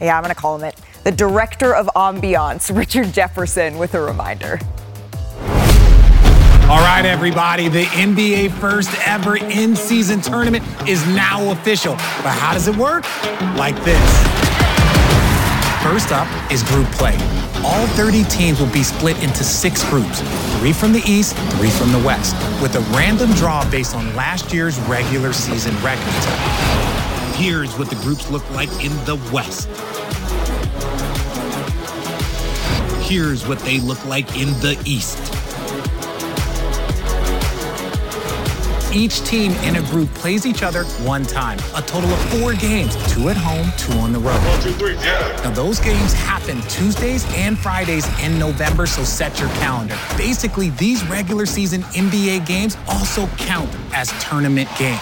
yeah, 0.00 0.16
I'm 0.16 0.22
going 0.22 0.32
to 0.32 0.40
call 0.40 0.54
him 0.54 0.62
it, 0.62 0.80
the 1.02 1.10
director 1.10 1.74
of 1.74 1.88
ambiance, 1.96 2.72
Richard 2.76 3.12
Jefferson, 3.12 3.78
with 3.78 3.94
a 3.94 4.00
reminder. 4.00 4.60
All 6.70 6.78
right, 6.78 7.04
everybody, 7.04 7.66
the 7.66 7.82
NBA 7.82 8.52
first 8.60 8.90
ever 9.04 9.36
in 9.36 9.74
season 9.74 10.20
tournament 10.20 10.62
is 10.88 11.04
now 11.08 11.50
official. 11.50 11.94
But 11.94 12.30
how 12.38 12.52
does 12.52 12.68
it 12.68 12.76
work? 12.76 13.02
Like 13.56 13.74
this. 13.82 14.00
First 15.82 16.12
up 16.12 16.28
is 16.48 16.62
group 16.62 16.86
play. 16.92 17.16
All 17.64 17.88
30 17.88 18.22
teams 18.26 18.60
will 18.60 18.70
be 18.70 18.84
split 18.84 19.20
into 19.20 19.42
six 19.42 19.82
groups 19.90 20.20
three 20.60 20.72
from 20.72 20.92
the 20.92 21.02
East, 21.06 21.36
three 21.56 21.70
from 21.70 21.90
the 21.90 21.98
West, 22.06 22.36
with 22.62 22.76
a 22.76 22.80
random 22.96 23.32
draw 23.32 23.68
based 23.68 23.96
on 23.96 24.14
last 24.14 24.54
year's 24.54 24.78
regular 24.82 25.32
season 25.32 25.74
records. 25.82 26.24
Here's 27.36 27.76
what 27.78 27.90
the 27.90 27.96
groups 27.96 28.30
look 28.30 28.48
like 28.52 28.70
in 28.84 28.92
the 29.06 29.16
West. 29.32 29.66
Here's 33.10 33.44
what 33.48 33.58
they 33.58 33.80
look 33.80 34.06
like 34.06 34.38
in 34.38 34.50
the 34.60 34.80
East. 34.84 35.49
Each 38.92 39.20
team 39.20 39.52
in 39.62 39.76
a 39.76 39.82
group 39.82 40.12
plays 40.14 40.44
each 40.46 40.64
other 40.64 40.82
one 41.04 41.22
time, 41.22 41.58
a 41.76 41.82
total 41.82 42.10
of 42.10 42.18
four 42.30 42.54
games, 42.54 42.96
two 43.12 43.28
at 43.28 43.36
home, 43.36 43.70
two 43.78 43.92
on 44.00 44.12
the 44.12 44.18
road. 44.18 44.40
One, 44.48 44.60
two, 44.60 44.72
three, 44.72 44.94
yeah. 44.94 45.40
Now, 45.44 45.50
those 45.50 45.78
games 45.78 46.12
happen 46.12 46.60
Tuesdays 46.62 47.24
and 47.36 47.56
Fridays 47.56 48.04
in 48.20 48.36
November, 48.36 48.86
so 48.86 49.04
set 49.04 49.38
your 49.38 49.48
calendar. 49.60 49.96
Basically, 50.16 50.70
these 50.70 51.06
regular 51.06 51.46
season 51.46 51.82
NBA 51.82 52.46
games 52.46 52.76
also 52.88 53.28
count 53.36 53.70
as 53.92 54.10
tournament 54.20 54.68
games. 54.76 55.00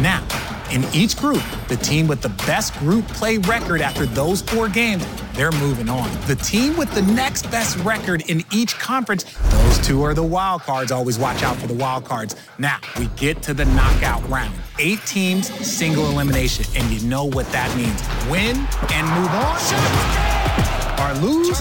Now, 0.00 0.26
in 0.70 0.82
each 0.94 1.18
group, 1.18 1.42
the 1.68 1.76
team 1.76 2.08
with 2.08 2.22
the 2.22 2.30
best 2.46 2.74
group 2.78 3.06
play 3.08 3.36
record 3.36 3.82
after 3.82 4.06
those 4.06 4.40
four 4.40 4.68
games, 4.68 5.04
they're 5.34 5.52
moving 5.52 5.90
on. 5.90 6.10
The 6.26 6.36
team 6.36 6.76
with 6.76 6.92
the 6.94 7.02
next 7.02 7.50
best 7.50 7.76
record 7.78 8.30
in 8.30 8.42
each 8.50 8.78
conference, 8.78 9.24
those 9.74 9.86
two 9.86 10.02
are 10.02 10.14
the 10.14 10.22
wild 10.22 10.62
cards. 10.62 10.92
Always 10.92 11.18
watch 11.18 11.42
out 11.42 11.56
for 11.56 11.66
the 11.66 11.74
wild 11.74 12.04
cards. 12.04 12.36
Now, 12.58 12.78
we 12.98 13.06
get 13.16 13.42
to 13.42 13.54
the 13.54 13.64
knockout 13.64 14.26
round. 14.28 14.54
Eight 14.78 15.00
teams, 15.06 15.48
single 15.66 16.06
elimination. 16.06 16.64
And 16.76 16.90
you 16.90 17.06
know 17.08 17.24
what 17.24 17.46
that 17.52 17.74
means. 17.76 18.00
Win 18.30 18.56
and 18.92 19.06
move 19.14 19.32
on, 19.34 19.58
or 21.00 21.14
lose, 21.20 21.60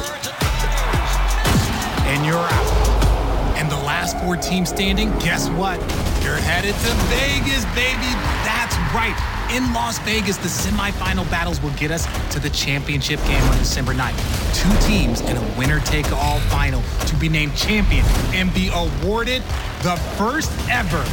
and 2.08 2.26
you're 2.26 2.38
out. 2.38 3.58
And 3.58 3.72
the 3.72 3.78
last 3.78 4.18
four 4.20 4.36
teams 4.36 4.70
standing, 4.70 5.10
guess 5.20 5.50
what? 5.50 5.80
You're 6.24 6.36
headed 6.36 6.76
to 6.76 6.94
Vegas, 7.10 7.66
baby. 7.74 8.12
That's 8.44 8.76
right. 8.94 9.33
In 9.54 9.72
Las 9.72 10.00
Vegas, 10.00 10.38
the 10.38 10.48
semifinal 10.48 11.30
battles 11.30 11.62
will 11.62 11.74
get 11.74 11.92
us 11.92 12.08
to 12.32 12.40
the 12.40 12.50
championship 12.50 13.20
game 13.26 13.44
on 13.44 13.58
December 13.60 13.94
9th. 13.94 14.18
Two 14.56 14.88
teams 14.88 15.22
in 15.22 15.38
a 15.38 15.58
winner 15.60 15.80
take 15.82 16.12
all 16.12 16.40
final 16.50 16.82
to 17.06 17.16
be 17.18 17.30
named 17.30 17.56
champion 17.56 18.04
and 18.34 18.52
be 18.56 18.72
awarded 18.74 19.44
the 19.84 19.96
first 20.18 20.52
ever 20.72 21.04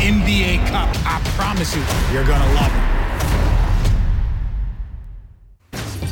NBA 0.00 0.66
Cup. 0.68 0.88
I 1.04 1.20
promise 1.36 1.76
you, 1.76 1.82
you're 2.10 2.24
going 2.24 2.40
to 2.40 2.54
love 2.54 2.72
it. 2.74 2.99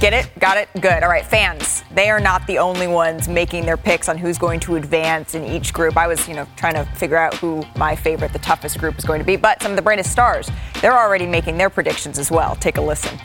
Get 0.00 0.12
it? 0.12 0.30
Got 0.38 0.56
it? 0.58 0.68
Good. 0.80 1.02
All 1.02 1.08
right, 1.08 1.26
fans. 1.26 1.82
They 1.90 2.08
are 2.08 2.20
not 2.20 2.46
the 2.46 2.58
only 2.58 2.86
ones 2.86 3.26
making 3.26 3.66
their 3.66 3.76
picks 3.76 4.08
on 4.08 4.16
who's 4.16 4.38
going 4.38 4.60
to 4.60 4.76
advance 4.76 5.34
in 5.34 5.44
each 5.44 5.72
group. 5.72 5.96
I 5.96 6.06
was, 6.06 6.28
you 6.28 6.34
know, 6.34 6.46
trying 6.54 6.74
to 6.74 6.84
figure 6.94 7.16
out 7.16 7.34
who 7.34 7.64
my 7.74 7.96
favorite, 7.96 8.32
the 8.32 8.38
toughest 8.38 8.78
group 8.78 8.96
is 8.96 9.04
going 9.04 9.18
to 9.18 9.24
be. 9.24 9.34
But 9.34 9.60
some 9.60 9.72
of 9.72 9.76
the 9.76 9.82
brightest 9.82 10.12
stars, 10.12 10.48
they're 10.80 10.96
already 10.96 11.26
making 11.26 11.58
their 11.58 11.68
predictions 11.68 12.16
as 12.16 12.30
well. 12.30 12.54
Take 12.54 12.76
a 12.76 12.80
listen. 12.80 13.18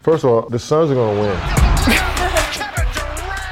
First 0.00 0.24
of 0.24 0.30
all, 0.30 0.48
the 0.48 0.58
Suns 0.58 0.90
are 0.90 0.94
going 0.94 1.14
to 1.14 1.20
win. 1.20 1.36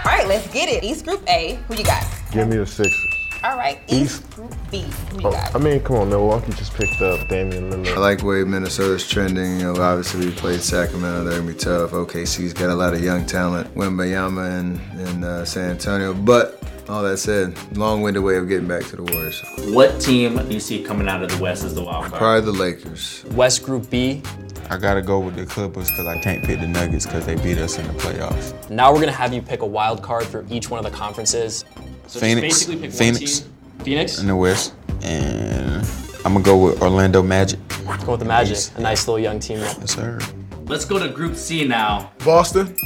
All 0.06 0.16
right, 0.16 0.26
let's 0.26 0.50
get 0.50 0.70
it. 0.70 0.82
East 0.82 1.04
Group 1.04 1.22
A, 1.28 1.58
who 1.68 1.74
you 1.74 1.84
got? 1.84 2.06
Give 2.32 2.48
me 2.48 2.56
the 2.56 2.64
Sixers. 2.66 3.04
All 3.44 3.58
right, 3.58 3.78
East 3.86 4.28
Group 4.30 4.54
B, 4.70 4.84
Oh. 5.22 5.50
I 5.54 5.58
mean, 5.58 5.80
come 5.80 5.96
on, 5.96 6.08
Milwaukee 6.08 6.52
just 6.52 6.72
picked 6.74 7.00
up 7.02 7.28
Damian 7.28 7.70
Lillard. 7.70 7.94
I 7.94 7.98
like 7.98 8.18
the 8.20 8.26
way 8.26 8.44
Minnesota's 8.44 9.06
trending. 9.08 9.58
You 9.60 9.72
know, 9.74 9.82
obviously 9.82 10.26
we 10.26 10.32
played 10.32 10.60
Sacramento. 10.60 11.24
They're 11.24 11.38
gonna 11.40 11.52
be 11.52 11.58
tough. 11.58 11.90
OKC's 11.90 12.52
got 12.52 12.70
a 12.70 12.74
lot 12.74 12.94
of 12.94 13.02
young 13.02 13.26
talent. 13.26 13.74
Wembanyama 13.74 14.60
and, 14.60 14.80
and 15.08 15.24
uh, 15.24 15.44
San 15.44 15.72
Antonio. 15.72 16.14
But 16.14 16.62
all 16.88 17.02
that 17.02 17.18
said, 17.18 17.56
long-winded 17.76 18.22
way 18.22 18.36
of 18.36 18.48
getting 18.48 18.66
back 18.66 18.84
to 18.86 18.96
the 18.96 19.02
Warriors. 19.02 19.42
What 19.74 20.00
team 20.00 20.36
do 20.36 20.54
you 20.54 20.60
see 20.60 20.82
coming 20.82 21.08
out 21.08 21.22
of 21.22 21.30
the 21.30 21.42
West 21.42 21.64
as 21.64 21.74
the 21.74 21.82
wild 21.82 22.06
card? 22.06 22.14
Probably 22.18 22.40
the 22.52 22.58
Lakers. 22.58 23.24
West 23.32 23.62
Group 23.62 23.90
B, 23.90 24.22
I 24.70 24.76
gotta 24.78 25.02
go 25.02 25.18
with 25.20 25.36
the 25.36 25.44
Clippers 25.46 25.90
because 25.90 26.06
I 26.06 26.18
can't 26.20 26.42
pick 26.44 26.60
the 26.60 26.66
Nuggets 26.66 27.04
because 27.06 27.26
they 27.26 27.34
beat 27.36 27.58
us 27.58 27.78
in 27.78 27.86
the 27.86 27.92
playoffs. 27.94 28.70
Now 28.70 28.92
we're 28.92 29.00
gonna 29.00 29.12
have 29.12 29.32
you 29.34 29.42
pick 29.42 29.62
a 29.62 29.66
wild 29.66 30.02
card 30.02 30.24
for 30.24 30.46
each 30.48 30.70
one 30.70 30.84
of 30.84 30.90
the 30.90 30.96
conferences. 30.96 31.64
So 32.06 32.20
Phoenix, 32.20 32.58
just 32.58 32.68
basically 32.70 32.88
pick 32.88 32.96
Phoenix, 32.96 33.40
one 33.40 33.48
team. 33.50 33.56
Phoenix. 33.84 34.18
in 34.20 34.26
the 34.26 34.36
West, 34.36 34.74
and 35.02 35.84
I'm 36.24 36.32
gonna 36.34 36.44
go 36.44 36.56
with 36.64 36.82
Orlando 36.82 37.22
Magic. 37.22 37.58
Go 38.04 38.12
with 38.12 38.20
the 38.20 38.26
Magic, 38.26 38.58
a 38.76 38.80
nice 38.80 39.06
little 39.08 39.18
young 39.18 39.38
team. 39.40 39.58
Yes, 39.58 39.92
sir. 39.94 40.18
Let's 40.66 40.84
go 40.84 40.98
to 40.98 41.08
Group 41.08 41.34
C 41.36 41.64
now. 41.66 42.12
Boston. 42.24 42.66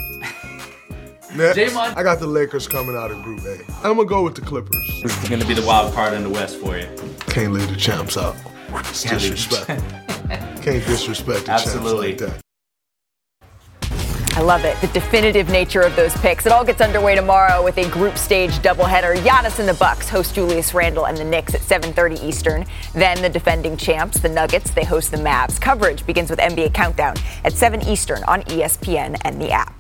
Next, 1.34 1.58
Draymond. 1.58 1.96
I 1.96 2.02
got 2.04 2.20
the 2.20 2.26
Lakers 2.28 2.68
coming 2.68 2.96
out 2.96 3.10
of 3.10 3.20
Group 3.22 3.40
A. 3.44 3.58
I'm 3.82 3.96
gonna 3.96 4.04
go 4.04 4.22
with 4.22 4.36
the 4.36 4.40
Clippers. 4.40 5.02
This 5.02 5.22
is 5.22 5.28
gonna 5.28 5.44
be 5.44 5.54
the 5.54 5.66
wild 5.66 5.92
card 5.92 6.14
in 6.14 6.22
the 6.22 6.30
West 6.30 6.56
for 6.58 6.78
you. 6.78 6.86
Can't 7.26 7.52
leave 7.52 7.68
the 7.68 7.76
champs 7.76 8.16
out. 8.16 8.36
It's 8.74 9.02
Can't 9.02 9.20
disrespect. 9.20 9.68
Can't 10.62 10.84
disrespect 10.86 11.46
the 11.46 11.52
Absolutely. 11.52 12.10
champs 12.16 12.22
like 12.22 12.32
that. 12.34 12.43
I 14.36 14.40
love 14.40 14.64
it. 14.64 14.76
The 14.80 14.88
definitive 14.88 15.48
nature 15.48 15.82
of 15.82 15.94
those 15.94 16.12
picks. 16.16 16.44
It 16.44 16.50
all 16.50 16.64
gets 16.64 16.80
underway 16.80 17.14
tomorrow 17.14 17.62
with 17.62 17.78
a 17.78 17.88
group 17.90 18.18
stage 18.18 18.50
doubleheader. 18.54 19.14
Giannis 19.18 19.60
and 19.60 19.68
the 19.68 19.74
Bucks 19.74 20.08
host 20.08 20.34
Julius 20.34 20.74
Randle 20.74 21.06
and 21.06 21.16
the 21.16 21.24
Knicks 21.24 21.54
at 21.54 21.60
7:30 21.60 22.20
Eastern. 22.20 22.66
Then 22.94 23.22
the 23.22 23.28
defending 23.28 23.76
champs, 23.76 24.18
the 24.18 24.28
Nuggets, 24.28 24.72
they 24.72 24.82
host 24.82 25.12
the 25.12 25.18
Mavs. 25.18 25.60
Coverage 25.60 26.04
begins 26.04 26.30
with 26.30 26.40
NBA 26.40 26.70
Countdown 26.70 27.14
at 27.44 27.52
7 27.52 27.80
Eastern 27.86 28.24
on 28.24 28.42
ESPN 28.50 29.16
and 29.22 29.40
the 29.40 29.52
app. 29.52 29.72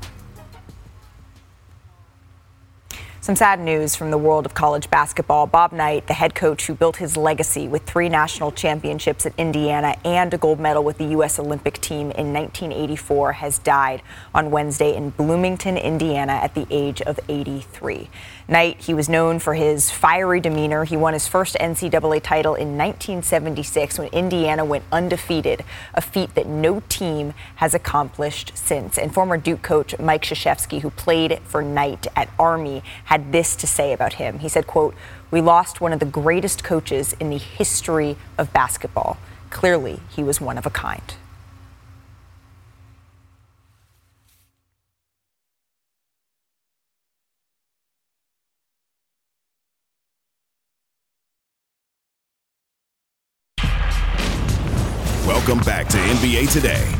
Some 3.24 3.36
sad 3.36 3.58
news 3.58 3.96
from 3.96 4.10
the 4.10 4.18
world 4.18 4.44
of 4.44 4.52
college 4.52 4.90
basketball. 4.90 5.46
Bob 5.46 5.72
Knight, 5.72 6.08
the 6.08 6.12
head 6.12 6.34
coach 6.34 6.66
who 6.66 6.74
built 6.74 6.96
his 6.96 7.16
legacy 7.16 7.66
with 7.66 7.84
three 7.84 8.10
national 8.10 8.52
championships 8.52 9.24
at 9.24 9.32
Indiana 9.38 9.96
and 10.04 10.34
a 10.34 10.36
gold 10.36 10.60
medal 10.60 10.84
with 10.84 10.98
the 10.98 11.06
U.S. 11.06 11.38
Olympic 11.38 11.80
team 11.80 12.10
in 12.10 12.34
1984, 12.34 13.32
has 13.32 13.58
died 13.60 14.02
on 14.34 14.50
Wednesday 14.50 14.94
in 14.94 15.08
Bloomington, 15.08 15.78
Indiana, 15.78 16.34
at 16.34 16.54
the 16.54 16.66
age 16.68 17.00
of 17.00 17.18
83. 17.30 18.10
Knight, 18.46 18.78
he 18.82 18.92
was 18.92 19.08
known 19.08 19.38
for 19.38 19.54
his 19.54 19.90
fiery 19.90 20.38
demeanor. 20.38 20.84
He 20.84 20.98
won 20.98 21.14
his 21.14 21.26
first 21.26 21.56
NCAA 21.58 22.22
title 22.22 22.54
in 22.54 22.76
1976 22.76 23.98
when 23.98 24.08
Indiana 24.08 24.66
went 24.66 24.84
undefeated, 24.92 25.64
a 25.94 26.02
feat 26.02 26.34
that 26.34 26.46
no 26.46 26.82
team 26.90 27.32
has 27.56 27.72
accomplished 27.72 28.52
since. 28.54 28.98
And 28.98 29.14
former 29.14 29.38
Duke 29.38 29.62
coach 29.62 29.98
Mike 29.98 30.24
Krzyzewski, 30.24 30.82
who 30.82 30.90
played 30.90 31.38
for 31.44 31.62
Knight 31.62 32.06
at 32.14 32.28
Army, 32.38 32.82
had 33.06 33.32
this 33.32 33.56
to 33.56 33.66
say 33.66 33.94
about 33.94 34.14
him. 34.14 34.40
He 34.40 34.50
said, 34.50 34.66
quote, 34.66 34.94
"We 35.30 35.40
lost 35.40 35.80
one 35.80 35.94
of 35.94 36.00
the 36.00 36.04
greatest 36.04 36.62
coaches 36.62 37.14
in 37.18 37.30
the 37.30 37.38
history 37.38 38.18
of 38.36 38.52
basketball. 38.52 39.16
Clearly, 39.48 40.00
he 40.10 40.22
was 40.22 40.38
one 40.38 40.58
of 40.58 40.66
a 40.66 40.70
kind." 40.70 41.14
NBA 56.34 56.52
Today. 56.52 56.92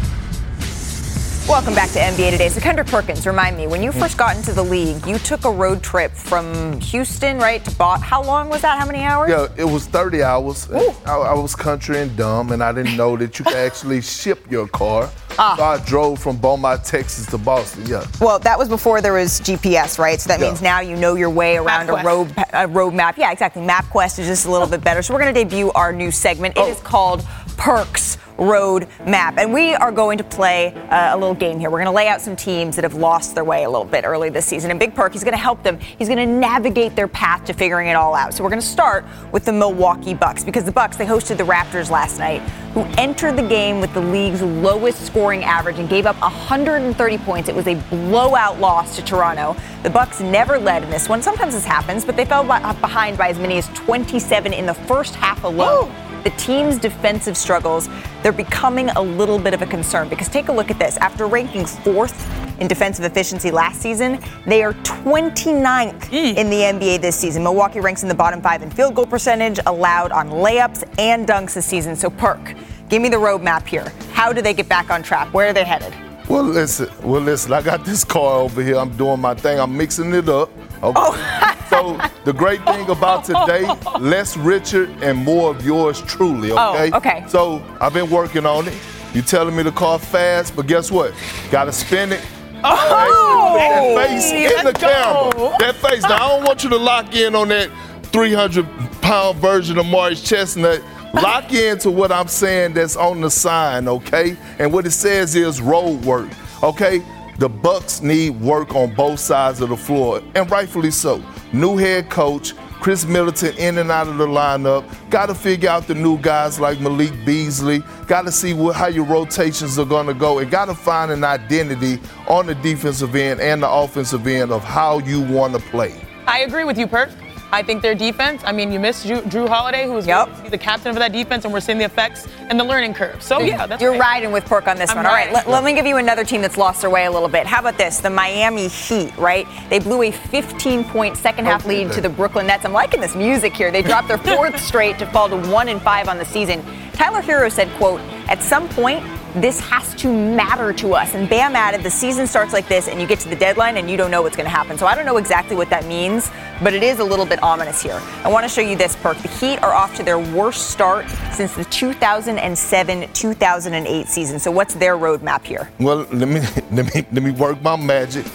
Welcome 1.48 1.74
back 1.74 1.90
to 1.90 1.98
NBA 1.98 2.30
Today. 2.30 2.48
So, 2.48 2.60
Kendrick 2.60 2.86
Perkins, 2.86 3.26
remind 3.26 3.56
me, 3.56 3.66
when 3.66 3.82
you 3.82 3.90
first 3.90 4.16
got 4.16 4.36
into 4.36 4.52
the 4.52 4.62
league, 4.62 5.04
you 5.08 5.18
took 5.18 5.44
a 5.44 5.50
road 5.50 5.82
trip 5.82 6.12
from 6.12 6.78
Houston, 6.80 7.38
right, 7.38 7.62
to 7.64 7.70
Bot. 7.72 8.00
How 8.00 8.22
long 8.22 8.48
was 8.48 8.62
that? 8.62 8.78
How 8.78 8.86
many 8.86 9.00
hours? 9.00 9.30
Yeah, 9.30 9.48
it 9.56 9.64
was 9.64 9.86
30 9.86 10.22
hours. 10.22 10.70
I, 10.70 11.12
I 11.12 11.34
was 11.34 11.56
country 11.56 11.98
and 12.00 12.16
dumb, 12.16 12.52
and 12.52 12.62
I 12.62 12.70
didn't 12.70 12.96
know 12.96 13.16
that 13.16 13.36
you 13.38 13.44
could 13.44 13.56
actually 13.56 14.00
ship 14.02 14.48
your 14.52 14.68
car. 14.68 15.10
Ah. 15.36 15.56
So 15.56 15.64
I 15.64 15.84
drove 15.84 16.20
from 16.20 16.36
Beaumont, 16.36 16.84
Texas 16.84 17.26
to 17.26 17.38
Boston. 17.38 17.86
Yeah. 17.86 18.06
Well, 18.20 18.38
that 18.38 18.56
was 18.56 18.68
before 18.68 19.00
there 19.00 19.14
was 19.14 19.40
GPS, 19.40 19.98
right? 19.98 20.20
So 20.20 20.28
that 20.28 20.38
Yeah. 20.38 20.46
means 20.46 20.62
now 20.62 20.78
you 20.78 20.94
know 20.94 21.16
your 21.16 21.30
way 21.30 21.56
around 21.56 21.90
a 21.90 22.04
road 22.04 22.32
a 22.52 22.68
road 22.68 22.94
map. 22.94 23.18
Yeah, 23.18 23.32
exactly. 23.32 23.62
MapQuest 23.62 24.20
is 24.20 24.28
just 24.28 24.46
a 24.46 24.50
little 24.52 24.68
bit 24.68 24.84
better. 24.84 25.02
So 25.02 25.12
we're 25.12 25.20
going 25.20 25.34
to 25.34 25.44
debut 25.44 25.72
our 25.72 25.92
new 25.92 26.12
segment. 26.12 26.56
It 26.56 26.68
is 26.68 26.78
called 26.82 27.26
Perks 27.56 28.16
Road 28.38 28.88
Map, 29.06 29.38
and 29.38 29.52
we 29.52 29.74
are 29.74 29.92
going 29.92 30.18
to 30.18 30.24
play 30.24 30.74
uh, 30.74 31.14
a 31.14 31.16
little 31.16 31.34
game 31.34 31.58
here. 31.58 31.70
We're 31.70 31.78
going 31.78 31.86
to 31.86 31.92
lay 31.92 32.08
out 32.08 32.20
some 32.20 32.36
teams 32.36 32.76
that 32.76 32.82
have 32.82 32.94
lost 32.94 33.34
their 33.34 33.44
way 33.44 33.64
a 33.64 33.70
little 33.70 33.84
bit 33.84 34.04
early 34.04 34.28
this 34.28 34.46
season. 34.46 34.70
And 34.70 34.80
Big 34.80 34.94
Perk, 34.94 35.12
he's 35.12 35.24
going 35.24 35.32
to 35.32 35.38
help 35.38 35.62
them. 35.62 35.78
He's 35.78 36.08
going 36.08 36.18
to 36.18 36.26
navigate 36.26 36.96
their 36.96 37.08
path 37.08 37.44
to 37.44 37.52
figuring 37.52 37.88
it 37.88 37.94
all 37.94 38.14
out. 38.14 38.34
So 38.34 38.42
we're 38.42 38.50
going 38.50 38.60
to 38.60 38.66
start 38.66 39.04
with 39.32 39.44
the 39.44 39.52
Milwaukee 39.52 40.14
Bucks 40.14 40.44
because 40.44 40.64
the 40.64 40.72
Bucks 40.72 40.96
they 40.96 41.06
hosted 41.06 41.36
the 41.36 41.44
Raptors 41.44 41.90
last 41.90 42.18
night, 42.18 42.40
who 42.72 42.80
entered 42.98 43.36
the 43.36 43.46
game 43.46 43.80
with 43.80 43.92
the 43.94 44.00
league's 44.00 44.42
lowest 44.42 45.06
scoring 45.06 45.44
average 45.44 45.78
and 45.78 45.88
gave 45.88 46.06
up 46.06 46.20
130 46.20 47.18
points. 47.18 47.48
It 47.48 47.54
was 47.54 47.66
a 47.66 47.74
blowout 47.90 48.58
loss 48.58 48.96
to 48.96 49.02
Toronto. 49.02 49.56
The 49.82 49.90
Bucks 49.90 50.20
never 50.20 50.58
led 50.58 50.82
in 50.82 50.90
this 50.90 51.08
one. 51.08 51.22
Sometimes 51.22 51.54
this 51.54 51.64
happens, 51.64 52.04
but 52.04 52.16
they 52.16 52.24
fell 52.24 52.44
behind 52.44 53.16
by 53.16 53.28
as 53.28 53.38
many 53.38 53.58
as 53.58 53.68
27 53.68 54.52
in 54.52 54.66
the 54.66 54.74
first 54.74 55.14
half 55.14 55.44
alone. 55.44 55.92
The 56.24 56.30
team's 56.30 56.78
defensive 56.78 57.36
struggles, 57.36 57.90
they're 58.22 58.32
becoming 58.32 58.88
a 58.90 59.02
little 59.02 59.38
bit 59.38 59.52
of 59.52 59.60
a 59.60 59.66
concern 59.66 60.08
because 60.08 60.26
take 60.26 60.48
a 60.48 60.52
look 60.52 60.70
at 60.70 60.78
this. 60.78 60.96
After 60.96 61.26
ranking 61.26 61.66
fourth 61.66 62.18
in 62.58 62.66
defensive 62.66 63.04
efficiency 63.04 63.50
last 63.50 63.82
season, 63.82 64.18
they 64.46 64.62
are 64.62 64.72
29th 64.72 66.10
in 66.10 66.48
the 66.48 66.60
NBA 66.60 67.02
this 67.02 67.14
season. 67.14 67.42
Milwaukee 67.42 67.80
ranks 67.80 68.02
in 68.02 68.08
the 68.08 68.14
bottom 68.14 68.40
five 68.40 68.62
in 68.62 68.70
field 68.70 68.94
goal 68.94 69.04
percentage, 69.04 69.60
allowed 69.66 70.12
on 70.12 70.30
layups 70.30 70.88
and 70.98 71.28
dunks 71.28 71.52
this 71.52 71.66
season. 71.66 71.94
So, 71.94 72.08
Perk, 72.08 72.54
give 72.88 73.02
me 73.02 73.10
the 73.10 73.18
roadmap 73.18 73.66
here. 73.66 73.92
How 74.12 74.32
do 74.32 74.40
they 74.40 74.54
get 74.54 74.66
back 74.66 74.88
on 74.88 75.02
track? 75.02 75.32
Where 75.34 75.48
are 75.48 75.52
they 75.52 75.64
headed? 75.64 75.92
Well, 76.26 76.44
listen. 76.44 76.88
Well, 77.02 77.20
listen. 77.20 77.52
I 77.52 77.60
got 77.60 77.84
this 77.84 78.02
car 78.02 78.38
over 78.38 78.62
here. 78.62 78.78
I'm 78.78 78.96
doing 78.96 79.20
my 79.20 79.34
thing. 79.34 79.60
I'm 79.60 79.76
mixing 79.76 80.14
it 80.14 80.26
up. 80.30 80.48
Oh, 80.82 81.12
okay. 81.12 81.53
So 81.74 81.98
the 82.24 82.32
great 82.32 82.64
thing 82.64 82.88
about 82.88 83.24
today, 83.24 83.66
less 83.98 84.36
Richard 84.36 84.90
and 85.02 85.18
more 85.18 85.50
of 85.50 85.64
yours 85.64 86.00
truly. 86.02 86.50
Oh, 86.52 86.72
Okay. 86.74 86.96
okay. 86.96 87.24
So 87.28 87.62
I've 87.80 87.92
been 87.94 88.10
working 88.10 88.46
on 88.46 88.68
it. 88.68 88.74
You 89.12 89.22
telling 89.22 89.54
me 89.54 89.62
the 89.62 89.72
car 89.72 89.98
fast, 89.98 90.54
but 90.56 90.66
guess 90.66 90.90
what? 90.90 91.14
Got 91.50 91.64
to 91.64 91.72
spin 91.72 92.12
it. 92.12 92.24
Oh, 92.66 93.54
that 93.56 94.08
face 94.08 94.30
in 94.32 94.64
the 94.64 94.72
go. 94.72 94.78
camera. 94.78 95.56
That 95.58 95.76
face. 95.76 96.02
Now 96.02 96.14
I 96.16 96.28
don't 96.30 96.44
want 96.44 96.64
you 96.64 96.70
to 96.70 96.76
lock 96.78 97.14
in 97.14 97.34
on 97.34 97.48
that 97.48 97.70
300 98.04 98.66
pound 99.02 99.38
version 99.38 99.78
of 99.78 99.86
Morris 99.86 100.22
Chestnut. 100.22 100.80
Lock 101.12 101.52
into 101.52 101.90
what 101.90 102.10
I'm 102.10 102.26
saying 102.26 102.72
that's 102.74 102.96
on 102.96 103.20
the 103.20 103.30
sign, 103.30 103.86
okay? 103.86 104.36
And 104.58 104.72
what 104.72 104.84
it 104.86 104.90
says 104.90 105.36
is 105.36 105.60
road 105.60 106.04
work, 106.04 106.28
okay? 106.62 107.02
The 107.38 107.48
Bucks 107.48 108.00
need 108.00 108.40
work 108.40 108.74
on 108.76 108.94
both 108.94 109.18
sides 109.18 109.60
of 109.60 109.70
the 109.70 109.76
floor, 109.76 110.22
and 110.36 110.48
rightfully 110.50 110.92
so. 110.92 111.20
New 111.52 111.76
head 111.76 112.08
coach, 112.08 112.54
Khris 112.80 113.06
Middleton 113.06 113.56
in 113.56 113.78
and 113.78 113.90
out 113.90 114.06
of 114.06 114.18
the 114.18 114.26
lineup. 114.26 114.84
Got 115.10 115.26
to 115.26 115.34
figure 115.34 115.68
out 115.68 115.88
the 115.88 115.94
new 115.94 116.16
guys 116.18 116.60
like 116.60 116.80
Malik 116.80 117.12
Beasley. 117.24 117.82
Got 118.06 118.22
to 118.22 118.32
see 118.32 118.54
what, 118.54 118.76
how 118.76 118.86
your 118.86 119.04
rotations 119.04 119.78
are 119.80 119.84
going 119.84 120.06
to 120.06 120.14
go, 120.14 120.38
and 120.38 120.48
got 120.48 120.66
to 120.66 120.74
find 120.74 121.10
an 121.10 121.24
identity 121.24 122.00
on 122.28 122.46
the 122.46 122.54
defensive 122.54 123.16
end 123.16 123.40
and 123.40 123.62
the 123.62 123.70
offensive 123.70 124.26
end 124.26 124.52
of 124.52 124.62
how 124.62 124.98
you 125.00 125.20
want 125.20 125.54
to 125.54 125.60
play. 125.70 126.00
I 126.28 126.40
agree 126.40 126.64
with 126.64 126.78
you, 126.78 126.86
Perk. 126.86 127.10
I 127.52 127.62
think 127.62 127.82
their 127.82 127.94
defense, 127.94 128.42
I 128.44 128.52
mean, 128.52 128.72
you 128.72 128.80
missed 128.80 129.06
Jrue, 129.06 129.22
Jrue 129.22 129.48
Holiday, 129.48 129.86
who 129.86 129.92
was 129.92 130.06
going 130.06 130.50
the 130.50 130.58
captain 130.58 130.88
of 130.88 130.96
that 130.96 131.12
defense, 131.12 131.44
and 131.44 131.52
we're 131.52 131.60
seeing 131.60 131.78
the 131.78 131.84
effects 131.84 132.26
and 132.48 132.58
the 132.58 132.64
learning 132.64 132.94
curve. 132.94 133.22
So, 133.22 133.40
yeah, 133.40 133.66
that's 133.66 133.80
You're 133.80 133.92
right. 133.92 134.00
riding 134.00 134.32
with 134.32 134.44
Pork 134.44 134.66
on 134.66 134.76
this 134.76 134.90
I'm 134.90 134.96
one. 134.96 135.06
All 135.06 135.12
right, 135.12 135.32
riding. 135.32 135.34
let, 135.34 135.48
let 135.48 135.64
me 135.64 135.74
give 135.74 135.86
you 135.86 135.96
another 135.96 136.24
team 136.24 136.42
that's 136.42 136.56
lost 136.56 136.80
their 136.80 136.90
way 136.90 137.04
a 137.06 137.10
little 137.10 137.28
bit. 137.28 137.46
How 137.46 137.60
about 137.60 137.78
this? 137.78 137.98
The 137.98 138.10
Miami 138.10 138.68
Heat, 138.68 139.16
right? 139.16 139.46
They 139.70 139.78
blew 139.78 140.02
a 140.02 140.10
15 140.10 140.84
point 140.84 141.16
second 141.16 141.44
half 141.46 141.66
lead 141.66 141.92
to 141.92 142.00
the 142.00 142.08
Brooklyn 142.08 142.46
Nets. 142.46 142.64
I'm 142.64 142.72
liking 142.72 143.00
this 143.00 143.14
music 143.14 143.54
here. 143.54 143.70
They 143.70 143.82
dropped 143.82 144.08
their 144.08 144.18
fourth 144.36 144.60
straight 144.60 144.98
to 144.98 145.06
fall 145.06 145.28
to 145.28 145.36
1 145.36 145.68
and 145.68 145.80
5 145.80 146.08
on 146.08 146.18
the 146.18 146.24
season. 146.24 146.64
Tyler 146.92 147.22
Herro 147.22 147.50
said, 147.50 147.68
quote, 147.76 148.00
at 148.28 148.42
some 148.42 148.68
point, 148.68 149.04
this 149.34 149.58
has 149.60 149.94
to 149.96 150.12
matter 150.12 150.72
to 150.74 150.94
us. 150.94 151.14
And 151.14 151.28
Bam 151.28 151.56
added, 151.56 151.82
the 151.82 151.90
season 151.90 152.26
starts 152.26 152.52
like 152.52 152.68
this, 152.68 152.88
and 152.88 153.00
you 153.00 153.06
get 153.06 153.18
to 153.20 153.28
the 153.28 153.36
deadline 153.36 153.76
and 153.76 153.90
you 153.90 153.96
don't 153.96 154.10
know 154.10 154.22
what's 154.22 154.36
going 154.36 154.46
to 154.46 154.50
happen. 154.56 154.78
So 154.78 154.86
I 154.86 154.94
don't 154.94 155.06
know 155.06 155.16
exactly 155.16 155.56
what 155.56 155.70
that 155.70 155.84
means, 155.86 156.30
but 156.62 156.72
it 156.72 156.82
is 156.82 157.00
a 157.00 157.04
little 157.04 157.26
bit 157.26 157.42
ominous 157.42 157.82
here. 157.82 158.00
I 158.22 158.28
want 158.28 158.44
to 158.44 158.48
show 158.48 158.60
you 158.60 158.76
this 158.76 158.96
perk. 158.96 159.18
The 159.18 159.28
Heat 159.28 159.58
are 159.62 159.72
off 159.72 159.94
to 159.96 160.02
their 160.02 160.18
worst 160.18 160.70
start 160.70 161.06
since 161.32 161.54
the 161.54 161.64
2007 161.64 163.12
2008 163.12 164.06
season. 164.06 164.38
So 164.38 164.50
what's 164.50 164.74
their 164.74 164.96
roadmap 164.96 165.44
here? 165.44 165.70
Well, 165.80 166.06
let 166.12 166.28
me 166.28 166.40
let 166.70 166.94
me 166.94 167.06
let 167.12 167.22
me 167.22 167.30
work 167.32 167.60
my 167.62 167.76
magic. 167.76 168.26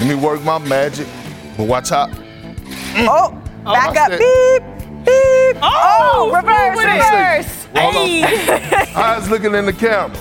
Let 0.00 0.08
me 0.08 0.14
work 0.14 0.42
my 0.42 0.58
magic. 0.58 1.06
But 1.56 1.68
watch 1.68 1.92
out. 1.92 2.10
Mm. 2.10 3.06
Oh, 3.08 3.42
oh, 3.66 3.72
back 3.72 3.88
watch 3.88 3.96
up. 3.96 4.08
that. 4.10 4.18
Beep, 4.18 4.75
beep. 5.06 5.56
Oh, 5.62 6.30
oh 6.30 6.36
reverse, 6.36 6.78
reverse. 6.78 7.68
Hold 7.76 7.96
on. 7.96 8.86
How's 8.88 9.30
looking 9.30 9.54
in 9.54 9.64
the 9.66 9.72
camera? 9.72 10.16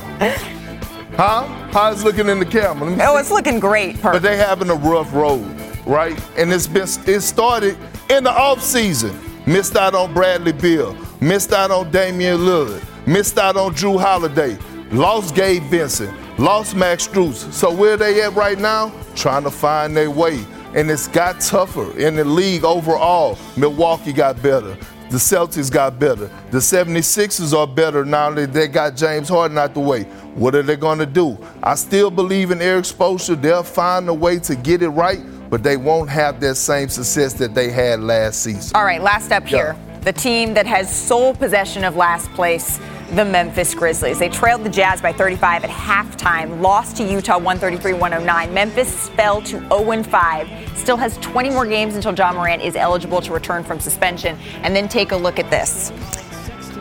Huh? 1.17 1.43
How's 1.71 2.03
looking 2.03 2.27
in 2.29 2.39
the 2.39 2.45
camera? 2.45 2.89
Let 2.89 2.97
me 2.97 3.03
Oh, 3.03 3.15
see. 3.15 3.19
it's 3.21 3.31
looking 3.31 3.59
great. 3.59 4.01
But 4.01 4.21
they 4.21 4.37
having 4.37 4.69
a 4.69 4.75
rough 4.75 5.13
road, 5.13 5.45
right? 5.85 6.19
And 6.37 6.51
it's 6.53 6.67
been 6.67 6.87
it 7.07 7.21
started 7.21 7.77
in 8.09 8.23
the 8.23 8.31
off 8.31 8.61
season. 8.61 9.17
Missed 9.47 9.75
out 9.77 9.93
on 9.95 10.13
Bradley 10.13 10.51
Beal. 10.53 10.95
Missed 11.21 11.53
out 11.53 11.71
on 11.71 11.91
Damian 11.91 12.39
Lillard. 12.39 12.83
Missed 13.07 13.37
out 13.37 13.55
on 13.57 13.73
Jrue 13.75 13.99
Holiday. 13.99 14.57
Lost 14.91 15.35
Gabe 15.35 15.63
Vincent. 15.63 16.11
Lost 16.39 16.75
Max 16.75 17.07
Strus. 17.07 17.51
So 17.53 17.71
where 17.71 17.95
they 17.95 18.21
at 18.23 18.33
right 18.33 18.59
now? 18.59 18.91
Trying 19.15 19.43
to 19.43 19.51
find 19.51 19.95
their 19.95 20.09
way. 20.11 20.43
And 20.75 20.91
it's 20.91 21.07
got 21.07 21.39
tougher 21.39 21.97
in 21.97 22.17
the 22.17 22.25
league 22.25 22.65
overall. 22.65 23.37
Milwaukee 23.55 24.11
got 24.11 24.41
better. 24.43 24.77
The 25.09 25.17
Celtics 25.17 25.71
got 25.71 25.99
better. 25.99 26.29
The 26.51 26.57
76ers 26.57 27.57
are 27.57 27.65
better 27.65 28.03
now 28.03 28.29
that 28.31 28.51
they 28.51 28.67
got 28.67 28.97
James 28.97 29.29
Harden 29.29 29.57
out 29.57 29.73
the 29.73 29.79
way. 29.79 30.03
What 30.33 30.53
are 30.53 30.63
they 30.63 30.75
going 30.75 30.99
to 30.99 31.05
do? 31.05 31.37
I 31.63 31.75
still 31.75 32.11
believe 32.11 32.51
in 32.51 32.61
Erik 32.61 32.83
Spoelstra. 32.83 33.41
They'll 33.41 33.63
find 33.63 34.09
a 34.09 34.13
way 34.13 34.37
to 34.39 34.55
get 34.55 34.81
it 34.81 34.89
right, 34.89 35.21
but 35.49 35.63
they 35.63 35.77
won't 35.77 36.09
have 36.09 36.41
that 36.41 36.55
same 36.55 36.89
success 36.89 37.33
that 37.35 37.55
they 37.55 37.71
had 37.71 38.01
last 38.01 38.43
season. 38.43 38.75
All 38.75 38.83
right, 38.83 39.01
last 39.01 39.31
up 39.31 39.47
here. 39.47 39.77
The 40.01 40.11
team 40.11 40.53
that 40.55 40.65
has 40.65 40.93
sole 40.93 41.33
possession 41.33 41.85
of 41.85 41.95
last 41.95 42.29
place, 42.33 42.79
the 43.11 43.23
Memphis 43.23 43.73
Grizzlies. 43.73 44.19
They 44.19 44.29
trailed 44.29 44.63
the 44.63 44.69
Jazz 44.69 45.01
by 45.01 45.13
35 45.13 45.63
at 45.63 45.69
halftime, 45.69 46.61
lost 46.61 46.97
to 46.97 47.03
Utah 47.03 47.37
133 47.37 47.93
109. 47.93 48.53
Memphis 48.53 49.09
fell 49.09 49.41
to 49.43 49.59
0 49.69 50.03
5, 50.03 50.77
still 50.77 50.97
has 50.97 51.17
20 51.17 51.49
more 51.51 51.65
games 51.65 51.95
until 51.95 52.13
Ja 52.13 52.33
Morant 52.33 52.61
is 52.61 52.75
eligible 52.75 53.21
to 53.21 53.31
return 53.31 53.63
from 53.63 53.79
suspension. 53.79 54.37
And 54.63 54.75
then 54.75 54.87
take 54.87 55.11
a 55.11 55.15
look 55.15 55.39
at 55.39 55.49
this. 55.49 55.91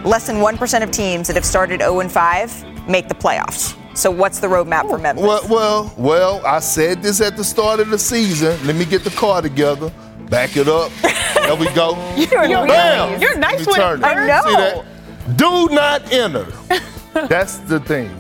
Less 0.05 0.27
than 0.27 0.37
1% 0.37 0.83
of 0.83 0.91
teams 0.91 1.27
that 1.29 1.37
have 1.37 1.45
started 1.45 1.81
0 1.81 2.09
5 2.09 2.89
make 2.89 3.09
the 3.09 3.14
playoffs. 3.14 3.77
So, 3.97 4.11
what's 4.11 4.41
the 4.41 4.49
roadmap 4.49 4.89
for 4.89 4.99
Memphis? 4.99 5.25
Well, 5.25 5.47
well, 5.49 5.95
well, 5.97 6.47
I 6.47 6.59
said 6.59 7.01
this 7.01 7.20
at 7.20 7.37
the 7.37 7.45
start 7.45 7.79
of 7.79 7.91
the 7.91 7.99
season. 7.99 8.66
Let 8.66 8.75
me 8.75 8.85
get 8.85 9.05
the 9.05 9.11
car 9.11 9.41
together. 9.41 9.93
Back 10.29 10.57
it 10.57 10.68
up. 10.68 10.91
There 11.45 11.57
we 11.57 11.66
go. 11.75 11.91
You're 12.16 12.66
Bam! 12.66 12.66
nice. 12.66 13.20
You're 13.20 13.37
nice 13.37 13.66
with 13.66 13.77
it. 13.77 14.03
I 14.03 14.27
know. 14.27 14.85
Do 15.37 15.68
not 15.70 16.12
enter. 16.12 16.47
That's 17.14 17.59
the 17.59 17.81
thing. 17.81 18.11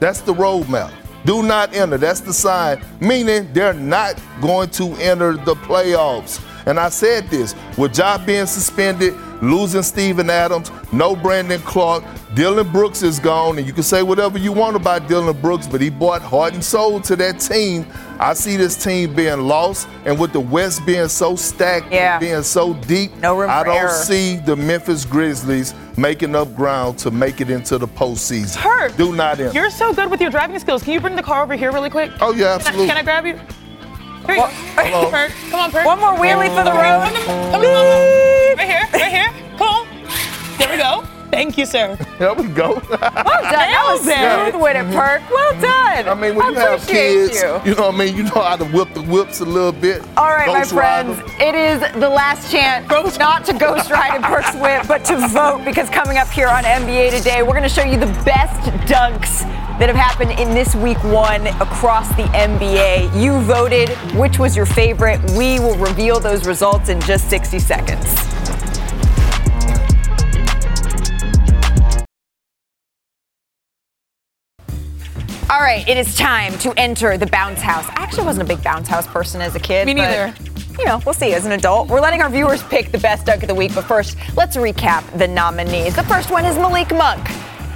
That's 0.00 0.20
the 0.20 0.34
roadmap. 0.34 0.92
Do 1.24 1.42
not 1.42 1.74
enter. 1.74 1.98
That's 1.98 2.20
the 2.20 2.32
sign, 2.32 2.82
meaning 3.00 3.52
they're 3.52 3.74
not 3.74 4.20
going 4.40 4.70
to 4.70 4.92
enter 4.94 5.32
the 5.32 5.54
playoffs. 5.54 6.44
And 6.70 6.78
I 6.78 6.88
said 6.88 7.26
this 7.30 7.56
with 7.76 7.92
job 7.94 8.24
being 8.26 8.46
suspended, 8.46 9.12
losing 9.42 9.82
Steven 9.82 10.30
Adams, 10.30 10.70
no 10.92 11.16
Brandon 11.16 11.60
Clarke, 11.62 12.04
Dillon 12.34 12.70
Brooks 12.70 13.02
is 13.02 13.18
gone, 13.18 13.58
and 13.58 13.66
you 13.66 13.72
can 13.72 13.82
say 13.82 14.04
whatever 14.04 14.38
you 14.38 14.52
want 14.52 14.76
about 14.76 15.08
Dillon 15.08 15.36
Brooks, 15.40 15.66
but 15.66 15.80
he 15.80 15.90
brought 15.90 16.22
heart 16.22 16.54
and 16.54 16.62
soul 16.62 17.00
to 17.00 17.16
that 17.16 17.40
team. 17.40 17.84
I 18.20 18.34
see 18.34 18.56
this 18.56 18.76
team 18.80 19.16
being 19.16 19.40
lost, 19.48 19.88
and 20.04 20.16
with 20.16 20.32
the 20.32 20.38
West 20.38 20.86
being 20.86 21.08
so 21.08 21.34
stacked, 21.34 21.90
Yeah. 21.90 22.12
and 22.12 22.20
being 22.20 22.42
so 22.44 22.74
deep, 22.74 23.16
No 23.16 23.40
I 23.42 23.64
don't 23.64 23.74
error. 23.74 23.88
see 23.88 24.36
the 24.36 24.54
Memphis 24.54 25.04
Grizzlies 25.04 25.74
making 25.96 26.36
up 26.36 26.54
ground 26.54 26.98
to 26.98 27.10
make 27.10 27.40
it 27.40 27.50
into 27.50 27.78
the 27.78 27.88
postseason. 27.88 28.54
Hurt. 28.54 28.96
Do 28.96 29.12
not 29.12 29.40
enter. 29.40 29.52
You're 29.52 29.70
so 29.70 29.92
good 29.92 30.08
with 30.08 30.20
your 30.20 30.30
driving 30.30 30.56
skills. 30.60 30.84
Can 30.84 30.92
you 30.92 31.00
bring 31.00 31.16
the 31.16 31.22
car 31.22 31.42
over 31.42 31.56
here 31.56 31.72
really 31.72 31.90
quick? 31.90 32.12
Oh, 32.20 32.30
yeah, 32.32 32.36
Can 32.36 32.46
I- 32.46 32.54
absolutely. 32.54 32.86
Can 32.86 32.96
I, 32.96 33.02
grab 33.02 33.26
you? 33.26 33.40
Here 34.26 34.36
you 34.36 34.42
go. 34.42 34.46
Hello. 34.48 35.10
Perk. 35.10 35.32
Come 35.50 35.60
on, 35.60 35.70
Perk. 35.70 35.86
One 35.86 35.98
more 36.00 36.12
wheelie 36.14 36.48
for 36.54 36.64
the 36.64 36.72
road. 36.72 37.04
Come 37.04 37.16
on, 37.16 37.22
come 37.22 37.30
on, 37.30 37.52
come 37.52 37.64
on. 37.64 38.56
Right 38.56 38.68
here, 38.68 38.88
right 38.92 39.12
here. 39.12 39.32
Come 39.58 39.68
on. 39.68 39.88
There 40.58 40.70
we 40.70 40.76
go. 40.76 41.04
Thank 41.30 41.56
you, 41.56 41.64
sir. 41.64 41.96
There 42.18 42.34
we 42.34 42.48
go. 42.48 42.82
Well 42.90 43.42
done. 43.42 43.70
That 43.70 43.86
was 43.88 44.06
Nailed 44.06 44.48
it. 44.48 44.50
smooth 44.52 44.62
with 44.62 44.76
it, 44.76 44.94
Perk. 44.94 45.30
Well 45.30 45.60
done. 45.60 46.08
I 46.08 46.14
mean, 46.14 46.34
when 46.34 46.52
you 46.54 46.58
have 46.58 46.82
appreciate 46.82 47.30
kids, 47.30 47.42
you. 47.42 47.60
you. 47.70 47.74
know 47.76 47.86
what 47.88 47.94
I 47.94 47.98
mean? 47.98 48.16
You 48.16 48.22
know 48.24 48.30
how 48.42 48.56
to 48.56 48.64
whip 48.66 48.92
the 48.94 49.02
whips 49.02 49.40
a 49.40 49.44
little 49.44 49.72
bit. 49.72 50.02
All 50.16 50.26
right, 50.30 50.48
my 50.48 50.60
Ghost 50.60 50.72
ride 50.72 51.06
friends, 51.06 51.20
'em. 51.20 51.40
it 51.40 51.54
is 51.54 51.80
the 52.00 52.08
last 52.08 52.50
chance 52.50 52.88
not 53.18 53.44
to 53.46 53.52
ghost 53.54 53.90
ride 53.90 54.16
in 54.16 54.22
Perk's 54.22 54.54
whip, 54.56 54.86
but 54.88 55.04
to 55.06 55.16
vote 55.28 55.64
because 55.64 55.88
coming 55.90 56.18
up 56.18 56.28
here 56.28 56.48
on 56.48 56.64
NBA 56.64 57.10
Today, 57.16 57.42
we're 57.42 57.50
going 57.52 57.62
to 57.62 57.68
show 57.68 57.84
you 57.84 57.98
the 57.98 58.12
best 58.24 58.60
dunks 58.90 59.42
that 59.80 59.88
have 59.88 59.96
happened 59.96 60.38
in 60.38 60.52
this 60.54 60.74
week 60.74 61.02
one 61.04 61.46
across 61.46 62.06
the 62.10 62.24
NBA. 62.34 63.18
You 63.18 63.40
voted 63.40 63.88
which 64.14 64.38
was 64.38 64.54
your 64.54 64.66
favorite. 64.66 65.18
We 65.30 65.58
will 65.58 65.76
reveal 65.76 66.20
those 66.20 66.46
results 66.46 66.90
in 66.90 67.00
just 67.00 67.30
60 67.30 67.58
seconds. 67.58 68.04
All 75.48 75.60
right, 75.60 75.82
it 75.88 75.96
is 75.96 76.14
time 76.14 76.58
to 76.58 76.78
enter 76.78 77.16
the 77.16 77.26
bounce 77.26 77.62
house. 77.62 77.88
I 77.88 78.02
actually 78.02 78.24
wasn't 78.24 78.50
a 78.50 78.54
big 78.54 78.62
bounce 78.62 78.86
house 78.86 79.06
person 79.06 79.40
as 79.40 79.54
a 79.54 79.58
kid. 79.58 79.86
Me 79.86 79.94
but, 79.94 80.02
neither. 80.02 80.34
You 80.78 80.84
know, 80.84 81.00
we'll 81.06 81.14
see 81.14 81.32
as 81.32 81.46
an 81.46 81.52
adult. 81.52 81.88
We're 81.88 82.00
letting 82.00 82.20
our 82.20 82.28
viewers 82.28 82.62
pick 82.64 82.92
the 82.92 82.98
best 82.98 83.24
dunk 83.24 83.42
of 83.42 83.48
the 83.48 83.54
week, 83.54 83.74
but 83.74 83.84
first, 83.84 84.18
let's 84.36 84.58
recap 84.58 85.10
the 85.18 85.26
nominees. 85.26 85.96
The 85.96 86.04
first 86.04 86.30
one 86.30 86.44
is 86.44 86.56
Malik 86.56 86.90
Monk. 86.94 87.26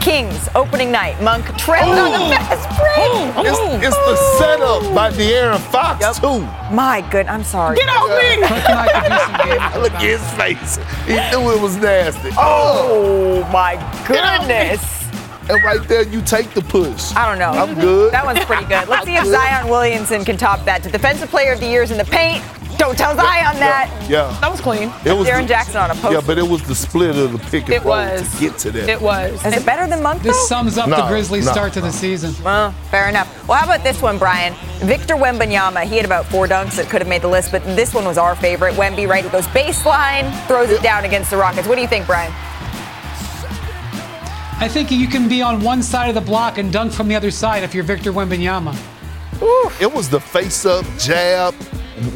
Kings 0.05 0.51
opening 0.55 0.93
night. 0.93 1.19
Monk 1.23 1.47
trailed 1.57 1.99
on 1.99 2.13
the 2.13 2.19
fast 2.37 2.69
break. 2.79 3.47
It's, 3.47 3.87
it's 3.87 3.97
the 3.97 4.17
setup 4.39 4.95
by 4.95 5.11
De'Aaron 5.11 5.59
Fox, 5.59 6.21
too. 6.21 6.41
My 6.75 7.01
good, 7.11 7.27
I'm 7.27 7.43
sorry. 7.43 7.77
Get 7.77 7.89
off 7.89 8.11
me! 8.11 9.81
Look 9.81 9.93
at 9.95 10.03
his 10.03 10.21
face. 10.35 10.77
He 11.07 11.15
knew 11.15 11.51
it 11.53 11.61
was 11.61 11.77
nasty. 11.77 12.29
Oh 12.37 13.49
my 13.51 13.77
goodness. 14.07 15.04
And 15.49 15.63
right 15.63 15.87
there, 15.89 16.03
you 16.05 16.23
take 16.23 16.51
the 16.55 16.63
push. 16.63 17.15
I 17.15 17.29
don't 17.29 17.39
know. 17.39 17.51
I'm 17.51 17.75
good. 17.79 18.13
That 18.13 18.25
one's 18.25 18.45
pretty 18.45 18.65
good. 18.65 18.89
Let's 18.89 19.05
see 19.07 19.17
if 19.17 19.25
Zion 19.37 19.69
Williamson 19.69 20.25
can 20.25 20.37
top 20.37 20.65
that. 20.65 20.83
To 20.85 20.91
defensive 20.91 21.29
player 21.31 21.53
of 21.53 21.61
the 21.61 21.67
years 21.67 21.91
in 21.91 21.99
the 21.99 22.05
paint. 22.05 22.43
Don't 22.77 22.99
tell 22.99 23.15
Zion 23.15 23.61
that. 23.61 23.89
Yeah. 24.11 24.37
That 24.41 24.51
was 24.51 24.61
clean. 24.61 24.91
It 25.05 25.13
was 25.17 25.29
Jaren 25.29 25.43
the- 25.43 25.49
Jackson 25.49 25.77
on 25.77 25.93
a 25.93 25.95
post. 25.95 26.13
Yeah, 26.13 26.21
but 26.27 26.39
it 26.39 26.49
was 26.49 26.61
the 26.67 26.75
split 26.75 27.15
of 27.17 27.31
the 27.33 27.39
pick 27.39 27.65
and 27.67 27.75
It 27.75 27.83
roll 27.85 27.91
was. 27.91 28.35
to 28.35 28.41
get 28.41 28.59
to 28.59 28.73
that. 28.73 28.89
It 28.89 29.01
was. 29.01 29.45
Is 29.47 29.55
it 29.57 29.65
better 29.65 29.87
than 29.87 30.03
Monk? 30.03 30.23
This 30.23 30.37
though? 30.37 30.47
sums 30.47 30.77
up 30.77 30.89
No, 30.89 30.97
the 30.97 31.07
Grizzlies' 31.07 31.47
no, 31.47 31.53
start 31.53 31.73
to 31.75 31.81
no. 31.81 31.87
the 31.87 31.93
season. 31.93 32.35
Well, 32.45 32.73
fair 32.91 33.09
enough. 33.09 33.47
Well, 33.47 33.59
how 33.59 33.65
about 33.67 33.85
this 33.85 34.03
one, 34.03 34.19
Brian? 34.19 34.55
Victor 34.81 35.15
Wembanyama. 35.15 35.85
He 35.85 35.95
had 35.97 36.05
about 36.05 36.27
four 36.27 36.49
dunks 36.49 36.75
that 36.77 36.89
could 36.91 37.01
have 37.01 37.09
made 37.09 37.23
the 37.23 37.29
list, 37.29 37.53
but 37.53 37.63
this 37.77 37.95
one 37.95 38.05
was 38.07 38.19
our 38.19 38.35
favorite. 38.35 38.75
Wemby, 38.75 39.07
right? 39.09 39.23
He 39.25 39.31
goes 39.31 39.47
baseline, 39.49 40.33
throws 40.49 40.71
it 40.71 40.83
down 40.83 41.05
against 41.05 41.31
the 41.31 41.37
Rockets. 41.37 41.69
What 41.69 41.77
do 41.77 41.81
you 41.83 41.89
think, 41.89 42.07
Brian? 42.07 42.33
I 44.61 44.69
think 44.69 44.91
you 44.91 45.09
can 45.09 45.29
be 45.29 45.43
on 45.43 45.61
one 45.63 45.83
side 45.83 46.09
of 46.09 46.15
the 46.15 46.21
block 46.21 46.59
and 46.59 46.73
dunk 46.73 46.93
from 46.93 47.09
the 47.09 47.17
other 47.17 47.31
side 47.31 47.65
if 47.65 47.75
you're 47.75 47.85
Victor 47.85 48.13
Wembanyama. 48.13 48.75
It 49.81 49.93
was 49.93 50.09
the 50.09 50.21
face 50.21 50.65
up 50.65 50.87
jab, 50.99 51.55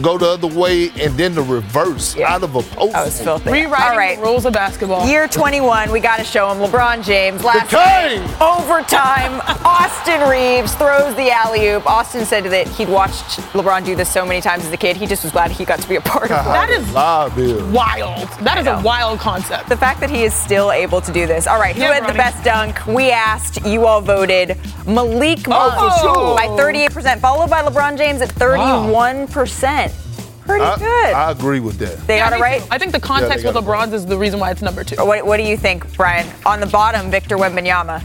go 0.02 0.18
the 0.18 0.26
other 0.26 0.46
way, 0.48 0.90
and 1.00 1.14
then 1.16 1.34
the 1.34 1.42
reverse 1.42 2.16
out 2.18 2.42
of 2.42 2.54
a 2.54 2.62
post. 2.62 2.92
That 2.92 3.04
was 3.04 3.20
filthy. 3.20 3.50
Rewriting 3.50 3.90
All 3.90 3.96
right. 3.96 4.16
the 4.18 4.22
rules 4.24 4.44
of 4.46 4.52
basketball. 4.52 5.06
Year 5.08 5.28
21, 5.28 5.90
we 5.90 6.00
got 6.00 6.18
to 6.18 6.24
show 6.24 6.50
him 6.50 6.58
LeBron 6.58 7.04
James. 7.04 7.44
Last 7.44 7.70
king! 7.70 7.78
night, 7.78 8.40
overtime, 8.40 9.40
Austin 9.64 10.28
Reaves 10.28 10.74
throws 10.74 11.14
the 11.16 11.30
alley 11.30 11.68
oop. 11.68 11.86
Austin 11.86 12.24
said 12.24 12.44
that 12.44 12.68
he'd 12.68 12.88
watched 12.88 13.40
LeBron 13.52 13.84
do 13.84 13.94
this 13.94 14.10
so 14.12 14.24
many 14.24 14.40
times 14.40 14.64
as 14.64 14.72
a 14.72 14.76
kid. 14.76 14.96
He 14.96 15.06
just 15.06 15.22
was 15.22 15.32
glad 15.32 15.50
he 15.50 15.64
got 15.64 15.80
to 15.80 15.88
be 15.88 15.96
a 15.96 16.00
part 16.00 16.30
of 16.30 16.38
it. 16.46 16.48
That 16.50 16.70
is 16.70 16.92
live 16.92 17.72
wild. 17.72 18.28
That 18.40 18.58
is 18.58 18.66
a 18.66 18.80
wild 18.82 19.18
concept. 19.20 19.68
The 19.68 19.76
fact 19.76 20.00
that 20.00 20.10
he 20.10 20.24
is 20.24 20.34
still 20.34 20.72
able 20.72 21.00
to 21.00 21.12
do 21.12 21.26
this. 21.26 21.46
All 21.46 21.58
right, 21.58 21.74
who 21.74 21.82
Yeah, 21.82 21.94
had 21.94 22.08
the 22.08 22.16
best 22.16 22.42
dunk? 22.44 22.84
We 22.86 23.10
asked, 23.10 23.64
you 23.64 23.86
all 23.86 24.00
voted 24.00 24.56
Malik 24.86 25.46
oh, 25.48 25.50
Monk 25.50 25.74
for 25.74 25.90
sure. 26.00 26.36
by 26.36 26.46
38%, 26.62 27.20
followed 27.20 27.50
by 27.50 27.62
LeBron 27.62 27.96
James 27.96 28.20
at 28.20 28.30
31%. 28.30 29.68
Pretty 30.46 30.64
I, 30.64 30.78
good. 30.78 31.12
I 31.14 31.30
agree 31.30 31.60
with 31.60 31.78
that. 31.78 31.98
they 32.06 32.18
got 32.18 32.32
I 32.32 32.36
it 32.36 32.40
think- 32.40 32.42
right? 32.42 32.62
I 32.70 32.78
think 32.78 32.92
the 32.92 33.00
context 33.00 33.44
got 33.44 33.54
with 33.54 33.64
it. 33.64 33.68
LeBron's 33.68 33.92
is 33.92 34.06
the 34.06 34.16
reason 34.16 34.40
why 34.40 34.50
it's 34.50 34.62
number 34.62 34.82
two. 34.82 34.96
What, 34.96 35.26
what 35.26 35.36
do 35.36 35.42
you 35.42 35.56
think, 35.58 35.94
Brian? 35.96 36.26
On 36.46 36.58
the 36.60 36.66
bottom, 36.66 37.10
Victor 37.10 37.36
Wembanyama. 37.36 38.02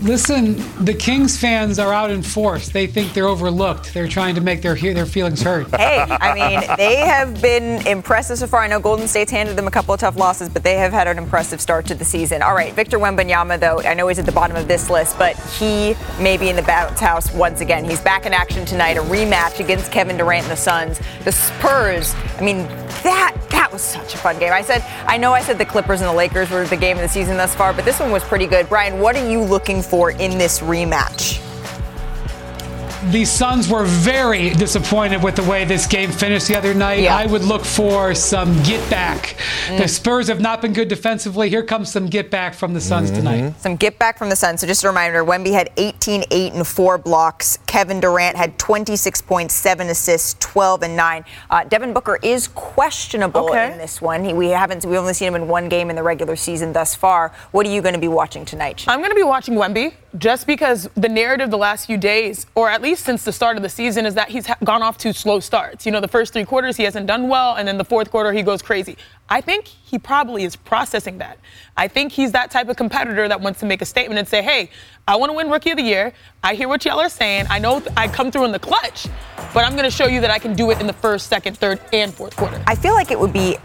Listen, 0.00 0.56
the 0.84 0.94
Kings 0.94 1.36
fans 1.36 1.80
are 1.80 1.92
out 1.92 2.10
in 2.10 2.22
force. 2.22 2.68
They 2.68 2.86
think 2.86 3.14
they're 3.14 3.26
overlooked. 3.26 3.92
They're 3.92 4.06
trying 4.06 4.36
to 4.36 4.40
make 4.40 4.62
their 4.62 4.76
their 4.76 5.06
feelings 5.06 5.42
heard. 5.42 5.66
Hey, 5.74 6.04
I 6.08 6.34
mean, 6.34 6.76
they 6.76 6.96
have 6.96 7.42
been 7.42 7.84
impressive 7.86 8.38
so 8.38 8.46
far. 8.46 8.60
I 8.60 8.68
know 8.68 8.78
Golden 8.78 9.08
State's 9.08 9.32
handed 9.32 9.56
them 9.56 9.66
a 9.66 9.72
couple 9.72 9.92
of 9.92 9.98
tough 9.98 10.16
losses, 10.16 10.48
but 10.48 10.62
they 10.62 10.74
have 10.74 10.92
had 10.92 11.08
an 11.08 11.18
impressive 11.18 11.60
start 11.60 11.84
to 11.86 11.94
the 11.96 12.04
season. 12.04 12.42
All 12.42 12.54
right, 12.54 12.72
Victor 12.74 12.98
Wembanyama, 12.98 13.58
though, 13.58 13.80
I 13.80 13.94
know 13.94 14.06
he's 14.06 14.20
at 14.20 14.26
the 14.26 14.32
bottom 14.32 14.56
of 14.56 14.68
this 14.68 14.88
list, 14.88 15.18
but 15.18 15.36
he 15.54 15.96
may 16.20 16.36
be 16.36 16.48
in 16.48 16.54
the 16.54 16.62
bounce 16.62 17.00
house 17.00 17.32
once 17.32 17.60
again. 17.60 17.84
He's 17.84 18.00
back 18.00 18.24
in 18.24 18.32
action 18.32 18.64
tonight, 18.64 18.98
a 18.98 19.02
rematch 19.02 19.58
against 19.58 19.90
Kevin 19.90 20.16
Durant 20.16 20.44
and 20.44 20.52
the 20.52 20.56
Suns. 20.56 21.00
The 21.24 21.32
Spurs, 21.32 22.14
I 22.36 22.42
mean, 22.42 22.68
that 23.02 23.34
that 23.50 23.72
was 23.72 23.82
such 23.82 24.14
a 24.14 24.18
fun 24.18 24.38
game. 24.38 24.52
I 24.52 24.62
said, 24.62 24.84
I 25.06 25.16
know 25.16 25.32
I 25.32 25.40
said 25.42 25.58
the 25.58 25.64
Clippers 25.64 26.00
and 26.00 26.08
the 26.08 26.14
Lakers 26.14 26.50
were 26.50 26.64
the 26.64 26.76
game 26.76 26.96
of 26.96 27.02
the 27.02 27.08
season 27.08 27.36
thus 27.36 27.54
far, 27.54 27.72
but 27.72 27.84
this 27.84 27.98
one 27.98 28.12
was 28.12 28.22
pretty 28.22 28.46
good. 28.46 28.68
Brian, 28.68 29.00
what 29.00 29.16
are 29.16 29.28
you 29.28 29.40
looking 29.42 29.82
for 29.82 29.87
in 30.10 30.36
this 30.36 30.60
rematch? 30.60 31.47
The 33.10 33.24
Suns 33.24 33.68
were 33.68 33.84
very 33.84 34.50
disappointed 34.50 35.22
with 35.22 35.36
the 35.36 35.42
way 35.44 35.64
this 35.64 35.86
game 35.86 36.10
finished 36.10 36.48
the 36.48 36.56
other 36.56 36.74
night. 36.74 37.02
Yeah. 37.04 37.16
I 37.16 37.26
would 37.26 37.42
look 37.42 37.64
for 37.64 38.14
some 38.14 38.60
get 38.62 38.88
back. 38.90 39.36
Mm. 39.66 39.78
The 39.78 39.88
Spurs 39.88 40.28
have 40.28 40.40
not 40.40 40.60
been 40.60 40.72
good 40.72 40.88
defensively. 40.88 41.48
Here 41.48 41.62
comes 41.62 41.90
some 41.92 42.06
get 42.06 42.30
back 42.30 42.54
from 42.54 42.74
the 42.74 42.80
Suns 42.80 43.10
tonight. 43.10 43.54
Some 43.60 43.76
get 43.76 43.98
back 43.98 44.18
from 44.18 44.28
the 44.30 44.36
Suns. 44.36 44.60
So 44.60 44.66
just 44.66 44.84
a 44.84 44.88
reminder, 44.88 45.24
Wemby 45.24 45.52
had 45.52 45.70
18, 45.76 46.24
8, 46.30 46.52
and 46.54 46.66
4 46.66 46.98
blocks. 46.98 47.58
Kevin 47.66 48.00
Durant 48.00 48.36
had 48.36 48.58
26 48.58 49.22
points, 49.22 49.54
7 49.54 49.88
assists, 49.88 50.34
12 50.40 50.82
and 50.82 50.96
9. 50.96 51.24
Uh, 51.50 51.64
Devin 51.64 51.92
Booker 51.92 52.18
is 52.22 52.48
questionable 52.48 53.48
Okay. 53.50 53.72
in 53.72 53.78
this 53.78 54.00
one. 54.02 54.24
He, 54.24 54.32
we 54.32 54.48
haven't 54.48 54.84
we've 54.84 54.98
only 54.98 55.14
seen 55.14 55.28
him 55.28 55.34
in 55.34 55.48
one 55.48 55.68
game 55.68 55.90
in 55.90 55.96
the 55.96 56.02
regular 56.02 56.36
season 56.36 56.72
thus 56.72 56.94
far. 56.94 57.32
What 57.52 57.66
are 57.66 57.70
you 57.70 57.82
going 57.82 57.94
to 57.94 58.00
be 58.00 58.08
watching 58.08 58.44
tonight? 58.44 58.84
I'm 58.88 58.98
going 59.00 59.10
to 59.10 59.16
be 59.16 59.22
watching 59.22 59.54
Wemby 59.54 59.94
just 60.16 60.46
because 60.46 60.88
the 60.94 61.08
narrative 61.08 61.50
the 61.50 61.58
last 61.58 61.86
few 61.86 61.98
days, 61.98 62.46
or 62.54 62.70
at 62.70 62.80
least 62.80 62.87
since 62.94 63.24
the 63.24 63.32
start 63.32 63.56
of 63.56 63.62
the 63.62 63.68
season, 63.68 64.06
is 64.06 64.14
that 64.14 64.28
he's 64.28 64.46
ha- 64.46 64.56
gone 64.64 64.82
off 64.82 64.98
to 64.98 65.12
slow 65.12 65.40
starts. 65.40 65.86
You 65.86 65.92
know, 65.92 66.00
the 66.00 66.08
first 66.08 66.32
three 66.32 66.44
quarters 66.44 66.76
he 66.76 66.84
hasn't 66.84 67.06
done 67.06 67.28
well, 67.28 67.54
and 67.56 67.66
then 67.66 67.78
the 67.78 67.84
fourth 67.84 68.10
quarter 68.10 68.32
he 68.32 68.42
goes 68.42 68.62
crazy. 68.62 68.96
I 69.28 69.40
think 69.40 69.66
he 69.66 69.98
probably 69.98 70.44
is 70.44 70.56
processing 70.56 71.18
that. 71.18 71.38
I 71.76 71.88
think 71.88 72.12
he's 72.12 72.32
that 72.32 72.50
type 72.50 72.68
of 72.68 72.76
competitor 72.76 73.28
that 73.28 73.40
wants 73.40 73.60
to 73.60 73.66
make 73.66 73.82
a 73.82 73.84
statement 73.84 74.18
and 74.18 74.26
say, 74.26 74.42
hey, 74.42 74.70
I 75.06 75.16
want 75.16 75.30
to 75.30 75.36
win 75.36 75.50
Rookie 75.50 75.70
of 75.70 75.76
the 75.76 75.82
Year. 75.82 76.12
I 76.42 76.54
hear 76.54 76.68
what 76.68 76.84
y'all 76.84 77.00
are 77.00 77.08
saying. 77.08 77.46
I 77.50 77.58
know 77.58 77.80
th- 77.80 77.92
I 77.96 78.08
come 78.08 78.30
through 78.30 78.44
in 78.44 78.52
the 78.52 78.58
clutch, 78.58 79.06
but 79.52 79.64
I'm 79.64 79.72
going 79.72 79.84
to 79.84 79.90
show 79.90 80.06
you 80.06 80.20
that 80.20 80.30
I 80.30 80.38
can 80.38 80.54
do 80.54 80.70
it 80.70 80.80
in 80.80 80.86
the 80.86 80.92
first, 80.92 81.26
second, 81.28 81.56
third, 81.58 81.80
and 81.92 82.12
fourth 82.12 82.36
quarter. 82.36 82.62
I 82.66 82.74
feel 82.74 82.94
like 82.94 83.10
it 83.10 83.18
would 83.18 83.32
be 83.32 83.56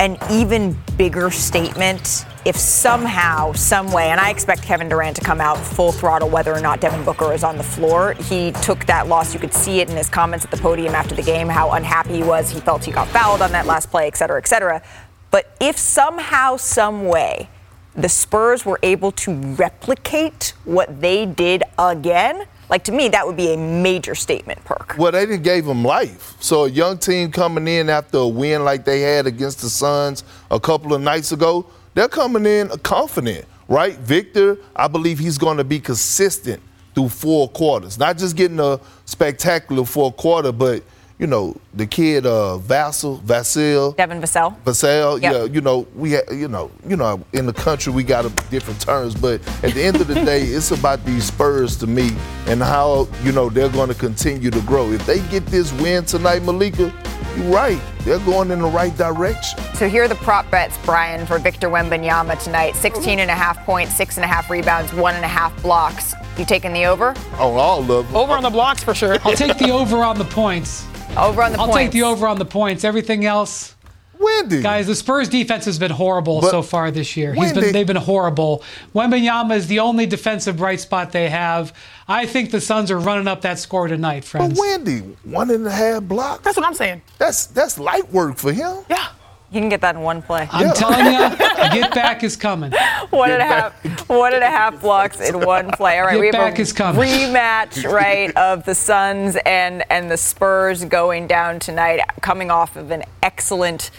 an 0.00 0.16
even 0.30 0.76
bigger 0.96 1.30
statement 1.30 2.24
if 2.44 2.56
somehow, 2.56 3.52
some 3.52 3.92
way, 3.92 4.10
and 4.10 4.20
I 4.20 4.30
expect 4.30 4.62
Kevin 4.62 4.88
Durant 4.88 5.16
to 5.16 5.22
come 5.22 5.40
out 5.40 5.58
full 5.58 5.92
throttle 5.92 6.30
whether 6.30 6.54
or 6.54 6.60
not 6.60 6.80
Devin 6.80 7.04
Booker 7.04 7.32
is 7.32 7.44
on 7.44 7.58
the 7.58 7.62
floor. 7.62 8.14
He 8.14 8.52
took 8.62 8.86
that 8.86 9.06
loss. 9.06 9.34
You 9.34 9.40
could 9.40 9.52
see 9.52 9.80
it 9.80 9.90
in 9.90 9.96
his 9.96 10.08
comments 10.08 10.44
at 10.44 10.50
the 10.50 10.56
podium 10.56 10.94
after 10.94 11.14
the 11.14 11.22
game, 11.22 11.48
how 11.48 11.72
unhappy 11.72 12.16
he 12.16 12.22
was. 12.22 12.50
He 12.50 12.60
felt 12.60 12.84
he 12.84 12.92
got 12.92 13.08
fouled 13.08 13.42
on 13.42 13.52
that 13.52 13.66
last 13.66 13.90
play, 13.90 14.06
et 14.06 14.16
cetera, 14.16 14.38
et 14.38 14.48
cetera. 14.48 14.82
But 15.30 15.54
if 15.60 15.76
somehow, 15.76 16.56
some 16.56 17.06
way, 17.06 17.50
the 17.94 18.08
Spurs 18.08 18.64
were 18.64 18.78
able 18.82 19.12
to 19.12 19.34
replicate 19.34 20.54
what 20.64 21.00
they 21.00 21.26
did 21.26 21.64
again, 21.78 22.46
like 22.70 22.84
to 22.84 22.92
me, 22.92 23.08
that 23.08 23.26
would 23.26 23.36
be 23.36 23.54
a 23.54 23.56
major 23.56 24.14
statement, 24.14 24.62
Perk. 24.64 24.96
Well, 24.98 25.12
they 25.12 25.26
didn't 25.26 25.42
gave 25.42 25.66
him 25.66 25.84
life. 25.84 26.36
So 26.40 26.64
a 26.64 26.68
young 26.70 26.98
team 26.98 27.32
coming 27.32 27.66
in 27.66 27.88
after 27.88 28.18
a 28.18 28.28
win 28.28 28.64
like 28.64 28.84
they 28.84 29.00
had 29.00 29.26
against 29.26 29.60
the 29.60 29.70
Suns 29.70 30.24
a 30.50 30.60
couple 30.60 30.94
of 30.94 31.00
nights 31.00 31.32
ago, 31.32 31.66
they're 31.94 32.08
coming 32.08 32.46
in 32.46 32.68
confident, 32.82 33.46
right? 33.68 33.96
Victor, 33.98 34.58
I 34.76 34.88
believe 34.88 35.18
he's 35.18 35.38
going 35.38 35.56
to 35.56 35.64
be 35.64 35.80
consistent 35.80 36.62
through 36.94 37.08
four 37.08 37.48
quarters, 37.48 37.98
not 37.98 38.18
just 38.18 38.36
getting 38.36 38.60
a 38.60 38.80
spectacular 39.04 39.84
fourth 39.84 40.16
quarter, 40.16 40.52
but 40.52 40.82
you 41.18 41.26
know 41.26 41.56
the 41.74 41.86
kid 41.86 42.26
uh, 42.26 42.58
Vassell, 42.62 43.20
Vassell, 43.22 43.96
Devin 43.96 44.20
Vassell. 44.20 44.54
Vassell, 44.64 45.20
Yep. 45.20 45.32
yeah, 45.32 45.44
you 45.44 45.60
know 45.60 45.86
we, 45.94 46.14
ha- 46.14 46.32
you 46.32 46.48
know, 46.48 46.70
you 46.86 46.96
know, 46.96 47.20
in 47.32 47.46
the 47.46 47.52
country 47.52 47.92
we 47.92 48.02
got 48.04 48.24
a, 48.24 48.30
different 48.50 48.80
terms, 48.80 49.14
but 49.14 49.40
at 49.64 49.74
the 49.74 49.82
end 49.82 49.96
of 50.00 50.06
the 50.06 50.14
day, 50.24 50.42
it's 50.42 50.70
about 50.70 51.04
these 51.04 51.24
Spurs 51.24 51.76
to 51.78 51.86
me 51.86 52.10
and 52.46 52.62
how 52.62 53.08
you 53.22 53.32
know 53.32 53.48
they're 53.48 53.68
going 53.68 53.88
to 53.88 53.94
continue 53.94 54.50
to 54.50 54.60
grow. 54.62 54.90
If 54.92 55.04
they 55.06 55.18
get 55.28 55.44
this 55.46 55.72
win 55.80 56.04
tonight, 56.04 56.42
Malika, 56.44 56.92
you're 57.36 57.46
right, 57.52 57.80
they're 58.00 58.18
going 58.20 58.50
in 58.50 58.60
the 58.60 58.68
right 58.68 58.96
direction. 58.96 59.58
So 59.74 59.88
here 59.88 60.04
are 60.04 60.08
the 60.08 60.14
prop 60.16 60.48
bets, 60.50 60.78
Brian, 60.84 61.26
for 61.26 61.38
Victor 61.38 61.68
Wembanyama 61.68 62.42
tonight. 62.42 62.74
16 62.76 63.18
and 63.18 63.30
a 63.30 63.34
half 63.34 63.64
points, 63.64 63.94
six 63.94 64.16
and 64.16 64.24
a 64.24 64.28
half 64.28 64.50
rebounds, 64.50 64.92
one 64.94 65.14
and 65.14 65.24
a 65.24 65.28
half 65.28 65.60
blocks. 65.62 66.14
You 66.36 66.44
taking 66.44 66.72
the 66.72 66.84
over? 66.84 67.08
On 67.34 67.56
all 67.56 67.80
of 67.80 68.06
them. 68.06 68.16
Over 68.16 68.32
on 68.34 68.44
the 68.44 68.50
blocks 68.50 68.82
for 68.84 68.94
sure. 68.94 69.18
I'll 69.24 69.34
take 69.34 69.58
the 69.58 69.70
over 69.72 69.98
on 69.98 70.16
the 70.18 70.24
points. 70.24 70.86
Over 71.18 71.42
on 71.42 71.52
the 71.52 71.58
I'll 71.58 71.66
points. 71.66 71.76
take 71.78 71.90
the 71.92 72.02
over 72.04 72.26
on 72.26 72.38
the 72.38 72.44
points. 72.44 72.84
Everything 72.84 73.24
else. 73.24 73.74
Wemby. 74.20 74.62
Guys, 74.64 74.88
the 74.88 74.96
Spurs 74.96 75.28
defense 75.28 75.64
has 75.66 75.78
been 75.78 75.92
horrible 75.92 76.40
But- 76.40 76.50
so 76.50 76.60
far 76.60 76.90
this 76.90 77.16
year. 77.16 77.34
He's 77.34 77.52
Wemby- 77.52 77.60
been, 77.60 77.72
they've 77.72 77.86
been 77.86 77.94
horrible. 77.96 78.64
Wembanyama 78.92 79.54
is 79.56 79.68
the 79.68 79.78
only 79.78 80.06
defensive 80.06 80.56
bright 80.56 80.80
spot 80.80 81.12
they 81.12 81.28
have. 81.28 81.72
I 82.08 82.26
think 82.26 82.50
the 82.50 82.60
Suns 82.60 82.90
are 82.90 82.98
running 82.98 83.28
up 83.28 83.42
that 83.42 83.60
score 83.60 83.86
tonight, 83.86 84.24
friends. 84.24 84.58
But. 84.58 84.64
Wemby, 84.84 85.14
one 85.24 85.50
and 85.50 85.64
a 85.66 85.70
half 85.70 86.02
blocks. 86.02 86.42
That's 86.42 86.56
what 86.56 86.66
I'm 86.66 86.74
saying. 86.74 87.02
That's 87.18 87.46
that's 87.46 87.78
light 87.78 88.10
work 88.12 88.38
for 88.38 88.52
him. 88.52 88.78
Yeah. 88.90 89.06
You 89.50 89.60
can 89.60 89.70
get 89.70 89.80
that 89.80 89.94
in 89.94 90.02
one 90.02 90.20
play. 90.20 90.46
I'm 90.52 90.74
telling 90.74 91.06
you, 91.06 91.36
get 91.80 91.94
back 91.94 92.22
is 92.22 92.36
coming. 92.36 92.70
One 93.08 93.30
and 93.30 93.40
a 93.40 93.46
half, 93.46 94.08
one 94.08 94.34
and 94.34 94.44
a 94.44 94.48
half 94.50 94.78
blocks 94.82 95.20
in 95.20 95.40
one 95.40 95.70
play. 95.70 95.98
All 95.98 96.04
right, 96.06 96.12
Get 96.14 96.20
we 96.20 96.26
have 96.26 96.32
back 96.34 96.58
a 96.58 96.62
is 96.62 96.72
coming. 96.74 97.00
rematch, 97.00 97.90
right, 97.90 98.30
of 98.36 98.64
the 98.66 98.74
Suns 98.74 99.36
and 99.46 99.90
and 99.90 100.10
the 100.10 100.18
Spurs 100.18 100.84
going 100.84 101.26
down 101.26 101.60
tonight, 101.60 102.00
coming 102.20 102.50
off 102.50 102.76
of 102.76 102.90
an 102.90 103.04
excellent. 103.22 103.90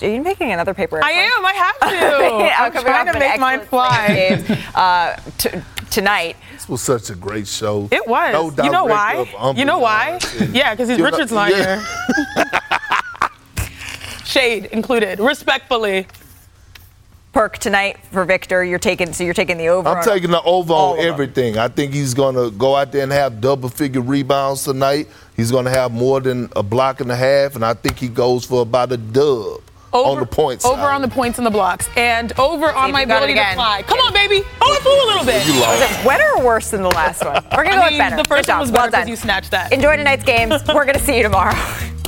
Are 0.00 0.06
you 0.08 0.22
making 0.22 0.52
another 0.52 0.72
paper? 0.72 1.02
I 1.04 1.10
am. 1.10 1.44
I 1.44 1.52
have 1.52 1.80
to. 1.80 2.54
I'm 2.62 2.72
I'm 2.76 2.82
trying 2.84 3.12
to 3.12 3.18
make 3.18 3.40
mine 3.40 3.60
excellent 3.60 3.68
fly. 3.68 4.06
game, 4.46 4.58
uh, 4.76 5.16
t- 5.36 5.50
tonight. 5.90 6.36
This 6.52 6.68
was 6.68 6.80
such 6.80 7.10
a 7.10 7.16
great 7.16 7.48
show. 7.48 7.88
It 7.90 8.06
was. 8.06 8.32
No 8.56 8.64
you 8.64 8.70
know 8.70 8.84
why? 8.84 9.52
You 9.56 9.64
know 9.64 9.80
why? 9.80 10.20
Yeah, 10.52 10.74
because 10.74 10.88
You 10.90 10.98
know- 10.98 11.04
Richard's 11.06 11.32
not 11.32 11.50
yeah. 11.50 11.84
here. 14.32 14.42
Shade 14.42 14.64
included, 14.66 15.18
respectfully. 15.20 16.06
Perk 17.32 17.56
tonight 17.56 17.96
for 18.10 18.26
Victor. 18.26 18.62
You're 18.62 18.78
taking 18.78 19.14
so 19.14 19.24
you're 19.24 19.32
taking 19.32 19.56
the 19.56 19.68
over. 19.68 19.88
I'm 19.88 20.04
taking 20.04 20.30
the 20.30 20.42
over 20.42 20.74
on 20.74 20.98
everything. 20.98 21.56
I 21.56 21.68
think 21.68 21.94
he's 21.94 22.12
going 22.12 22.34
to 22.34 22.50
go 22.50 22.76
out 22.76 22.92
there 22.92 23.02
and 23.04 23.12
have 23.12 23.40
double 23.40 23.70
figure 23.70 24.02
rebounds 24.02 24.64
tonight. 24.64 25.08
He's 25.34 25.50
going 25.50 25.64
to 25.64 25.70
have 25.70 25.92
more 25.92 26.20
than 26.20 26.50
a 26.54 26.62
block 26.62 27.00
and 27.00 27.10
a 27.10 27.16
half, 27.16 27.54
and 27.54 27.64
I 27.64 27.72
think 27.72 27.96
he 27.98 28.08
goes 28.08 28.44
for 28.44 28.60
about 28.60 28.92
a 28.92 28.98
dub 28.98 29.62
on 29.92 30.20
the 30.20 30.26
points. 30.26 30.66
Over 30.66 30.82
on 30.82 31.00
the 31.00 31.08
points 31.08 31.38
and 31.38 31.46
the 31.46 31.50
blocks, 31.50 31.88
and 31.96 32.38
over 32.38 32.70
on 32.70 32.92
my 32.92 33.00
you 33.00 33.06
ability 33.06 33.34
to 33.34 33.54
fly. 33.54 33.82
Come 33.86 33.98
on, 33.98 34.12
baby. 34.12 34.42
Oh, 34.60 34.72
it 34.74 34.82
flew 34.82 34.92
a 34.92 35.06
little 35.06 35.24
bit. 35.24 35.46
You 35.46 35.54
Was 35.60 35.80
it 35.80 36.06
better 36.06 36.36
or 36.36 36.44
worse 36.44 36.70
than 36.70 36.82
the 36.82 36.90
last 36.90 37.24
one? 37.24 37.42
We're 37.56 37.64
gonna 37.64 37.76
I 37.80 37.84
go 37.84 37.88
mean, 37.90 37.98
better. 37.98 38.16
the 38.16 38.24
first 38.24 38.46
Good 38.46 38.52
one 38.52 38.60
was 38.60 38.70
job. 38.70 38.76
Well 38.76 38.90
better 38.90 38.90
because 38.90 39.02
done. 39.04 39.08
you 39.08 39.16
snatched 39.16 39.50
that. 39.52 39.72
Enjoy 39.72 39.96
tonight's 39.96 40.24
games. 40.24 40.62
We're 40.68 40.84
gonna 40.84 40.98
see 40.98 41.16
you 41.16 41.22
tomorrow. 41.22 41.54